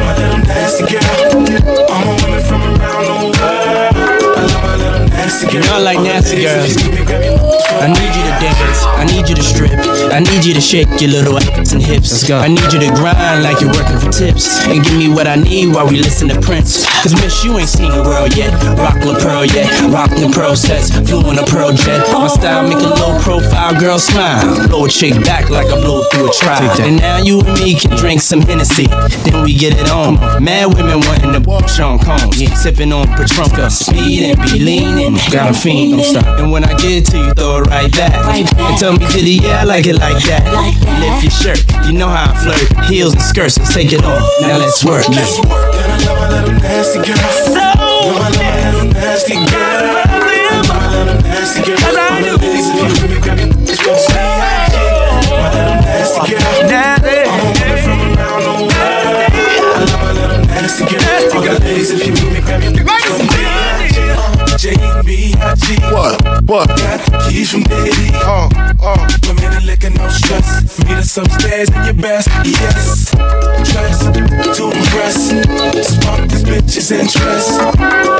my 0.00 0.16
little 0.16 0.38
nasty 0.48 0.84
girl. 0.88 1.91
Little 5.50 5.58
nasty 5.58 5.58
girl. 5.58 5.62
You 5.62 5.66
know 5.66 5.74
I 5.74 5.78
like 5.78 6.00
nasty 6.00 6.42
girls. 6.42 7.62
I 7.82 7.88
need 7.88 8.14
you 8.14 8.22
to 8.22 8.34
dance. 8.38 8.84
I 8.84 9.04
need 9.04 9.28
you 9.28 9.34
to 9.34 9.42
strip. 9.42 9.72
I 10.12 10.20
need 10.20 10.44
you 10.44 10.54
to 10.54 10.60
shake 10.60 10.88
your 11.00 11.10
little 11.10 11.38
ass 11.38 11.72
and 11.72 11.82
hips. 11.82 12.12
Let's 12.12 12.28
go. 12.28 12.38
I 12.38 12.48
need 12.48 12.72
you 12.72 12.78
to 12.78 12.90
grind 12.94 13.42
like 13.42 13.60
you're 13.60 13.72
working 13.72 13.98
for 13.98 14.12
tips. 14.12 14.66
And 14.66 14.84
give 14.84 14.96
me 14.96 15.08
what 15.08 15.26
I 15.26 15.36
need 15.36 15.74
while 15.74 15.88
we 15.88 15.98
listen 15.98 16.28
to 16.28 16.40
Prince. 16.40 16.86
Cause 17.02 17.14
miss, 17.18 17.44
you 17.44 17.58
ain't 17.58 17.68
seen 17.68 17.90
the 17.90 18.02
world 18.02 18.36
yet. 18.36 18.52
Rock 18.78 19.02
La 19.04 19.18
Pearl 19.18 19.46
yet. 19.46 19.66
Rock 19.90 20.10
the 20.10 20.54
sets. 20.54 20.94
Flew 21.08 21.26
in 21.30 21.38
a 21.38 21.44
pearl 21.44 21.72
jet. 21.72 22.06
My 22.12 22.28
style 22.28 22.68
make 22.68 22.78
a 22.78 22.92
low 23.00 23.18
profile 23.20 23.78
girl 23.78 23.98
smile. 23.98 24.68
Blow 24.68 24.84
a 24.84 24.88
chick 24.88 25.14
back 25.24 25.50
like 25.50 25.66
I 25.66 25.80
blow 25.80 26.04
through 26.12 26.30
a 26.30 26.32
trial. 26.32 26.70
And 26.80 26.98
now 26.98 27.18
you 27.18 27.40
and 27.40 27.58
me 27.58 27.74
can 27.74 27.96
drink 27.96 28.20
some 28.20 28.42
Hennessy. 28.42 28.86
Then 29.24 29.42
we 29.44 29.54
get 29.54 29.74
it 29.74 29.90
on. 29.90 30.20
Mad 30.42 30.74
women 30.74 31.00
wanting 31.00 31.32
to 31.32 31.40
walk 31.40 31.68
Sean 31.68 31.98
Combs. 31.98 32.38
Sipping 32.60 32.92
on 32.92 33.06
Patronka. 33.18 33.70
Speed 33.70 34.30
and 34.30 34.38
be 34.42 34.60
leaning. 34.60 35.18
Got 35.32 35.50
a 35.50 35.54
fiend. 35.54 35.96
Don't 35.96 36.04
stop. 36.04 36.38
And 36.40 36.52
when 36.52 36.62
I 36.62 36.76
get 36.76 37.06
to 37.06 37.16
you, 37.16 37.32
throw 37.32 37.64
it 37.64 37.66
right 37.72 37.90
back. 37.92 38.12
And 38.36 38.76
tell 38.76 38.92
me, 38.92 38.98
Diddy, 39.08 39.40
yeah, 39.40 39.62
I 39.62 39.64
like 39.64 39.86
it 39.86 39.96
like 39.96 40.22
that. 40.28 40.44
Lift 41.00 41.24
your 41.24 41.32
shirt. 41.32 41.64
You 41.88 41.96
know 41.96 42.08
how 42.08 42.28
I 42.28 42.36
flirt. 42.36 42.84
Heels 42.84 43.14
and 43.14 43.22
skirts. 43.22 43.56
Let's 43.56 43.72
take 43.72 43.94
it 43.94 44.04
off. 44.04 44.20
Now 44.42 44.58
let's 44.58 44.84
work. 44.84 45.08
Let's 45.08 45.40
work. 45.40 45.72
nasty 46.60 47.00
girl. 47.00 47.16
So 47.48 47.56
no, 47.56 48.12
I 48.12 48.28
love 48.28 48.44
my 48.44 48.76
little 48.76 48.92
nasty 48.92 49.32
girl. 49.32 49.56
I 49.56 50.20
love 50.52 50.68
my 50.68 51.00
little 51.00 51.16
nasty 51.24 51.64
girl. 51.64 51.80
Cause 51.80 51.96
I 51.96 52.20
do. 52.20 52.36
Ladies, 52.36 52.68
if 52.68 52.76
you 52.76 52.92
with 52.92 53.08
me, 53.08 53.16
grab 53.24 53.40
me. 53.40 53.48
It's 53.72 53.80
gonna 53.80 53.96
say 54.04 54.20
I 54.20 54.68
did. 54.68 55.32
My 55.32 55.48
little 55.48 55.80
nasty 55.80 56.20
girl. 56.28 56.44
Nasty. 56.68 57.24
I'm 57.24 57.40
a 57.40 57.48
woman 57.48 57.80
from 57.80 57.98
around 58.20 58.42
the 58.44 58.68
world. 58.68 58.76
I 58.76 59.80
love 59.80 59.96
my 59.96 60.12
little 60.12 60.44
nasty 60.44 60.84
girl. 60.92 61.00
All 61.32 61.40
the 61.40 61.56
ladies, 61.64 61.88
if 61.88 62.04
you 62.04 62.12
with 62.12 62.36
me, 62.36 62.40
grab 62.44 62.60
me. 62.60 62.81
What? 66.52 66.68
Got 66.68 67.00
the 67.06 67.30
keys 67.30 67.50
from 67.50 67.62
Diddy. 67.62 68.10
Uh, 68.12 68.46
uh. 68.78 69.08
Women 69.26 69.56
and 69.56 69.64
liquor, 69.64 69.88
no 69.88 70.06
stress. 70.10 70.78
Meet 70.80 70.98
us 70.98 71.16
upstairs 71.16 71.70
in 71.70 71.84
your 71.86 71.94
best. 71.94 72.28
Yes. 72.44 73.10
Dress 73.72 74.04
to 74.58 74.64
impress. 74.64 75.30
Spark 75.88 76.28
this 76.28 76.42
bitch's 76.42 76.90
interest. 76.90 78.11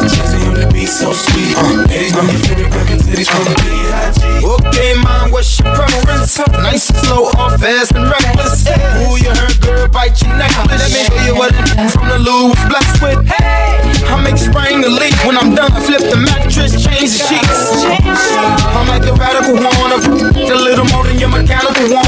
The 0.52 0.68
beat, 0.68 0.88
so 0.88 1.12
sweet. 1.16 1.56
Uh, 1.56 1.88
Ladies, 1.88 2.12
know 2.12 2.28
your 2.28 2.36
favorite 2.44 2.68
records. 2.76 3.08
Ladies 3.08 3.28
from 3.28 3.40
the 3.48 3.56
B.I.G. 3.64 4.20
Okay, 4.44 4.92
mom, 5.00 5.32
what's 5.32 5.48
your 5.56 5.72
preference? 5.72 6.36
Nice 6.60 6.92
and 6.92 6.98
slow 7.08 7.32
or 7.40 7.56
fast 7.56 7.96
and 7.96 8.04
reckless? 8.04 8.68
Who 9.00 9.16
you 9.16 9.32
heard, 9.32 9.56
girl, 9.64 9.88
bite 9.88 10.20
your 10.20 10.36
necklace. 10.36 10.76
Let 10.76 10.92
me 10.92 11.00
show 11.08 11.24
you 11.24 11.34
what 11.40 11.56
from 11.88 12.04
the 12.12 12.20
Lou 12.20 12.52
blessed 12.68 13.00
with. 13.00 13.24
Hey, 13.24 13.80
I 14.12 14.20
make 14.20 14.36
spring 14.36 14.84
the 14.84 14.92
leak. 14.92 15.16
When 15.24 15.40
I'm 15.40 15.56
done, 15.56 15.72
I 15.72 15.80
flip 15.80 16.04
the 16.04 16.20
mattress, 16.20 16.76
change 16.76 17.16
the 17.16 17.24
sheets. 17.32 17.72
I'm 18.76 18.88
like 18.92 19.08
the 19.08 19.16
radical 19.16 19.56
one 19.56 19.92
of 19.96 20.04
a 20.04 20.52
little 20.52 20.84
more 20.92 21.08
than 21.08 21.16
your 21.16 21.32
mechanical 21.32 21.88
one. 21.96 22.04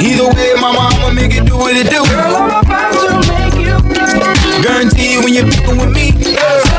Either 0.00 0.28
way, 0.32 0.56
my 0.56 0.72
mama 0.72 1.12
make 1.12 1.36
it 1.36 1.44
do 1.44 1.56
what 1.56 1.76
it 1.76 1.92
do. 1.92 2.00
Guarantee 4.62 5.18
when 5.18 5.34
you're 5.34 5.50
fucking 5.50 5.76
with 5.76 5.90
me. 5.92 6.12
Yeah. 6.18 6.71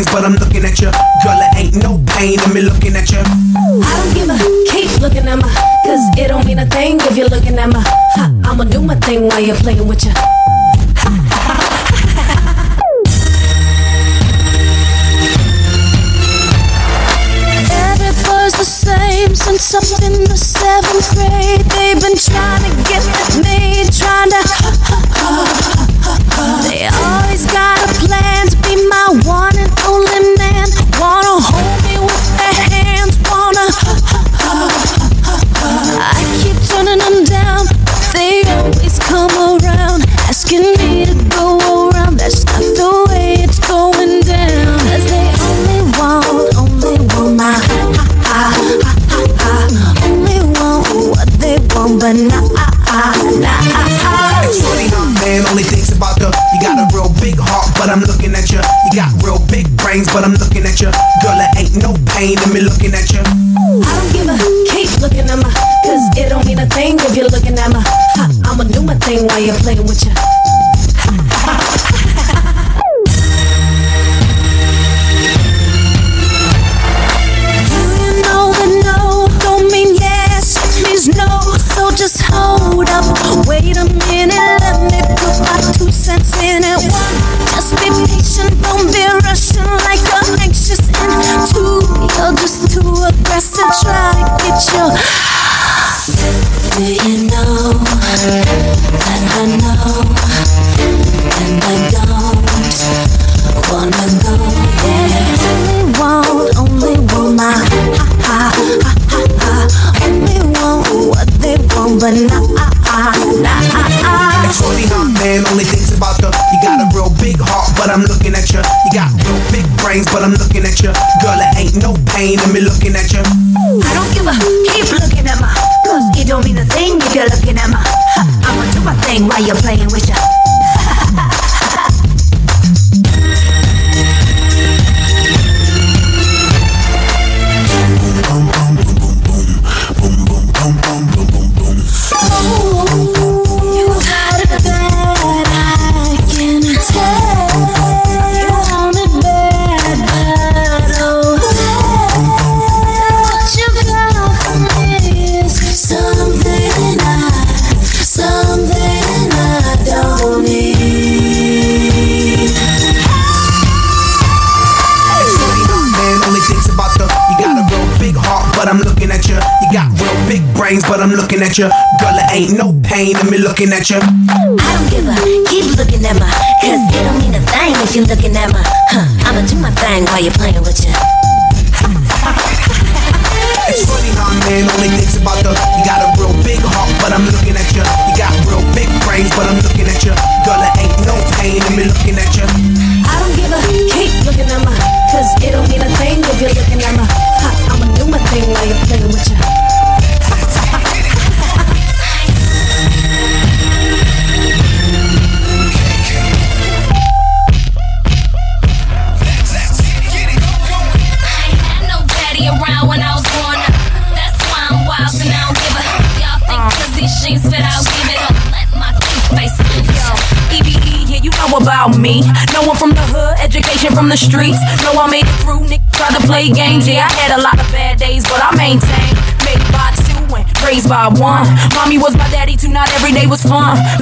Big 0.00 0.12
brains, 0.12 0.12
but 0.12 0.24
I'm 0.24 0.36
looking 0.36 0.64
at 0.64 0.80
you. 0.80 0.90
Girl, 1.22 1.38
it 1.38 1.56
ain't 1.56 1.82
no 1.82 2.02
pain 2.14 2.38
in 2.40 2.54
me 2.54 2.62
looking 2.62 2.96
at 2.96 3.10
you. 3.10 3.18
I 3.20 3.92
don't 3.96 4.14
give 4.14 4.28
a 4.28 4.38
keep 4.70 5.00
looking 5.00 5.28
at 5.28 5.38
my, 5.38 5.48
cause 5.84 6.00
it 6.18 6.28
don't 6.28 6.46
mean 6.46 6.58
a 6.58 6.66
thing 6.66 6.98
if 7.00 7.16
you're 7.16 7.28
looking 7.28 7.58
at 7.58 7.68
my. 7.68 7.82
Ha, 8.16 8.32
I'ma 8.44 8.64
do 8.64 8.82
my 8.82 8.94
thing 8.96 9.28
while 9.28 9.40
you're 9.40 9.56
playing 9.56 9.86
with 9.86 10.04
ya. 10.04 10.12
Every 17.70 18.12
the 18.56 18.64
same 18.64 19.34
since 19.34 19.74
up 19.74 19.84
in 20.02 20.24
the 20.24 20.36
seventh 20.36 21.14
grade. 21.14 21.64
They've 21.76 22.00
been 22.00 22.16
trying 22.16 22.62
to 22.64 22.70
get 22.88 23.04
with 23.04 23.36
me, 23.44 23.84
trying 23.90 24.30
to. 24.30 24.40
They 26.68 26.88
always 26.88 27.09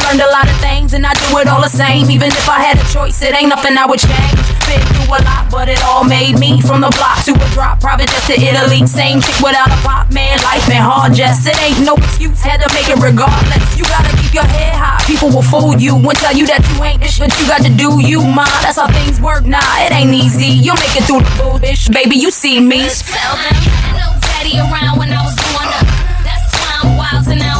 Learned 0.05 0.23
a 0.23 0.31
lot 0.31 0.47
of 0.49 0.57
things 0.61 0.95
and 0.95 1.05
I 1.05 1.13
do 1.15 1.39
it 1.39 1.49
all 1.49 1.61
the 1.61 1.69
same. 1.69 2.11
Even 2.11 2.29
if 2.29 2.49
I 2.49 2.61
had 2.61 2.79
a 2.79 2.87
choice, 2.93 3.23
it 3.23 3.35
ain't 3.35 3.51
nothing 3.51 3.77
I 3.77 3.87
would 3.87 4.01
change. 4.01 4.39
Been 4.69 4.83
through 4.95 5.17
a 5.17 5.21
lot, 5.25 5.51
but 5.51 5.69
it 5.69 5.83
all 5.85 6.05
made 6.05 6.39
me. 6.39 6.61
From 6.61 6.81
the 6.81 6.93
block 6.97 7.25
to 7.25 7.33
a 7.33 7.49
drop, 7.53 7.81
private 7.81 8.09
jet 8.09 8.25
to 8.31 8.35
Italy. 8.37 8.87
Same 8.87 9.21
chick 9.21 9.39
without 9.41 9.69
a 9.69 9.79
pop, 9.83 10.13
man. 10.13 10.39
Life 10.45 10.67
been 10.69 10.83
hard, 10.83 11.15
just 11.15 11.47
it 11.47 11.57
ain't 11.63 11.85
no 11.85 11.97
excuse. 11.97 12.41
Had 12.41 12.61
to 12.61 12.69
make 12.75 12.89
it 12.89 13.01
regardless. 13.01 13.65
You 13.77 13.85
gotta 13.85 14.13
keep 14.21 14.35
your 14.35 14.47
head 14.47 14.77
high. 14.77 15.01
People 15.07 15.31
will 15.31 15.45
fool 15.45 15.77
you 15.77 15.97
and 15.97 16.19
tell 16.19 16.37
you 16.37 16.47
that 16.47 16.61
you 16.73 16.85
ain't 16.85 17.01
this, 17.01 17.19
but 17.19 17.33
you 17.41 17.49
got 17.49 17.65
to 17.65 17.73
do 17.73 18.01
you, 18.01 18.21
ma. 18.21 18.45
That's 18.61 18.77
how 18.77 18.89
things 18.89 19.21
work. 19.21 19.45
Nah, 19.45 19.63
it 19.85 19.93
ain't 19.93 20.13
easy. 20.13 20.47
You'll 20.47 20.81
make 20.81 20.95
it 20.97 21.05
through 21.05 21.25
the 21.25 21.33
bullshit, 21.41 21.93
baby. 21.93 22.17
You 22.17 22.31
see 22.31 22.61
me. 22.61 22.89
Tell 22.89 23.37
them 23.37 23.57
no 23.97 24.09
daddy 24.21 24.59
around 24.61 24.99
when 24.99 25.13
I 25.13 25.25
was 25.25 25.35
growing 25.37 25.73
up. 25.73 25.87
That's 26.25 26.53
why 26.53 26.71
I'm 26.83 26.97
wild 26.97 27.27
and 27.29 27.43
I 27.43 27.58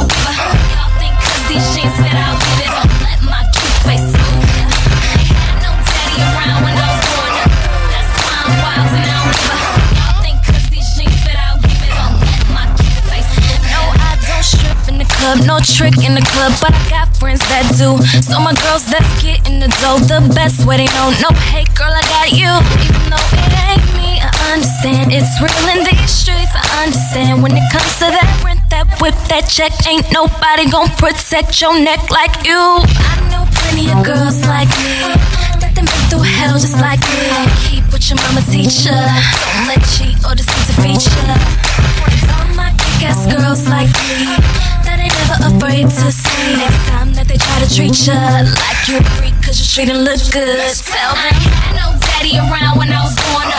No. 1.49 1.89
That's 15.59 15.75
trick 15.75 15.97
in 16.07 16.15
the 16.15 16.21
club, 16.21 16.53
but 16.61 16.73
I 16.73 16.89
got 16.89 17.17
friends 17.17 17.41
that 17.51 17.67
do. 17.75 17.99
So 18.23 18.39
my 18.39 18.55
girls 18.63 18.85
that 18.95 19.03
get 19.21 19.43
in 19.49 19.59
the 19.59 19.67
dough, 19.83 19.99
the 19.99 20.23
best 20.33 20.65
way 20.65 20.77
they 20.77 20.87
know. 20.95 21.11
No, 21.19 21.35
hey 21.51 21.65
girl, 21.75 21.91
I 21.91 21.99
got 22.07 22.31
you. 22.31 22.47
Even 22.79 23.11
though 23.11 23.27
it 23.35 23.51
ain't 23.67 23.88
understand 24.49 25.13
it's 25.13 25.37
real 25.37 25.67
in 25.69 25.85
these 25.85 26.09
streets. 26.09 26.51
I 26.55 26.85
understand 26.85 27.43
when 27.43 27.53
it 27.53 27.65
comes 27.71 27.93
to 28.01 28.09
that 28.09 28.27
rent, 28.43 28.61
that 28.73 28.89
whip, 29.01 29.13
that 29.29 29.45
check. 29.45 29.71
Ain't 29.85 30.09
nobody 30.11 30.65
gon' 30.69 30.89
protect 30.97 31.61
your 31.61 31.77
neck 31.77 32.09
like 32.09 32.33
you. 32.41 32.57
I 32.57 33.15
know 33.29 33.45
plenty 33.61 33.93
of 33.93 34.01
girls 34.01 34.41
like 34.49 34.69
me. 34.81 35.13
That 35.61 35.77
them 35.77 35.85
been 35.85 36.03
through 36.09 36.25
hell 36.25 36.57
just 36.57 36.81
like 36.81 37.01
me. 37.13 37.29
Keep 37.69 37.93
what 37.93 38.01
your 38.09 38.17
mama 38.25 38.41
teach 38.49 38.89
ya. 38.89 38.97
Don't 38.97 39.69
let 39.69 39.81
cheat 39.93 40.17
or 40.25 40.33
deceit 40.33 40.65
defeat 40.65 41.05
ya. 41.05 41.37
All 42.33 42.49
my 42.57 42.73
kick-ass 42.73 43.29
girls 43.29 43.69
like 43.69 43.91
me 44.09 44.33
that 44.85 44.97
ain't 44.97 45.13
never 45.13 45.37
afraid 45.53 45.85
to 45.85 46.07
say 46.09 46.57
next 46.57 46.81
time 46.89 47.13
that 47.13 47.27
they 47.29 47.37
try 47.37 47.57
to 47.61 47.69
treat 47.69 47.93
ya 48.01 48.17
like 48.65 48.81
you're 48.89 48.97
a 48.97 49.09
freak 49.21 49.37
cause 49.45 49.61
your 49.61 49.93
and 49.93 50.03
look 50.03 50.21
good. 50.33 50.57
Tell 50.57 51.13
them 51.13 51.21
I 51.21 51.37
had 51.37 51.77
no 51.77 51.87
daddy 52.01 52.41
around 52.41 52.77
when 52.81 52.89
I 52.89 53.05
was 53.05 53.13
growing 53.13 53.53
up. 53.53 53.58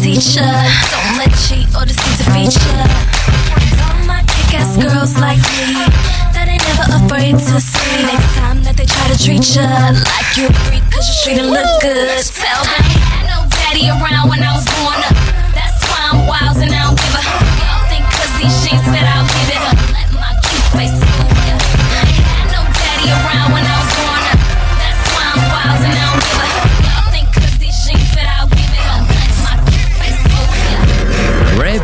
What 0.00 0.16
your 0.16 0.16
mama 0.16 0.16
teach 0.16 0.36
ya. 0.36 0.48
Don't 0.90 1.18
let 1.18 1.32
cheat 1.44 1.68
or 1.76 1.84
deceit 1.84 2.16
defeat 2.18 2.54
ya. 2.56 2.86
All 3.84 4.06
my 4.06 4.22
kick-ass 4.24 4.76
girls 4.76 5.18
like 5.20 5.40
me 5.60 5.74
that 6.32 6.48
ain't 6.48 6.64
never 6.64 7.04
afraid 7.04 7.36
to 7.36 7.60
say 7.60 8.02
next 8.08 8.34
time 8.36 8.62
that 8.64 8.76
they 8.76 8.86
try 8.86 9.06
to 9.08 9.18
treat 9.18 9.44
ya 9.54 9.66
like 9.92 10.36
you're 10.36 10.50
a 10.50 10.60
freak 10.68 10.84
cause 10.90 11.04
your 11.04 11.18
street 11.20 11.38
and 11.40 11.50
look 11.52 11.68
good. 11.82 12.24
Tell 12.24 12.64
them 12.64 12.80
I 12.80 12.96
had 13.12 13.24
no 13.28 13.38
daddy 13.48 13.88
around 13.90 14.28
when 14.28 14.40
I 14.42 14.52
was 14.56 14.64
growing 14.64 15.02
up. 15.04 15.16
That's 15.52 15.80
why 15.88 16.00
I'm 16.12 16.26
wild 16.26 16.56
and 16.64 16.72
I 16.72 16.80
don't 16.88 16.96
give 16.96 17.14
a. 17.14 17.22
Y'all 17.60 17.84
think 17.92 18.04
'cause 18.08 18.32
these 18.40 18.56
jeans 18.64 18.84
fit, 18.88 19.04
I'll 19.04 19.26
give 19.28 19.48
it 19.52 19.59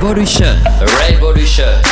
Revolution. 0.07 0.63
Revolution. 1.03 1.83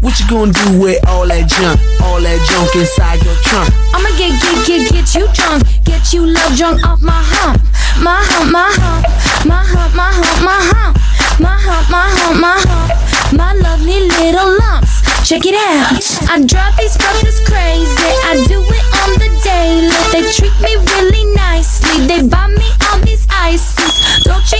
What 0.00 0.18
you 0.18 0.26
gonna 0.30 0.50
do 0.50 0.80
with 0.80 1.06
all 1.06 1.28
that 1.28 1.44
junk? 1.44 1.76
All 2.00 2.24
that 2.24 2.40
junk 2.48 2.72
inside 2.72 3.20
your 3.20 3.36
trunk? 3.44 3.68
I'ma 3.92 4.08
get, 4.16 4.32
get, 4.40 4.64
get, 4.64 4.80
get 4.88 5.12
you 5.12 5.28
drunk. 5.36 5.68
Get 5.84 6.14
you 6.14 6.24
love 6.24 6.56
drunk 6.56 6.88
off 6.88 7.02
my 7.02 7.20
hump. 7.20 7.60
My 8.00 8.16
hump, 8.16 8.50
my 8.50 8.64
hump. 8.64 9.04
My 9.44 9.60
hump, 9.60 9.92
my 9.92 10.08
hump, 10.16 10.40
my 10.40 10.56
hump. 10.56 10.96
My 11.36 11.52
hump, 11.52 11.90
my 11.92 12.08
hump, 12.16 12.40
my 12.40 12.56
hump. 12.64 12.96
My 13.36 13.52
lovely 13.60 14.08
little 14.08 14.56
lumps. 14.56 15.04
Check 15.28 15.44
it 15.44 15.52
out. 15.52 16.00
I 16.32 16.40
drive 16.40 16.72
these 16.80 16.96
brothers 16.96 17.44
crazy. 17.44 18.08
I 18.24 18.40
do 18.48 18.64
it 18.64 18.86
on 19.04 19.20
the 19.20 19.28
daily. 19.44 19.92
They 20.16 20.24
treat 20.32 20.56
me 20.64 20.80
really 20.96 21.34
nicely. 21.36 22.06
They 22.06 22.26
buy 22.26 22.48
me 22.48 22.75
ISIS. 23.36 24.20
Don't 24.24 24.50
you 24.52 24.55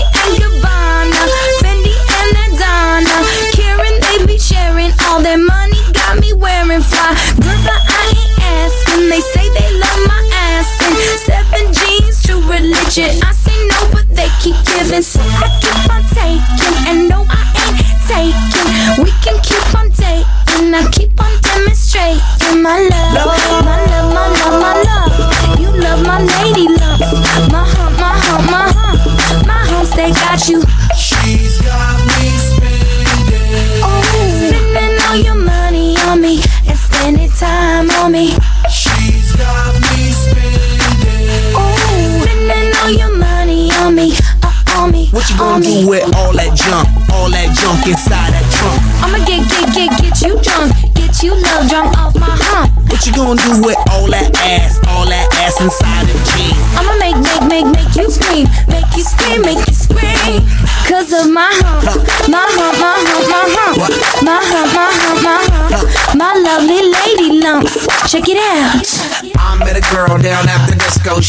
gonna 53.27 53.43
do 53.43 53.67
with 53.67 53.75
all 53.91 54.07
that 54.07 54.31
ass, 54.47 54.79
all 54.87 55.03
that 55.03 55.27
ass 55.43 55.59
inside 55.59 56.07
of 56.07 56.15
jeans? 56.31 56.55
I'ma 56.79 56.95
make, 56.95 57.19
make, 57.19 57.43
make, 57.51 57.67
make 57.75 57.91
you 57.99 58.07
scream, 58.07 58.47
make 58.71 58.87
you 58.95 59.03
scream, 59.03 59.43
make 59.43 59.59
you 59.67 59.75
scream. 59.75 60.39
Cause 60.87 61.11
of 61.11 61.27
my 61.27 61.51
hump, 61.59 62.07
my 62.31 62.39
hump, 62.39 62.79
my 62.79 62.95
hump, 63.03 63.27
my 63.27 63.43
hump, 63.51 63.83
my 64.23 64.39
hump, 64.39 64.71
my 64.71 64.87
hump, 64.95 65.19
my 65.27 65.43
hump, 65.43 66.15
my 66.15 66.31
lovely 66.39 66.87
lady 66.87 67.43
lumps. 67.43 67.75
Check 68.07 68.31
it 68.31 68.39
out. 68.39 68.76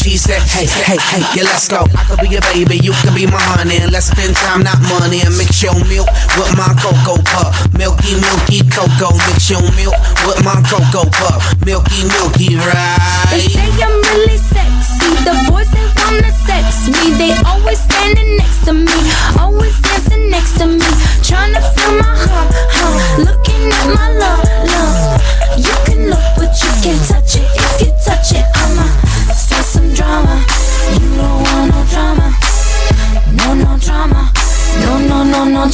He 0.09 0.17
said, 0.17 0.41
Hey, 0.41 0.65
hey, 0.65 0.97
hey, 0.97 1.21
yeah, 1.37 1.45
let's 1.45 1.69
go. 1.69 1.85
I 1.93 2.01
could 2.09 2.17
be 2.17 2.33
your 2.33 2.41
baby, 2.49 2.81
you 2.81 2.97
could 2.97 3.13
be 3.13 3.29
my 3.29 3.37
honey. 3.53 3.77
Let's 3.93 4.09
spend 4.09 4.33
time, 4.41 4.65
not 4.65 4.81
money. 4.89 5.21
And 5.21 5.37
mix 5.37 5.61
your 5.61 5.77
milk 5.85 6.09
with 6.33 6.49
my 6.57 6.65
cocoa 6.81 7.21
puff. 7.29 7.53
Milky, 7.77 8.17
milky 8.17 8.65
cocoa. 8.73 9.13
Mix 9.29 9.53
your 9.53 9.61
milk 9.77 9.93
with 10.25 10.41
my 10.41 10.57
cocoa 10.65 11.05
puff. 11.13 11.53
Milky, 11.61 12.09
milky, 12.09 12.57
right? 12.57 13.29
They 13.29 13.53
say 13.53 13.69
I'm 13.85 14.01
really 14.09 14.41
sexy. 14.41 15.13
The 15.21 15.37
boys 15.45 15.69
ain't 15.77 15.93
gonna 15.93 16.33
sex 16.41 16.89
me. 16.89 17.13
They 17.13 17.37
always 17.45 17.77
standing 17.77 18.33
next 18.41 18.65
to 18.65 18.73
me. 18.73 18.97
Always 19.37 19.77
dancing 19.77 20.33
next 20.33 20.57
to 20.57 20.65
me. 20.65 20.89
Trying 21.21 21.53
to 21.53 21.61
feel 21.61 22.01
my 22.01 22.17
heart, 22.17 22.49
huh? 22.49 23.29
Looking 23.29 23.61
at 23.69 23.85
my 23.93 24.09
love. 24.17 24.58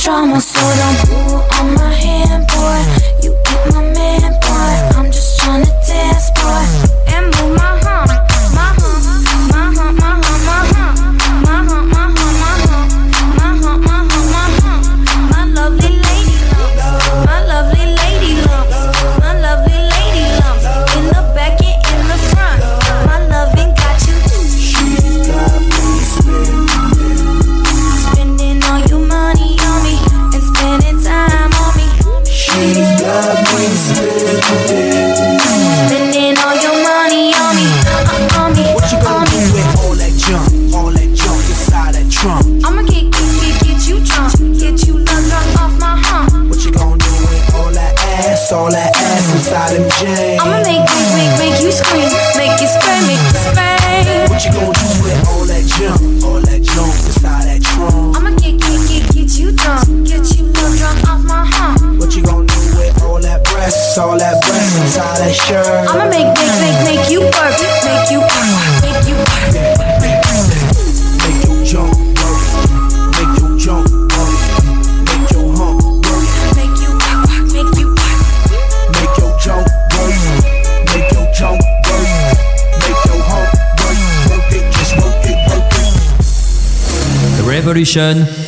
Drama, 0.05 0.39
so 0.39 0.59
don't 0.59 1.09
pull 1.09 1.41
on 1.59 1.73
my 1.73 1.91
hand, 1.91 2.45
boy. 2.49 2.94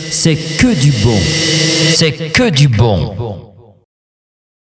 C'est 0.10 0.36
que 0.36 0.74
du 0.74 0.92
bon. 1.04 1.20
C'est 1.96 2.32
que 2.32 2.50
du 2.50 2.70
bon. 2.70 3.27